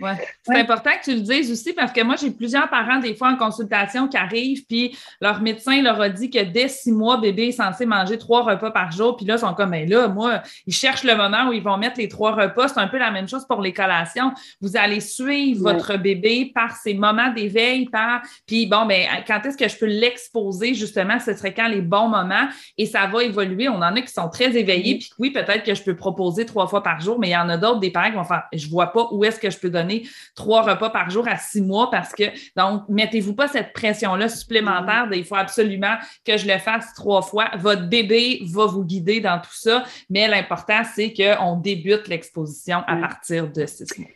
Ouais. 0.00 0.12
C'est 0.42 0.56
important 0.56 0.90
que 1.00 1.10
tu 1.10 1.14
le 1.14 1.20
dises 1.20 1.50
aussi 1.50 1.72
parce 1.72 1.92
que 1.92 2.02
moi, 2.02 2.16
j'ai 2.16 2.30
plusieurs 2.30 2.68
parents, 2.68 2.98
des 2.98 3.14
fois, 3.14 3.30
en 3.30 3.36
consultation 3.36 4.08
qui 4.08 4.16
arrivent, 4.16 4.64
puis 4.66 4.96
leur 5.20 5.40
médecin 5.40 5.80
leur 5.80 6.00
a 6.00 6.08
dit 6.08 6.28
que 6.30 6.42
dès 6.42 6.68
six 6.68 6.92
mois, 6.92 7.16
bébé 7.16 7.48
est 7.48 7.52
censé 7.52 7.86
manger 7.86 8.18
trois 8.18 8.42
repas 8.42 8.70
par 8.70 8.92
jour. 8.92 9.16
Puis 9.16 9.24
là, 9.24 9.34
ils 9.34 9.40
sont 9.40 9.54
comme, 9.54 9.70
mais 9.70 9.86
là, 9.86 10.08
moi, 10.08 10.42
ils 10.66 10.74
cherchent 10.74 11.04
le 11.04 11.16
moment 11.16 11.48
où 11.48 11.52
ils 11.52 11.62
vont 11.62 11.78
mettre 11.78 11.98
les 11.98 12.08
trois 12.08 12.32
repas. 12.32 12.68
C'est 12.68 12.80
un 12.80 12.88
peu 12.88 12.98
la 12.98 13.10
même 13.10 13.28
chose 13.28 13.46
pour 13.46 13.62
les 13.62 13.72
collations. 13.72 14.32
Vous 14.60 14.76
allez 14.76 15.00
suivre 15.00 15.62
votre 15.62 15.96
bébé 15.96 16.52
par 16.54 16.76
ses 16.76 16.94
moments 16.94 17.32
d'éveil, 17.32 17.86
par. 17.86 18.20
Puis 18.46 18.66
bon, 18.66 18.84
mais 18.84 19.08
ben, 19.10 19.24
quand 19.26 19.48
est-ce 19.48 19.56
que 19.56 19.68
je 19.68 19.76
peux 19.76 19.86
l'exposer, 19.86 20.74
justement, 20.74 21.18
ce 21.18 21.34
serait 21.34 21.54
quand 21.54 21.68
les 21.68 21.80
bons 21.80 22.08
moments? 22.08 22.48
Et 22.76 22.86
ça 22.86 23.06
va 23.06 23.24
évoluer. 23.24 23.68
On 23.68 23.76
en 23.76 23.96
a 23.96 24.00
qui 24.02 24.12
sont 24.12 24.28
très 24.28 24.56
éveillés, 24.56 24.98
puis 24.98 25.10
oui, 25.18 25.30
peut-être 25.30 25.64
que 25.64 25.74
je 25.74 25.82
peux 25.82 25.96
proposer 25.96 26.44
trois 26.44 26.66
fois 26.66 26.82
par 26.82 27.00
jour, 27.00 27.18
mais 27.18 27.28
il 27.28 27.32
y 27.32 27.36
en 27.36 27.48
a 27.48 27.56
d'autres, 27.56 27.80
des 27.80 27.90
parents 27.90 28.10
qui 28.10 28.16
vont 28.16 28.24
faire, 28.24 28.44
je 28.52 28.68
vois 28.68 28.92
pas 28.92 29.08
où 29.10 29.24
est-ce 29.24 29.40
que 29.40 29.50
je 29.50 29.58
peux 29.58 29.70
donner 29.70 29.85
trois 30.34 30.62
repas 30.62 30.90
par 30.90 31.10
jour 31.10 31.26
à 31.28 31.36
six 31.36 31.62
mois 31.62 31.90
parce 31.90 32.12
que, 32.12 32.24
donc, 32.56 32.82
mettez-vous 32.88 33.34
pas 33.34 33.48
cette 33.48 33.72
pression-là 33.72 34.28
supplémentaire 34.28 35.06
il 35.12 35.24
faut 35.24 35.36
absolument 35.36 35.96
que 36.24 36.36
je 36.36 36.46
le 36.46 36.58
fasse 36.58 36.94
trois 36.94 37.22
fois. 37.22 37.50
Votre 37.58 37.88
bébé 37.88 38.40
va 38.44 38.66
vous 38.66 38.84
guider 38.84 39.20
dans 39.20 39.38
tout 39.38 39.54
ça, 39.54 39.84
mais 40.10 40.28
l'important, 40.28 40.82
c'est 40.94 41.12
qu'on 41.12 41.56
débute 41.56 42.08
l'exposition 42.08 42.78
à 42.86 42.96
partir 42.96 43.50
de 43.50 43.66
six 43.66 43.98
mois. 43.98 44.08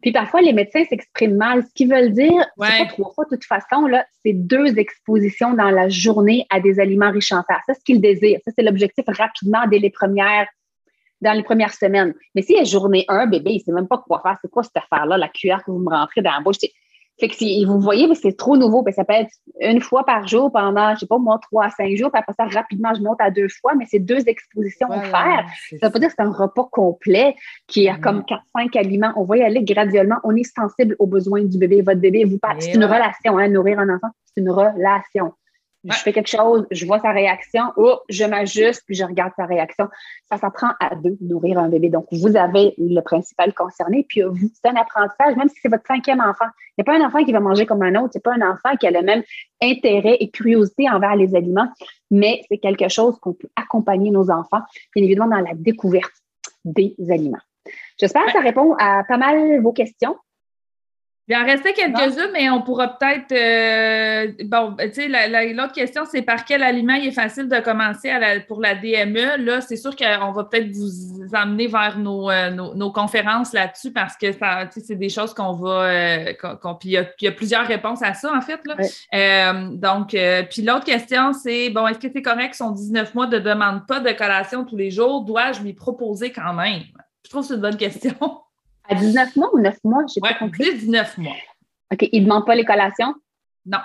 Puis 0.00 0.12
parfois, 0.12 0.40
les 0.42 0.52
médecins 0.52 0.84
s'expriment 0.84 1.36
mal. 1.36 1.64
Ce 1.64 1.74
qu'ils 1.74 1.90
veulent 1.90 2.12
dire, 2.12 2.46
c'est 2.60 2.78
pas 2.78 2.86
trois 2.86 3.12
fois, 3.14 3.24
de 3.24 3.36
toute 3.36 3.44
façon, 3.44 3.86
là, 3.86 4.06
c'est 4.24 4.32
deux 4.32 4.78
expositions 4.78 5.54
dans 5.54 5.70
la 5.70 5.88
journée 5.88 6.46
à 6.50 6.60
des 6.60 6.78
aliments 6.78 7.10
riches 7.10 7.32
en 7.32 7.42
fer. 7.42 7.60
C'est 7.66 7.74
ce 7.74 7.84
qu'ils 7.84 8.00
désirent. 8.00 8.38
Ça, 8.44 8.52
c'est 8.54 8.62
l'objectif 8.62 9.04
rapidement 9.08 9.66
dès 9.68 9.80
les 9.80 9.90
premières 9.90 10.46
dans 11.20 11.32
les 11.32 11.42
premières 11.42 11.74
semaines. 11.74 12.14
Mais 12.34 12.42
si 12.42 12.54
y 12.54 12.58
a 12.58 12.64
journée 12.64 13.04
1, 13.08 13.26
bébé, 13.26 13.52
il 13.52 13.58
ne 13.58 13.62
sait 13.62 13.72
même 13.72 13.88
pas 13.88 13.98
quoi 13.98 14.20
faire. 14.22 14.36
C'est 14.42 14.50
quoi 14.50 14.62
cette 14.62 14.76
affaire-là, 14.76 15.18
la 15.18 15.28
cuillère 15.28 15.64
que 15.64 15.70
vous 15.70 15.78
me 15.78 15.90
rentrez 15.90 16.22
dans 16.22 16.32
la 16.32 16.40
bouche? 16.40 16.58
Fait 17.20 17.26
que 17.26 17.34
si 17.34 17.64
vous 17.64 17.80
voyez, 17.80 18.08
c'est 18.14 18.36
trop 18.36 18.56
nouveau. 18.56 18.84
ça 18.92 19.04
peut 19.04 19.14
être 19.14 19.32
une 19.60 19.80
fois 19.80 20.06
par 20.06 20.28
jour 20.28 20.52
pendant, 20.52 20.94
je 20.94 21.00
sais 21.00 21.06
pas, 21.06 21.18
moi, 21.18 21.40
trois 21.42 21.64
à 21.64 21.70
cinq 21.70 21.96
jours. 21.96 22.12
Puis 22.12 22.20
après 22.20 22.32
ça, 22.38 22.44
rapidement, 22.46 22.94
je 22.94 23.02
monte 23.02 23.20
à 23.20 23.30
deux 23.30 23.48
fois. 23.60 23.74
Mais 23.74 23.86
c'est 23.90 23.98
deux 23.98 24.28
expositions 24.28 24.88
à 24.90 25.00
faire. 25.00 25.44
ça 25.80 25.86
veut 25.88 25.92
pas 25.92 25.98
dire 25.98 26.08
que 26.08 26.14
c'est 26.16 26.22
un 26.22 26.30
repas 26.30 26.68
complet 26.70 27.34
qui 27.66 27.88
a 27.88 27.96
comme 27.96 28.24
quatre, 28.24 28.44
cinq 28.56 28.76
aliments. 28.76 29.12
On 29.16 29.24
va 29.24 29.38
y 29.38 29.42
aller 29.42 29.64
graduellement. 29.64 30.16
On 30.22 30.36
est 30.36 30.44
sensible 30.44 30.94
aux 31.00 31.08
besoins 31.08 31.42
du 31.42 31.58
bébé. 31.58 31.82
Votre 31.82 32.00
bébé 32.00 32.24
vous 32.24 32.38
parle. 32.38 32.62
C'est 32.62 32.74
une 32.74 32.84
relation, 32.84 33.36
hein, 33.36 33.48
nourrir 33.48 33.80
un 33.80 33.88
enfant. 33.88 34.08
C'est 34.24 34.40
une 34.40 34.50
relation. 34.50 35.32
Je 35.84 35.94
fais 35.94 36.12
quelque 36.12 36.28
chose, 36.28 36.66
je 36.70 36.86
vois 36.86 36.98
sa 36.98 37.12
réaction, 37.12 37.62
oh, 37.76 38.00
je 38.08 38.24
m'ajuste, 38.24 38.82
puis 38.84 38.96
je 38.96 39.04
regarde 39.04 39.32
sa 39.36 39.46
réaction. 39.46 39.88
Ça 40.28 40.36
s'apprend 40.36 40.70
à 40.80 40.96
deux, 40.96 41.16
nourrir 41.20 41.58
un 41.58 41.68
bébé. 41.68 41.88
Donc, 41.88 42.06
vous 42.10 42.36
avez 42.36 42.74
le 42.78 43.00
principal 43.00 43.54
concerné, 43.54 44.04
puis 44.08 44.22
vous, 44.22 44.50
c'est 44.52 44.68
un 44.68 44.76
apprentissage, 44.76 45.36
même 45.36 45.48
si 45.48 45.56
c'est 45.62 45.68
votre 45.68 45.86
cinquième 45.86 46.20
enfant. 46.20 46.46
Il 46.76 46.82
n'y 46.82 46.82
a 46.82 46.84
pas 46.84 46.98
un 46.98 47.06
enfant 47.06 47.24
qui 47.24 47.32
va 47.32 47.40
manger 47.40 47.64
comme 47.64 47.82
un 47.82 47.94
autre, 48.02 48.10
c'est 48.12 48.22
pas 48.22 48.34
un 48.34 48.42
enfant 48.42 48.76
qui 48.78 48.86
a 48.86 48.90
le 48.90 49.02
même 49.02 49.22
intérêt 49.62 50.16
et 50.20 50.30
curiosité 50.30 50.90
envers 50.90 51.14
les 51.14 51.34
aliments, 51.36 51.68
mais 52.10 52.42
c'est 52.50 52.58
quelque 52.58 52.88
chose 52.88 53.18
qu'on 53.20 53.32
peut 53.32 53.48
accompagner 53.56 54.10
nos 54.10 54.30
enfants, 54.30 54.62
bien 54.94 55.04
évidemment, 55.04 55.36
dans 55.36 55.44
la 55.44 55.54
découverte 55.54 56.12
des 56.64 56.96
aliments. 57.08 57.38
J'espère 57.98 58.26
que 58.26 58.32
ça 58.32 58.40
répond 58.40 58.74
à 58.78 59.04
pas 59.04 59.16
mal 59.16 59.60
vos 59.60 59.72
questions. 59.72 60.16
Il 61.30 61.36
en 61.36 61.44
restait 61.44 61.74
quelques-unes, 61.74 62.30
mais 62.32 62.48
on 62.48 62.62
pourra 62.62 62.96
peut-être. 62.96 63.32
Euh, 63.32 64.32
bon, 64.46 64.74
tu 64.78 64.92
sais, 64.94 65.52
l'autre 65.52 65.74
question, 65.74 66.04
c'est 66.10 66.22
par 66.22 66.46
quel 66.46 66.62
aliment 66.62 66.94
il 66.94 67.08
est 67.08 67.12
facile 67.12 67.50
de 67.50 67.60
commencer 67.60 68.10
pour 68.48 68.62
la 68.62 68.74
DME. 68.74 69.44
Là, 69.44 69.60
c'est 69.60 69.76
sûr 69.76 69.94
qu'on 69.94 70.32
va 70.32 70.44
peut-être 70.44 70.70
vous 70.70 71.34
emmener 71.34 71.66
vers 71.66 71.98
nos, 71.98 72.30
euh, 72.30 72.50
nos, 72.50 72.90
conférences 72.90 73.52
là-dessus 73.52 73.92
parce 73.92 74.16
que 74.16 74.28
c'est 74.70 74.94
des 74.94 75.10
choses 75.10 75.34
qu'on 75.34 75.52
va. 75.52 75.82
Euh, 75.82 76.32
puis 76.80 76.90
il 76.90 77.06
y, 77.20 77.28
a 77.28 77.32
plusieurs 77.32 77.66
réponses 77.66 78.02
à 78.02 78.14
ça, 78.14 78.32
en 78.34 78.40
fait. 78.40 78.60
Là. 78.64 79.52
donc, 79.74 80.16
puis 80.50 80.62
l'autre 80.62 80.86
question, 80.86 81.34
c'est 81.34 81.68
bon, 81.68 81.86
est-ce 81.88 81.98
que 81.98 82.08
c'est 82.10 82.22
correct 82.22 82.54
son 82.54 82.70
19 82.70 83.14
mois 83.14 83.26
de 83.26 83.38
demande 83.38 83.86
pas 83.86 84.00
de 84.00 84.12
collation 84.12 84.64
tous 84.64 84.76
les 84.76 84.90
jours? 84.90 85.26
Dois-je 85.26 85.60
lui 85.60 85.74
proposer 85.74 86.32
quand 86.32 86.54
même? 86.54 86.84
Je 87.22 87.28
trouve 87.28 87.42
que 87.42 87.48
c'est 87.48 87.54
une 87.54 87.60
bonne 87.60 87.76
question. 87.76 88.14
À 88.88 88.94
19 88.94 89.36
mois 89.36 89.50
ou 89.54 89.60
9 89.60 89.84
mois? 89.84 90.02
Je 90.08 90.20
ouais, 90.20 90.30
pas 90.30 90.38
compris. 90.38 90.74
19 90.78 91.18
mois. 91.18 91.36
OK. 91.92 92.08
Il 92.10 92.22
ne 92.22 92.24
demande 92.26 92.46
pas 92.46 92.54
les 92.54 92.64
collations? 92.64 93.14
Non. 93.66 93.78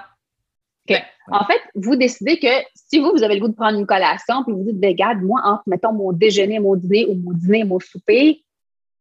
OK. 0.90 0.98
En 1.32 1.46
fait, 1.46 1.62
vous 1.76 1.96
décidez 1.96 2.38
que 2.40 2.48
si 2.76 3.00
vous, 3.00 3.12
vous 3.12 3.24
avez 3.24 3.36
le 3.36 3.42
goût 3.42 3.48
de 3.48 3.56
prendre 3.56 3.80
une 3.80 3.86
collation, 3.86 4.44
puis 4.44 4.54
vous 4.54 4.64
dites, 4.64 4.80
ben, 4.80 4.90
regarde, 4.90 5.22
moi, 5.22 5.42
entre, 5.46 5.64
mettons, 5.68 5.94
mon 5.94 6.12
déjeuner 6.12 6.60
mon 6.60 6.76
dîner 6.76 7.06
ou 7.08 7.16
mon 7.16 7.32
dîner 7.32 7.64
mon 7.64 7.80
souper, 7.80 8.44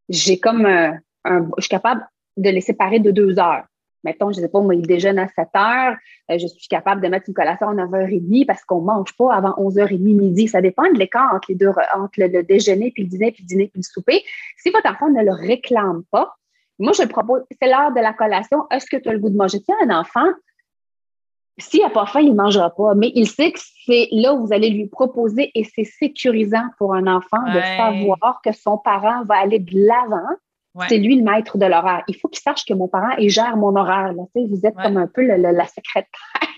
j'ai 0.09 0.39
comme 0.39 0.65
un, 0.65 0.99
je 1.25 1.61
suis 1.61 1.69
capable 1.69 2.07
de 2.37 2.49
les 2.49 2.61
séparer 2.61 2.99
de 2.99 3.11
deux 3.11 3.39
heures 3.39 3.65
mettons, 4.03 4.31
je 4.31 4.37
ne 4.37 4.45
sais 4.45 4.49
pas, 4.49 4.59
moi, 4.61 4.75
il 4.75 4.85
déjeune 4.85 5.19
à 5.19 5.27
7 5.27 5.47
heures, 5.55 5.95
euh, 6.31 6.37
je 6.37 6.47
suis 6.47 6.67
capable 6.67 7.01
de 7.01 7.07
mettre 7.07 7.25
une 7.27 7.33
collation 7.33 7.67
à 7.69 7.73
9h30 7.73 8.45
parce 8.45 8.63
qu'on 8.63 8.81
ne 8.81 8.85
mange 8.85 9.15
pas 9.15 9.33
avant 9.33 9.51
11h30 9.51 9.99
midi. 9.99 10.47
Ça 10.47 10.61
dépend 10.61 10.89
de 10.91 10.97
l'écart 10.97 11.33
entre 11.33 11.47
les 11.49 11.55
deux, 11.55 11.69
entre 11.69 12.13
le, 12.17 12.43
déjeuner, 12.43 12.91
puis 12.91 13.03
le 13.03 13.09
dîner, 13.09 13.31
puis 13.31 13.43
le 13.43 13.47
dîner, 13.47 13.67
puis 13.67 13.79
le 13.79 13.83
souper. 13.83 14.23
Si 14.57 14.69
votre 14.69 14.89
enfant 14.89 15.09
ne 15.09 15.23
le 15.23 15.31
réclame 15.31 16.03
pas, 16.11 16.35
moi, 16.79 16.91
je 16.91 17.03
le 17.03 17.09
propose, 17.09 17.43
c'est 17.61 17.69
l'heure 17.69 17.93
de 17.93 18.01
la 18.01 18.13
collation. 18.13 18.65
Est-ce 18.71 18.87
que 18.89 18.97
tu 18.97 19.07
as 19.07 19.13
le 19.13 19.19
goût 19.19 19.29
de 19.29 19.37
manger? 19.37 19.61
Tiens, 19.61 19.75
un 19.83 19.99
enfant, 19.99 20.27
s'il 21.57 21.81
n'a 21.81 21.89
pas 21.89 22.05
faim, 22.05 22.21
il 22.21 22.31
ne 22.31 22.35
mangera 22.35 22.71
pas, 22.71 22.95
mais 22.95 23.11
il 23.13 23.27
sait 23.27 23.51
que 23.51 23.59
c'est 23.85 24.07
là 24.11 24.33
où 24.33 24.45
vous 24.45 24.53
allez 24.53 24.69
lui 24.69 24.87
proposer 24.87 25.51
et 25.53 25.63
c'est 25.63 25.83
sécurisant 25.83 26.65
pour 26.77 26.95
un 26.95 27.05
enfant 27.05 27.41
de 27.53 27.59
savoir 27.59 28.41
que 28.43 28.51
son 28.51 28.77
parent 28.77 29.23
va 29.25 29.35
aller 29.35 29.59
de 29.59 29.87
l'avant 29.87 30.35
c'est 30.87 30.97
lui 30.97 31.15
le 31.17 31.23
maître 31.23 31.57
de 31.57 31.65
l'horaire. 31.65 32.03
Il 32.07 32.15
faut 32.15 32.27
qu'il 32.27 32.41
sache 32.41 32.65
que 32.65 32.73
mon 32.73 32.87
parent 32.87 33.15
il 33.17 33.29
gère 33.29 33.57
mon 33.57 33.75
horaire. 33.75 34.13
Là. 34.13 34.23
Vous 34.35 34.65
êtes 34.65 34.75
comme 34.75 34.97
un 34.97 35.07
peu 35.07 35.21
la 35.23 35.67
secrétaire 35.67 36.09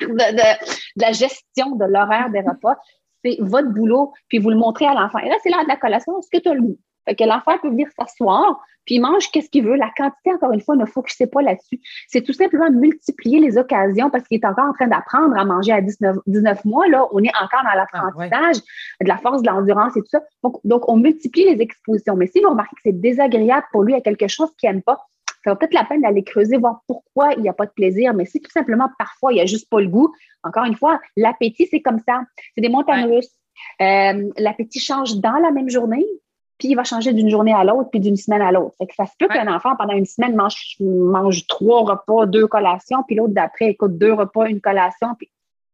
de, 0.02 1.02
la 1.02 1.12
gestion 1.12 1.76
de 1.76 1.86
l'horaire 1.86 2.30
des 2.30 2.42
repas. 2.42 2.78
C'est 3.24 3.38
votre 3.40 3.70
boulot, 3.70 4.14
puis 4.28 4.38
vous 4.38 4.52
le 4.52 4.58
montrez 4.58 4.86
à 4.86 4.94
l'enfant. 4.94 5.18
Et 5.20 5.30
là, 5.30 5.36
c'est 5.42 5.50
l'heure 5.50 5.64
de 5.64 5.68
la 5.68 5.78
collation. 5.78 6.18
Est-ce 6.20 6.30
que 6.32 6.42
tu 6.42 6.50
as 6.50 6.54
le 6.54 6.62
goût? 6.62 6.78
Fait 7.06 7.16
que 7.16 7.24
l'enfant 7.24 7.58
peut 7.60 7.70
venir 7.70 7.88
s'asseoir, 7.98 8.60
puis 8.86 8.96
il 8.96 9.00
mange 9.00 9.30
qu'est-ce 9.32 9.50
qu'il 9.50 9.66
veut. 9.66 9.76
La 9.76 9.90
quantité, 9.96 10.34
encore 10.34 10.52
une 10.52 10.62
fois, 10.62 10.76
ne 10.76 10.86
focusez 10.86 11.28
pas 11.28 11.42
là-dessus. 11.42 11.80
C'est 12.08 12.22
tout 12.22 12.34
simplement 12.34 12.70
multiplier 12.72 13.40
les 13.40 13.58
occasions 13.58 14.10
parce 14.10 14.28
qu'il 14.28 14.40
est 14.40 14.46
encore 14.46 14.66
en 14.66 14.74
train 14.74 14.88
d'apprendre 14.88 15.36
à 15.38 15.44
manger 15.44 15.72
à 15.72 15.82
19, 15.82 16.18
19, 16.28 16.66
mois. 16.66 16.88
Là, 16.88 17.08
on 17.12 17.24
est 17.24 17.36
encore 17.42 17.64
dans 17.64 17.76
l'apprentissage 17.76 18.58
de 19.02 19.08
la 19.08 19.18
force, 19.18 19.42
de 19.42 19.48
l'endurance 19.50 19.98
et 19.98 20.02
tout 20.02 20.10
ça. 20.10 20.22
Donc, 20.44 20.58
donc, 20.64 20.88
on 20.90 20.98
multiplie 20.98 21.46
les 21.46 21.62
expositions. 21.62 22.16
Mais 22.16 22.28
si 22.28 22.42
vous 22.42 22.50
remarquez 22.50 22.76
que 22.76 22.82
c'est 22.86 23.00
désagréable 23.00 23.66
pour 23.72 23.84
lui, 23.84 23.94
il 23.94 23.96
y 23.96 24.00
a 24.00 24.02
quelque 24.02 24.28
chose 24.28 24.50
qu'il 24.58 24.70
n'aime 24.70 24.84
pas, 24.84 25.06
ça 25.44 25.52
va 25.52 25.56
peut-être 25.56 25.74
la 25.76 25.84
peine 25.84 26.02
d'aller 26.02 26.24
creuser, 26.24 26.58
voir 26.58 26.82
pourquoi 26.88 27.34
il 27.34 27.42
n'y 27.42 27.50
a 27.50 27.54
pas 27.54 27.68
de 27.68 27.72
plaisir. 27.72 28.14
Mais 28.14 28.26
si 28.26 28.42
tout 28.42 28.52
simplement, 28.52 28.90
parfois, 28.98 29.32
il 29.32 29.36
n'y 29.36 29.42
a 29.42 29.46
juste 29.46 29.70
pas 29.70 29.80
le 29.80 29.88
goût, 29.88 30.12
encore 30.44 30.66
une 30.66 30.76
fois, 30.76 31.00
l'appétit, 31.16 31.68
c'est 31.70 31.82
comme 31.82 32.00
ça. 32.00 32.22
C'est 32.56 32.62
des 32.62 32.70
montagnes 32.70 33.12
russes. 33.12 33.32
Euh, 33.82 34.32
l'appétit 34.38 34.80
change 34.80 35.18
dans 35.18 35.38
la 35.38 35.52
même 35.52 35.70
journée 35.70 36.06
puis 36.58 36.70
il 36.70 36.76
va 36.76 36.84
changer 36.84 37.14
d'une 37.14 37.30
journée 37.30 37.54
à 37.54 37.64
l'autre, 37.64 37.90
puis 37.90 38.00
d'une 38.00 38.16
semaine 38.16 38.42
à 38.42 38.52
l'autre. 38.52 38.76
Fait 38.78 38.88
que 38.88 38.96
ça 38.96 39.06
se 39.06 39.12
peut 39.20 39.28
qu'un 39.28 39.54
enfant, 39.54 39.76
pendant 39.76 39.94
une 39.94 40.06
semaine, 40.06 40.36
mange, 40.36 40.78
mange 40.80 41.48
trois 41.48 41.82
repas, 41.82 42.26
deux 42.26 42.48
collations, 42.48 43.04
puis 43.04 43.16
l'autre 43.16 43.34
d'après, 43.34 43.72
écoute 43.72 43.98
deux 43.98 44.14
repas, 44.14 44.48
une 44.48 44.62
collation, 44.62 45.10
puis 45.18 45.30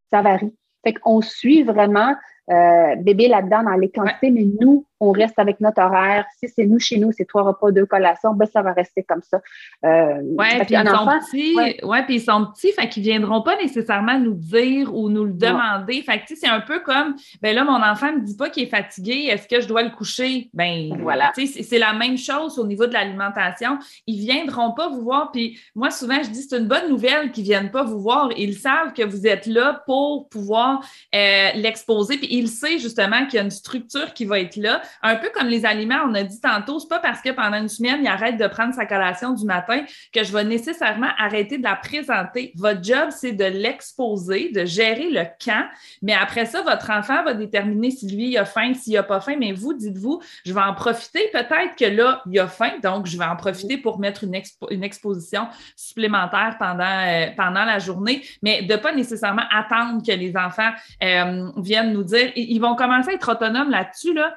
ça 0.10 0.22
varie. 0.22 0.54
Fait 0.84 0.94
qu'on 0.94 1.22
suit 1.22 1.64
vraiment 1.64 2.16
euh, 2.50 2.96
bébé 2.96 3.28
là-dedans 3.28 3.64
dans 3.64 3.76
les 3.76 3.90
quantités, 3.90 4.32
mais 4.32 4.48
nous, 4.60 4.86
on 5.02 5.12
reste 5.12 5.38
avec 5.38 5.60
notre 5.60 5.82
horaire. 5.82 6.26
Si 6.40 6.48
c'est 6.48 6.66
nous 6.66 6.80
chez 6.80 6.98
nous, 6.98 7.12
c'est 7.12 7.26
trois 7.26 7.42
repas, 7.42 7.72
deux 7.72 7.86
collations, 7.86 8.34
ben 8.34 8.48
ça 8.52 8.62
va 8.62 8.72
rester 8.72 9.04
comme 9.04 9.22
ça. 9.24 9.42
Euh, 9.84 10.22
oui, 10.22 10.46
puis 10.66 10.76
ils 10.76 10.88
sont 10.88 11.08
petits, 11.08 11.86
ouais. 11.86 12.04
puis 12.06 12.16
ils 12.16 12.22
sont 12.22 12.46
petits, 12.46 12.72
fait 12.72 12.88
qu'ils 12.88 13.04
viendront 13.04 13.42
pas 13.42 13.58
nécessairement 13.58 14.20
nous 14.20 14.36
dire 14.36 14.96
ou 14.96 15.10
nous 15.10 15.26
le 15.26 15.34
demander. 15.34 16.02
Fait 16.04 16.20
que 16.20 16.36
c'est 16.36 16.48
un 16.48 16.62
peu 16.62 16.80
comme 16.80 17.16
ben 17.42 17.56
là, 17.56 17.64
mon 17.64 17.82
enfant 17.82 18.14
me 18.14 18.22
dit 18.22 18.38
pas 18.38 18.50
qu'il 18.50 18.64
est 18.64 18.70
fatigué, 18.70 19.28
est-ce 19.30 19.48
que 19.48 19.60
je 19.60 19.68
dois 19.68 19.82
le 19.82 19.90
coucher? 19.90 20.50
Ben 20.54 20.96
voilà. 21.02 21.32
C'est 21.36 21.80
la 21.80 21.94
même 21.94 22.18
chose 22.18 22.60
au 22.60 22.68
niveau 22.68 22.86
de 22.86 22.94
l'alimentation. 22.94 23.80
Ils 24.06 24.20
viendront 24.20 24.74
pas 24.74 24.90
vous 24.90 25.02
voir. 25.02 25.32
Puis 25.32 25.60
moi, 25.74 25.90
souvent, 25.90 26.22
je 26.24 26.30
dis 26.30 26.44
c'est 26.44 26.58
une 26.58 26.68
bonne 26.68 26.90
nouvelle 26.90 27.32
qu'ils 27.32 27.44
viennent 27.44 27.72
pas 27.72 27.84
vous 27.84 28.00
voir. 28.00 28.30
Ils 28.38 28.56
savent 28.56 28.94
que 28.94 29.04
vous 29.04 29.26
êtes 29.26 29.48
là 29.48 29.82
pour 29.88 30.30
pouvoir 30.30 30.86
euh, 31.16 31.50
l'exposer. 31.56 32.18
Puis 32.18 32.28
ils 32.30 32.48
savent 32.48 32.78
justement 32.78 33.26
qu'il 33.26 33.36
y 33.36 33.40
a 33.40 33.44
une 33.44 33.50
structure 33.50 34.14
qui 34.14 34.26
va 34.26 34.40
être 34.40 34.56
là 34.56 34.82
un 35.02 35.16
peu 35.16 35.30
comme 35.34 35.48
les 35.48 35.66
aliments, 35.66 36.02
on 36.06 36.14
a 36.14 36.24
dit 36.24 36.40
tantôt, 36.40 36.80
c'est 36.80 36.90
pas 36.90 37.00
parce 37.00 37.22
que 37.22 37.30
pendant 37.32 37.58
une 37.58 37.70
semaine, 37.70 38.00
il 38.02 38.08
arrête 38.08 38.38
de 38.38 38.48
prendre 38.48 38.74
sa 38.74 38.86
collation 38.86 39.34
du 39.34 39.46
matin 39.46 39.84
que 40.14 40.24
je 40.24 40.32
vais 40.32 40.44
nécessairement 40.44 41.10
arrêter 41.18 41.58
de 41.58 41.64
la 41.64 41.76
présenter. 41.76 42.54
Votre 42.56 42.84
job, 42.84 43.10
c'est 43.10 43.32
de 43.32 43.46
l'exposer, 43.46 44.52
de 44.52 44.66
gérer 44.66 45.10
le 45.10 45.24
camp, 45.44 45.68
mais 46.02 46.14
après 46.14 46.46
ça, 46.46 46.62
votre 46.62 46.90
enfant 46.92 47.24
va 47.24 47.34
déterminer 47.34 47.92
si 47.92 48.10
lui, 48.10 48.30
il 48.30 48.38
a 48.38 48.46
faim, 48.46 48.74
s'il 48.74 48.98
a 48.98 49.04
pas 49.04 49.22
faim, 49.22 49.36
mais 49.40 49.52
vous, 49.52 49.74
dites-vous, 49.74 50.22
je 50.46 50.54
vais 50.54 50.62
en 50.62 50.74
profiter, 50.74 51.30
peut-être 51.32 51.76
que 51.78 51.86
là, 51.86 52.22
il 52.30 52.40
a 52.40 52.48
faim, 52.48 52.74
donc 52.84 53.08
je 53.08 53.18
vais 53.18 53.26
en 53.26 53.36
profiter 53.36 53.78
pour 53.78 54.00
mettre 54.00 54.24
une, 54.24 54.36
exposition 54.84 55.48
supplémentaire 55.76 56.56
pendant, 56.60 56.84
euh, 56.84 57.28
pendant 57.36 57.66
la 57.66 57.80
journée, 57.80 58.24
mais 58.42 58.64
de 58.64 58.76
pas 58.76 58.94
nécessairement 58.94 59.44
attendre 59.52 60.02
que 60.06 60.12
les 60.12 60.36
enfants 60.36 60.72
euh, 61.04 61.50
viennent 61.58 61.94
nous 61.94 62.04
dire, 62.04 62.32
ils 62.36 62.60
vont 62.60 62.76
commencer 62.76 63.12
à 63.12 63.14
être 63.14 63.32
autonomes 63.32 63.70
là-dessus, 63.70 64.14
là, 64.14 64.36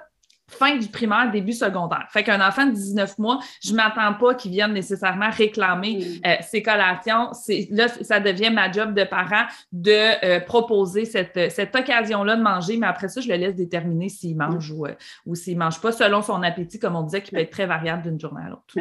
fin 0.54 0.76
du 0.76 0.88
primaire, 0.88 1.30
début 1.30 1.52
secondaire. 1.52 2.06
Fait 2.10 2.22
qu'un 2.22 2.46
enfant 2.46 2.66
de 2.66 2.72
19 2.72 3.18
mois, 3.18 3.40
je 3.62 3.72
ne 3.72 3.76
m'attends 3.76 4.14
pas 4.14 4.34
qu'il 4.34 4.52
vienne 4.52 4.72
nécessairement 4.72 5.30
réclamer 5.30 5.98
mm. 5.98 6.26
euh, 6.26 6.34
ses 6.42 6.62
collations. 6.62 7.30
Là, 7.70 7.88
ça 7.88 8.20
devient 8.20 8.50
ma 8.50 8.70
job 8.70 8.94
de 8.94 9.04
parent 9.04 9.44
de 9.72 10.24
euh, 10.24 10.40
proposer 10.40 11.04
cette, 11.04 11.50
cette 11.50 11.74
occasion-là 11.74 12.36
de 12.36 12.42
manger, 12.42 12.76
mais 12.76 12.86
après 12.86 13.08
ça, 13.08 13.20
je 13.20 13.28
le 13.28 13.36
laisse 13.36 13.54
déterminer 13.54 14.08
s'il 14.08 14.36
mange 14.36 14.70
ou, 14.70 14.86
euh, 14.86 14.94
ou 15.26 15.34
s'il 15.34 15.54
ne 15.54 15.64
mange 15.64 15.80
pas, 15.80 15.92
selon 15.92 16.22
son 16.22 16.42
appétit, 16.42 16.78
comme 16.78 16.96
on 16.96 17.02
disait, 17.02 17.22
qui 17.22 17.32
peut 17.32 17.40
être 17.40 17.50
très 17.50 17.66
variable 17.66 18.02
d'une 18.02 18.20
journée 18.20 18.42
à 18.44 18.50
l'autre. 18.50 18.74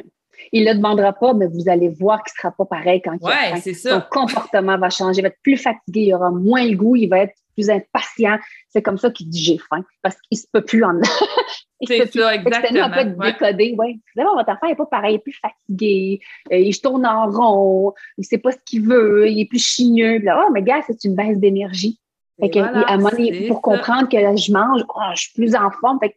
Il 0.51 0.65
ne 0.65 0.71
le 0.71 0.77
demandera 0.77 1.13
pas, 1.13 1.33
mais 1.33 1.47
vous 1.47 1.69
allez 1.69 1.89
voir 1.89 2.23
qu'il 2.23 2.33
ne 2.38 2.41
sera 2.41 2.51
pas 2.51 2.65
pareil 2.65 3.01
quand 3.01 3.13
il 3.13 3.25
ouais, 3.25 3.73
ça. 3.73 3.99
Son 3.99 4.03
comportement 4.09 4.77
va 4.77 4.89
changer, 4.89 5.19
il 5.19 5.21
va 5.21 5.27
être 5.29 5.41
plus 5.41 5.57
fatigué, 5.57 6.01
il 6.01 6.13
aura 6.13 6.31
moins 6.31 6.65
le 6.65 6.75
goût, 6.75 6.95
il 6.95 7.07
va 7.07 7.19
être 7.19 7.36
plus 7.53 7.69
impatient. 7.69 8.37
C'est 8.69 8.81
comme 8.81 8.97
ça 8.97 9.09
qu'il 9.09 9.29
dit 9.29 9.43
j'ai 9.43 9.57
faim 9.57 9.83
parce 10.01 10.15
qu'il 10.21 10.37
ne 10.37 10.41
se 10.41 10.47
peut 10.51 10.63
plus 10.63 10.83
en 10.83 10.99
C'est 11.87 12.11
ça, 12.13 12.33
exactement. 12.35 12.83
un 12.83 12.89
peu 12.89 13.25
décodé. 13.25 13.75
Ouais. 13.77 13.99
votre 14.15 14.49
enfant 14.49 14.67
n'est 14.67 14.75
pas 14.75 14.85
pareil, 14.85 15.13
il 15.13 15.15
est 15.15 15.19
plus 15.19 15.39
fatigué, 15.41 16.19
euh, 16.51 16.57
il 16.57 16.79
tourne 16.79 17.05
en 17.05 17.29
rond, 17.29 17.93
il 18.17 18.21
ne 18.21 18.25
sait 18.25 18.37
pas 18.37 18.51
ce 18.51 18.57
qu'il 18.65 18.87
veut, 18.87 19.29
il 19.29 19.41
est 19.41 19.45
plus 19.45 19.63
chigneux. 19.63 20.21
oh, 20.25 20.51
mais 20.53 20.61
gars, 20.61 20.81
c'est 20.87 21.03
une 21.03 21.15
baisse 21.15 21.37
d'énergie. 21.37 21.99
pour 22.39 23.61
comprendre 23.61 24.07
que 24.07 24.17
je 24.17 24.51
mange, 24.53 24.83
oh, 24.87 25.01
je 25.15 25.21
suis 25.23 25.33
plus 25.33 25.55
en 25.55 25.71
forme. 25.71 25.99
Fait 25.99 26.15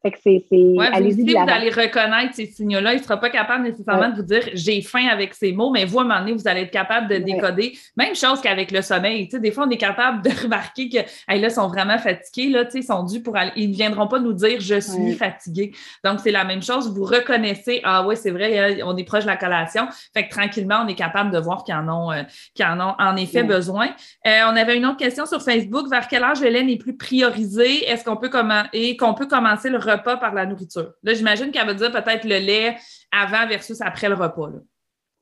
fait 0.00 0.12
que 0.12 0.18
c'est. 0.22 0.44
allez-y 0.92 1.32
vous, 1.32 1.38
allez 1.48 1.70
reconnaître 1.70 2.34
ces 2.34 2.46
signaux-là. 2.46 2.94
Il 2.94 2.98
ne 2.98 3.02
sera 3.02 3.16
pas 3.16 3.30
capable 3.30 3.64
nécessairement 3.64 4.10
de 4.10 4.16
vous 4.16 4.22
dire 4.22 4.42
j'ai 4.54 4.80
faim 4.80 5.08
avec 5.10 5.34
ces 5.34 5.52
mots, 5.52 5.70
mais 5.70 5.84
vous, 5.86 5.98
à 5.98 6.02
un 6.02 6.04
moment 6.04 6.20
donné, 6.20 6.34
vous 6.34 6.46
allez 6.46 6.62
être 6.62 6.70
capable 6.70 7.08
de 7.08 7.16
décoder. 7.16 7.76
Même 7.96 8.14
chose 8.14 8.40
qu'avec 8.40 8.70
le 8.70 8.80
sommeil. 8.80 9.26
Tu 9.26 9.32
sais, 9.32 9.40
des 9.40 9.50
fois, 9.50 9.66
on 9.66 9.70
est 9.70 9.76
capable 9.76 10.22
de 10.22 10.30
remarquer 10.42 10.88
que 10.88 10.98
hey, 10.98 11.40
là, 11.40 11.48
ils 11.48 11.50
sont 11.50 11.66
vraiment 11.66 11.98
fatigués, 11.98 12.50
là, 12.50 12.64
tu 12.64 12.72
sais, 12.72 12.78
ils 12.78 12.84
sont 12.84 13.02
dus 13.02 13.22
pour 13.22 13.36
aller. 13.36 13.50
Ils 13.56 13.70
ne 13.70 13.74
viendront 13.74 14.06
pas 14.06 14.20
nous 14.20 14.32
dire 14.32 14.60
je 14.60 14.78
suis 14.78 15.14
fatigué. 15.14 15.72
Donc, 16.04 16.20
c'est 16.20 16.30
la 16.30 16.44
même 16.44 16.62
chose. 16.62 16.94
Vous 16.94 17.04
reconnaissez, 17.04 17.80
ah 17.82 18.06
oui, 18.06 18.16
c'est 18.16 18.30
vrai, 18.30 18.80
on 18.84 18.96
est 18.96 19.04
proche 19.04 19.24
de 19.24 19.28
la 19.28 19.36
collation. 19.36 19.88
Fait 20.14 20.28
que 20.28 20.30
tranquillement, 20.30 20.82
on 20.84 20.88
est 20.88 20.94
capable 20.94 21.32
de 21.32 21.38
voir 21.38 21.64
qu'ils 21.64 21.74
en 21.74 21.88
ont, 21.88 22.12
euh, 22.12 22.22
en 22.62 22.80
ont 22.80 22.94
en 23.00 23.16
effet 23.16 23.42
besoin. 23.42 23.88
Euh, 24.26 24.40
on 24.46 24.54
avait 24.54 24.76
une 24.76 24.86
autre 24.86 24.98
question 24.98 25.26
sur 25.26 25.42
Facebook. 25.42 25.88
Vers 25.90 26.06
quel 26.06 26.22
âge 26.22 26.40
lait 26.40 26.62
n'est 26.62 26.76
plus 26.76 26.96
priorisé? 26.96 27.88
Est-ce 27.88 28.04
qu'on 28.04 28.16
peut, 28.16 28.30
et 28.72 28.96
qu'on 28.96 29.14
peut 29.14 29.26
commencer 29.26 29.70
le 29.70 29.87
repas 29.90 30.16
par 30.16 30.34
la 30.34 30.46
nourriture. 30.46 30.92
Là, 31.02 31.14
j'imagine 31.14 31.50
qu'elle 31.50 31.66
va 31.66 31.74
dire 31.74 31.90
peut-être 31.90 32.24
le 32.24 32.38
lait 32.38 32.76
avant 33.12 33.46
versus 33.46 33.80
après 33.80 34.08
le 34.08 34.14
repas. 34.14 34.50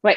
Oui. 0.05 0.13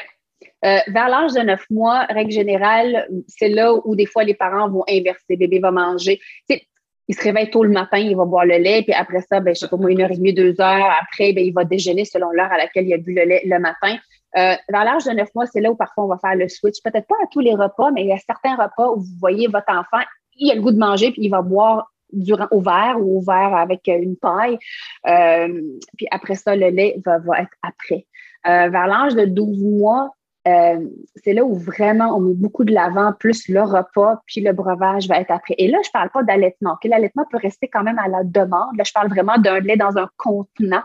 Euh, 0.64 0.78
vers 0.88 1.08
l'âge 1.08 1.32
de 1.32 1.40
neuf 1.40 1.64
mois, 1.70 2.04
règle 2.06 2.30
générale, 2.30 3.08
c'est 3.28 3.48
là 3.48 3.74
où 3.84 3.94
des 3.94 4.06
fois 4.06 4.24
les 4.24 4.34
parents 4.34 4.68
vont 4.68 4.84
inverser. 4.88 5.24
Le 5.30 5.36
bébé 5.36 5.58
va 5.58 5.70
manger. 5.70 6.20
il 6.48 7.14
se 7.14 7.22
réveille 7.22 7.50
tôt 7.50 7.64
le 7.64 7.70
matin, 7.70 7.98
il 7.98 8.16
va 8.16 8.24
boire 8.24 8.44
le 8.44 8.56
lait, 8.56 8.82
puis 8.82 8.92
après 8.92 9.20
ça, 9.22 9.40
ben, 9.40 9.54
je 9.54 9.60
sais 9.60 9.68
pas 9.68 9.76
moi, 9.76 9.90
une 9.90 10.00
heure 10.00 10.12
et 10.12 10.16
demie, 10.16 10.32
deux 10.32 10.60
heures. 10.60 10.90
Après, 11.02 11.32
ben, 11.32 11.44
il 11.44 11.52
va 11.52 11.64
déjeuner 11.64 12.04
selon 12.04 12.30
l'heure 12.30 12.52
à 12.52 12.58
laquelle 12.58 12.86
il 12.86 12.94
a 12.94 12.98
bu 12.98 13.14
le 13.14 13.24
lait 13.24 13.42
le 13.44 13.58
matin. 13.58 13.96
Euh, 14.36 14.54
vers 14.68 14.84
l'âge 14.84 15.04
de 15.04 15.10
neuf 15.10 15.28
mois, 15.34 15.46
c'est 15.46 15.60
là 15.60 15.70
où 15.70 15.76
parfois 15.76 16.04
on 16.04 16.08
va 16.08 16.18
faire 16.18 16.36
le 16.36 16.48
switch. 16.48 16.76
Peut-être 16.84 17.06
pas 17.06 17.16
à 17.22 17.26
tous 17.32 17.40
les 17.40 17.54
repas, 17.54 17.90
mais 17.90 18.02
il 18.02 18.08
y 18.08 18.12
a 18.12 18.18
certains 18.18 18.54
repas 18.54 18.90
où 18.90 19.00
vous 19.00 19.18
voyez 19.18 19.48
votre 19.48 19.70
enfant, 19.70 20.04
il 20.36 20.50
a 20.50 20.54
le 20.54 20.60
goût 20.60 20.70
de 20.70 20.78
manger, 20.78 21.10
puis 21.10 21.22
il 21.22 21.30
va 21.30 21.42
boire 21.42 21.89
durant, 22.12 22.48
au 22.50 22.60
verre 22.60 22.96
ou 22.98 23.18
au 23.18 23.20
verre 23.20 23.54
avec 23.54 23.86
une 23.86 24.16
paille. 24.16 24.58
Euh, 25.06 25.62
puis 25.96 26.06
après 26.10 26.34
ça, 26.34 26.56
le 26.56 26.68
lait 26.68 27.00
va, 27.04 27.18
va 27.18 27.40
être 27.40 27.56
après. 27.62 28.06
Euh, 28.46 28.68
vers 28.68 28.86
l'âge 28.86 29.14
de 29.14 29.24
12 29.26 29.62
mois, 29.62 30.14
euh, 30.48 30.88
c'est 31.16 31.34
là 31.34 31.44
où 31.44 31.54
vraiment 31.54 32.16
on 32.16 32.20
met 32.20 32.34
beaucoup 32.34 32.64
de 32.64 32.72
l'avant, 32.72 33.12
plus 33.12 33.48
le 33.48 33.62
repas, 33.62 34.22
puis 34.26 34.40
le 34.40 34.52
breuvage 34.52 35.06
va 35.06 35.20
être 35.20 35.30
après. 35.30 35.54
Et 35.58 35.68
là, 35.68 35.78
je 35.82 35.88
ne 35.88 35.92
parle 35.92 36.10
pas 36.10 36.22
d'allaitement. 36.22 36.78
L'allaitement 36.84 37.26
peut 37.30 37.36
rester 37.36 37.68
quand 37.68 37.82
même 37.82 37.98
à 37.98 38.08
la 38.08 38.24
demande. 38.24 38.76
Là, 38.76 38.84
je 38.84 38.92
parle 38.92 39.08
vraiment 39.08 39.36
d'un 39.36 39.60
lait 39.60 39.76
dans 39.76 39.98
un 39.98 40.08
contenant. 40.16 40.82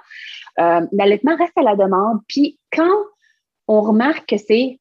Euh, 0.59 0.85
l'allaitement 0.91 1.37
reste 1.37 1.57
à 1.57 1.61
la 1.61 1.75
demande. 1.75 2.19
Puis 2.27 2.59
quand 2.71 2.97
on 3.67 3.81
remarque 3.81 4.27
que 4.27 4.37
c'est, 4.37 4.79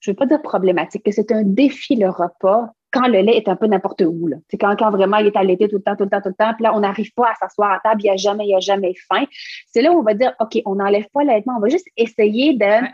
je 0.00 0.10
ne 0.10 0.12
veux 0.12 0.16
pas 0.16 0.26
dire 0.26 0.42
problématique, 0.42 1.04
que 1.04 1.12
c'est 1.12 1.32
un 1.32 1.42
défi 1.42 1.96
le 1.96 2.10
repas, 2.10 2.72
quand 2.92 3.06
le 3.06 3.20
lait 3.20 3.36
est 3.36 3.48
un 3.48 3.56
peu 3.56 3.66
n'importe 3.66 4.02
où. 4.02 4.28
C'est 4.48 4.58
quand, 4.58 4.74
quand 4.76 4.90
vraiment 4.90 5.18
il 5.18 5.26
est 5.28 5.36
allaité 5.36 5.68
tout 5.68 5.76
le 5.76 5.82
temps, 5.82 5.96
tout 5.96 6.04
le 6.04 6.10
temps, 6.10 6.20
tout 6.20 6.28
le 6.28 6.34
temps, 6.34 6.52
puis 6.54 6.64
là, 6.64 6.74
on 6.74 6.80
n'arrive 6.80 7.12
pas 7.14 7.30
à 7.30 7.34
s'asseoir 7.34 7.72
à 7.72 7.80
table, 7.80 8.00
il 8.02 8.04
n'y 8.04 8.10
a 8.10 8.16
jamais, 8.16 8.44
il 8.44 8.48
n'y 8.48 8.54
a 8.54 8.60
jamais 8.60 8.94
faim. 9.08 9.24
C'est 9.72 9.82
là 9.82 9.92
où 9.92 9.98
on 9.98 10.02
va 10.02 10.14
dire, 10.14 10.34
OK, 10.40 10.60
on 10.64 10.76
n'enlève 10.76 11.06
pas 11.12 11.24
l'allaitement, 11.24 11.54
on 11.56 11.60
va 11.60 11.68
juste 11.68 11.88
essayer 11.96 12.56
de 12.56 12.86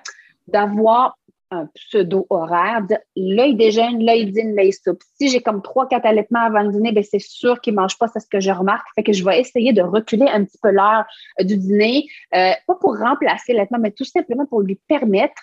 d'avoir 0.49 1.16
un 1.51 1.66
pseudo-horaire, 1.74 2.82
là, 3.16 3.47
il 3.47 3.57
déjeune, 3.57 4.05
là, 4.05 4.16
il 4.16 4.32
dîne, 4.32 4.55
là, 4.55 4.64
il 4.64 4.72
soupe. 4.72 5.01
Si 5.18 5.28
j'ai 5.28 5.40
comme 5.40 5.62
trois, 5.62 5.88
quatre 5.88 6.07
allaitements 6.07 6.40
avant 6.40 6.62
le 6.62 6.72
dîner, 6.72 6.92
ben, 6.92 7.05
c'est 7.05 7.20
sûr 7.20 7.61
qu'il 7.61 7.74
ne 7.74 7.80
mange 7.80 7.99
pas, 7.99 8.09
c'est 8.09 8.20
ce 8.20 8.28
que 8.28 8.40
je 8.40 8.51
remarque. 8.51 8.86
Fait 8.97 9.05
que 9.05 9.12
je 9.12 9.24
vais 9.24 9.40
essayer 9.40 9.72
de 9.72 9.82
reculer 9.82 10.26
un 10.26 10.44
petit 10.44 10.59
peu 10.61 10.70
l'heure 10.70 11.05
euh, 11.40 11.44
du 11.44 11.57
dîner, 11.57 12.07
euh, 12.34 12.51
pas 12.66 12.74
pour 12.74 12.99
remplacer 12.99 13.53
l'allaitement, 13.53 13.78
mais 13.80 13.92
tout 13.92 14.05
simplement 14.05 14.47
pour 14.47 14.61
lui 14.61 14.78
permettre 14.88 15.40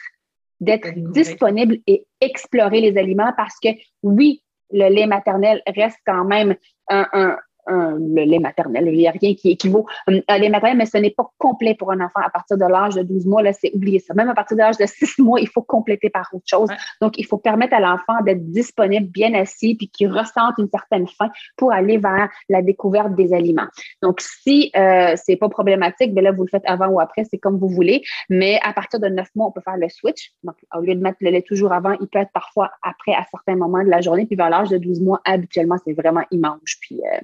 d'être 0.64 0.94
disponible 0.96 1.78
et 1.88 2.06
explorer 2.22 2.82
les 2.82 2.98
aliments 2.98 3.34
parce 3.38 3.60
que 3.62 3.70
oui, 4.02 4.44
le 4.72 4.90
lait 4.90 5.08
maternel 5.08 5.62
reste 5.68 6.00
quand 6.06 6.26
même 6.26 6.56
un, 6.90 7.38
le 7.68 8.24
lait 8.24 8.40
maternel. 8.40 8.88
Il 8.88 8.98
n'y 8.98 9.08
a 9.08 9.12
rien 9.12 9.34
qui 9.36 9.52
équivaut 9.52 9.86
euh, 10.10 10.22
à 10.28 10.38
lait 10.38 10.50
maternel, 10.50 10.78
mais 10.78 10.86
ce 10.86 10.98
n'est 10.98 11.12
pas 11.12 11.30
complet 11.38 11.76
pour 11.76 11.92
un 11.92 12.00
enfant 12.00 12.22
à 12.24 12.30
partir 12.30 12.58
de 12.58 12.66
l'âge 12.66 12.96
de 12.96 13.04
12 13.04 13.26
mois. 13.26 13.42
Là, 13.42 13.54
c'est 13.54 13.72
oublié 13.74 14.00
ça. 14.00 14.14
Même 14.14 14.30
à 14.30 14.34
partir 14.34 14.58
de 14.58 14.62
l'âge 14.62 14.78
de 14.78 14.86
6 14.86 15.20
mois, 15.20 15.40
il 15.40 15.48
faut 15.48 15.62
compléter 15.62 16.10
par 16.10 16.30
autre 16.34 16.46
chose. 16.48 16.70
Donc, 17.02 17.18
il 17.18 17.26
faut 17.26 17.38
permettre 17.38 17.74
à 17.74 17.80
l'enfant 17.80 18.22
d'être 18.26 18.44
disponible, 18.52 19.08
bien 19.08 19.34
assis, 19.34 19.76
puis 19.76 19.90
qu'il 19.90 20.12
ressente 20.12 20.56
une 20.58 20.70
certaine 20.70 21.08
faim 21.08 21.30
pour 21.58 21.72
aller 21.72 21.98
vers 21.98 22.30
la 22.50 22.62
découverte 22.62 23.16
des 23.16 23.34
aliments. 23.34 23.68
Donc, 24.02 24.22
si 24.22 24.72
euh, 24.76 25.16
c'est 25.16 25.36
pas 25.36 25.50
problématique, 25.50 26.14
bien 26.14 26.24
là, 26.24 26.32
vous 26.32 26.44
le 26.44 26.50
faites 26.50 26.64
avant 26.66 26.88
ou 26.88 27.00
après, 27.00 27.24
c'est 27.30 27.38
comme 27.38 27.58
vous 27.58 27.70
voulez. 27.70 28.04
Mais 28.30 28.60
à 28.64 28.74
partir 28.74 29.00
de 29.00 29.08
9 29.08 29.28
mois, 29.36 29.48
on 29.48 29.52
peut 29.52 29.62
faire 29.62 29.78
le 29.78 29.90
switch. 29.90 30.32
Donc, 30.44 30.56
au 30.76 30.82
lieu 30.82 30.96
de 30.96 31.02
mettre 31.02 31.18
le 31.22 31.30
lait 31.30 31.42
toujours 31.42 31.74
avant, 31.74 31.94
il 32.02 32.08
peut 32.08 32.20
être 32.20 32.32
parfois 32.34 32.72
après 32.82 33.14
à 33.14 33.26
certains 33.32 33.56
moments 33.56 33.84
de 33.84 33.90
la 33.90 34.02
journée. 34.02 34.26
Puis 34.26 34.36
vers 34.36 34.50
l'âge 34.50 34.70
de 34.70 34.78
12 34.78 35.02
mois, 35.02 35.22
habituellement, 35.26 35.78
c'est 35.86 35.94
vraiment, 35.94 36.24
il 36.32 36.40
mange. 36.40 36.78
Puis, 36.82 37.00
euh, 37.14 37.20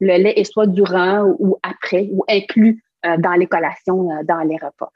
le 0.00 0.16
lait 0.16 0.34
est 0.36 0.44
soit 0.44 0.66
durant 0.66 1.34
ou 1.38 1.58
après 1.62 2.08
ou 2.12 2.24
inclus 2.28 2.82
euh, 3.04 3.16
dans 3.18 3.32
les 3.32 3.46
collations, 3.46 4.10
euh, 4.10 4.22
dans 4.24 4.40
les 4.40 4.56
repas. 4.56 4.90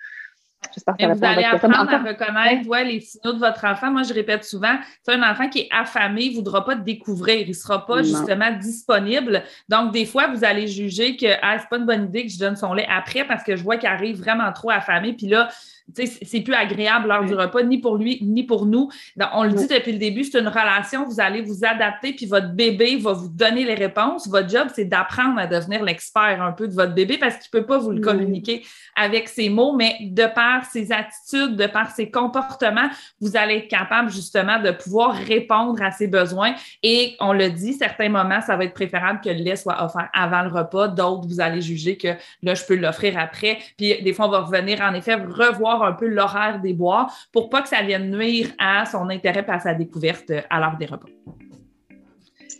J'espère 0.74 0.96
que 0.96 1.02
ça 1.02 1.14
vous 1.14 1.24
allez 1.24 1.44
apprendre 1.44 1.90
à 1.90 1.98
reconnaître 1.98 2.84
les 2.84 3.00
signaux 3.00 3.32
de 3.32 3.38
votre 3.38 3.64
enfant. 3.64 3.90
Moi, 3.90 4.02
je 4.02 4.12
répète 4.12 4.44
souvent, 4.44 4.76
c'est 5.02 5.14
un 5.14 5.22
enfant 5.28 5.48
qui 5.48 5.60
est 5.60 5.68
affamé, 5.70 6.24
il 6.24 6.30
ne 6.32 6.36
voudra 6.36 6.64
pas 6.64 6.74
découvrir, 6.74 7.40
il 7.40 7.48
ne 7.48 7.54
sera 7.54 7.86
pas 7.86 8.02
justement 8.02 8.52
disponible. 8.52 9.42
Donc, 9.68 9.92
des 9.92 10.04
fois, 10.04 10.28
vous 10.28 10.44
allez 10.44 10.68
juger 10.68 11.16
que 11.16 11.26
ah, 11.42 11.58
ce 11.58 11.62
n'est 11.62 11.68
pas 11.70 11.76
une 11.78 11.86
bonne 11.86 12.04
idée 12.04 12.26
que 12.26 12.32
je 12.32 12.38
donne 12.38 12.56
son 12.56 12.74
lait 12.74 12.86
après 12.90 13.24
parce 13.24 13.42
que 13.42 13.56
je 13.56 13.62
vois 13.62 13.78
qu'il 13.78 13.88
arrive 13.88 14.18
vraiment 14.18 14.52
trop 14.52 14.70
affamé. 14.70 15.14
Puis 15.14 15.26
là, 15.26 15.48
c'est 15.94 16.40
plus 16.40 16.54
agréable 16.54 17.08
lors 17.08 17.24
du 17.24 17.34
repas, 17.34 17.62
ni 17.62 17.78
pour 17.78 17.96
lui, 17.96 18.18
ni 18.22 18.44
pour 18.44 18.66
nous. 18.66 18.90
on 19.34 19.44
le 19.44 19.52
dit 19.52 19.66
depuis 19.66 19.92
le 19.92 19.98
début, 19.98 20.24
c'est 20.24 20.38
une 20.38 20.48
relation, 20.48 21.06
vous 21.06 21.20
allez 21.20 21.42
vous 21.42 21.64
adapter, 21.64 22.12
puis 22.12 22.26
votre 22.26 22.50
bébé 22.52 22.96
va 22.96 23.12
vous 23.12 23.28
donner 23.28 23.64
les 23.64 23.74
réponses. 23.74 24.28
Votre 24.28 24.48
job, 24.48 24.68
c'est 24.74 24.84
d'apprendre 24.84 25.38
à 25.38 25.46
devenir 25.46 25.82
l'expert 25.82 26.42
un 26.42 26.52
peu 26.52 26.68
de 26.68 26.74
votre 26.74 26.94
bébé 26.94 27.18
parce 27.18 27.36
qu'il 27.36 27.48
ne 27.52 27.60
peut 27.60 27.66
pas 27.66 27.78
vous 27.78 27.92
le 27.92 28.00
communiquer 28.00 28.62
avec 28.96 29.28
ses 29.28 29.48
mots, 29.48 29.74
mais 29.74 29.96
de 30.00 30.26
par 30.26 30.64
ses 30.64 30.92
attitudes, 30.92 31.56
de 31.56 31.66
par 31.66 31.90
ses 31.90 32.10
comportements, 32.10 32.90
vous 33.20 33.36
allez 33.36 33.56
être 33.56 33.68
capable 33.68 34.10
justement 34.10 34.60
de 34.60 34.70
pouvoir 34.70 35.14
répondre 35.14 35.80
à 35.82 35.90
ses 35.90 36.06
besoins. 36.06 36.54
Et 36.82 37.16
on 37.20 37.32
le 37.32 37.50
dit, 37.50 37.72
certains 37.74 38.08
moments, 38.08 38.40
ça 38.40 38.56
va 38.56 38.64
être 38.64 38.74
préférable 38.74 39.20
que 39.22 39.30
le 39.30 39.36
lait 39.42 39.56
soit 39.56 39.82
offert 39.84 40.08
avant 40.12 40.42
le 40.42 40.48
repas. 40.50 40.88
D'autres, 40.88 41.26
vous 41.26 41.40
allez 41.40 41.60
juger 41.60 41.96
que 41.96 42.08
là, 42.42 42.54
je 42.54 42.64
peux 42.64 42.76
l'offrir 42.76 43.18
après. 43.18 43.58
Puis 43.76 44.02
des 44.02 44.12
fois, 44.12 44.26
on 44.26 44.30
va 44.30 44.40
revenir 44.40 44.80
en 44.80 44.94
effet 44.94 45.14
revoir 45.14 45.79
un 45.82 45.92
peu 45.92 46.06
l'horaire 46.06 46.60
des 46.60 46.72
bois 46.72 47.08
pour 47.32 47.50
pas 47.50 47.62
que 47.62 47.68
ça 47.68 47.82
vienne 47.82 48.10
nuire 48.10 48.48
à 48.58 48.84
son 48.86 49.08
intérêt 49.08 49.44
et 49.46 49.50
à 49.50 49.58
sa 49.58 49.74
découverte 49.74 50.32
à 50.48 50.60
l'heure 50.60 50.76
des 50.78 50.86
repas. 50.86 51.08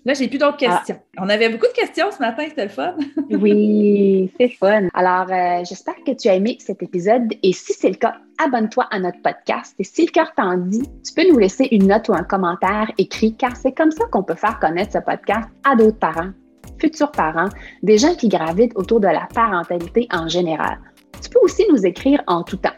Là, 0.07 0.15
j'ai 0.15 0.29
plus 0.29 0.39
d'autres 0.39 0.57
ah. 0.67 0.77
questions. 0.77 0.99
On 1.19 1.29
avait 1.29 1.51
beaucoup 1.51 1.67
de 1.67 1.73
questions 1.73 2.11
ce 2.11 2.19
matin, 2.21 2.45
c'était 2.49 2.65
le 2.65 2.71
fun. 2.71 2.95
oui, 3.31 4.33
c'est 4.39 4.49
fun. 4.49 4.89
Alors, 4.95 5.31
euh, 5.31 5.63
j'espère 5.69 5.97
que 6.07 6.13
tu 6.13 6.29
as 6.29 6.35
aimé 6.35 6.57
cet 6.59 6.83
épisode 6.83 7.35
et 7.43 7.53
si 7.53 7.75
c'est 7.75 7.91
le 7.91 7.97
cas, 7.97 8.17
abonne-toi 8.43 8.87
à 8.91 8.99
notre 8.99 9.21
podcast 9.21 9.75
et 9.79 9.85
si 9.85 10.07
le 10.07 10.11
cœur 10.11 10.33
t'en 10.35 10.57
dit, 10.57 10.83
tu 11.05 11.13
peux 11.15 11.31
nous 11.31 11.39
laisser 11.39 11.69
une 11.71 11.89
note 11.89 12.09
ou 12.09 12.15
un 12.15 12.23
commentaire 12.23 12.91
écrit 12.97 13.37
car 13.37 13.57
c'est 13.57 13.73
comme 13.73 13.91
ça 13.91 14.07
qu'on 14.07 14.23
peut 14.23 14.35
faire 14.35 14.59
connaître 14.59 14.93
ce 14.93 14.99
podcast 14.99 15.49
à 15.65 15.77
d'autres 15.77 15.99
parents, 15.99 16.31
futurs 16.81 17.13
parents, 17.13 17.51
des 17.83 17.99
gens 17.99 18.15
qui 18.15 18.29
gravitent 18.29 18.77
autour 18.77 19.01
de 19.01 19.09
la 19.09 19.29
parentalité 19.35 20.09
en 20.13 20.29
général. 20.29 20.79
Tu 21.23 21.29
peux 21.29 21.41
aussi 21.43 21.65
nous 21.71 21.85
écrire 21.85 22.23
en 22.27 22.43
tout 22.43 22.57
temps 22.57 22.71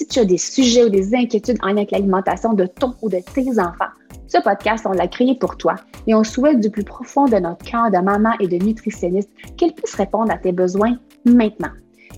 si 0.00 0.06
tu 0.06 0.18
as 0.18 0.24
des 0.24 0.38
sujets 0.38 0.84
ou 0.84 0.88
des 0.88 1.14
inquiétudes 1.14 1.58
en 1.62 1.66
lien 1.66 1.76
avec 1.76 1.90
l'alimentation 1.90 2.54
de 2.54 2.64
ton 2.64 2.94
ou 3.02 3.10
de 3.10 3.18
tes 3.34 3.50
enfants, 3.60 3.92
ce 4.28 4.38
podcast, 4.42 4.86
on 4.88 4.92
l'a 4.92 5.06
créé 5.06 5.34
pour 5.34 5.58
toi 5.58 5.74
et 6.06 6.14
on 6.14 6.24
souhaite 6.24 6.58
du 6.58 6.70
plus 6.70 6.84
profond 6.84 7.26
de 7.26 7.36
notre 7.36 7.62
cœur 7.66 7.90
de 7.90 7.98
maman 7.98 8.30
et 8.40 8.48
de 8.48 8.56
nutritionniste 8.56 9.28
qu'elle 9.58 9.74
puisse 9.74 9.94
répondre 9.94 10.32
à 10.32 10.38
tes 10.38 10.52
besoins 10.52 10.96
maintenant. 11.26 11.68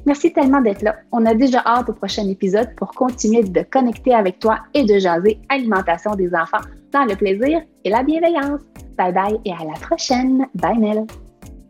Merci 0.07 0.33
tellement 0.33 0.61
d'être 0.61 0.83
là. 0.83 0.95
On 1.11 1.27
a 1.27 1.35
déjà 1.35 1.61
hâte 1.67 1.89
au 1.89 1.93
prochain 1.93 2.29
épisode 2.29 2.73
pour 2.77 2.93
continuer 2.93 3.43
de 3.43 3.63
connecter 3.63 4.15
avec 4.15 4.39
toi 4.39 4.61
et 4.75 4.85
de 4.85 5.01
jaser 5.01 5.41
alimentation 5.49 6.15
des 6.15 6.33
enfants 6.37 6.65
dans 6.93 7.05
le 7.05 7.17
plaisir 7.17 7.63
et 7.85 7.91
la 7.91 8.05
bienveillance. 8.05 8.61
Bye 8.97 9.13
bye 9.13 9.41
et 9.45 9.53
à 9.53 9.65
la 9.65 9.79
prochaine. 9.81 10.47
Bye 10.55 10.79
Nell. 10.79 11.05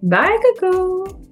Bye 0.02 0.28
Coco. 0.60 1.31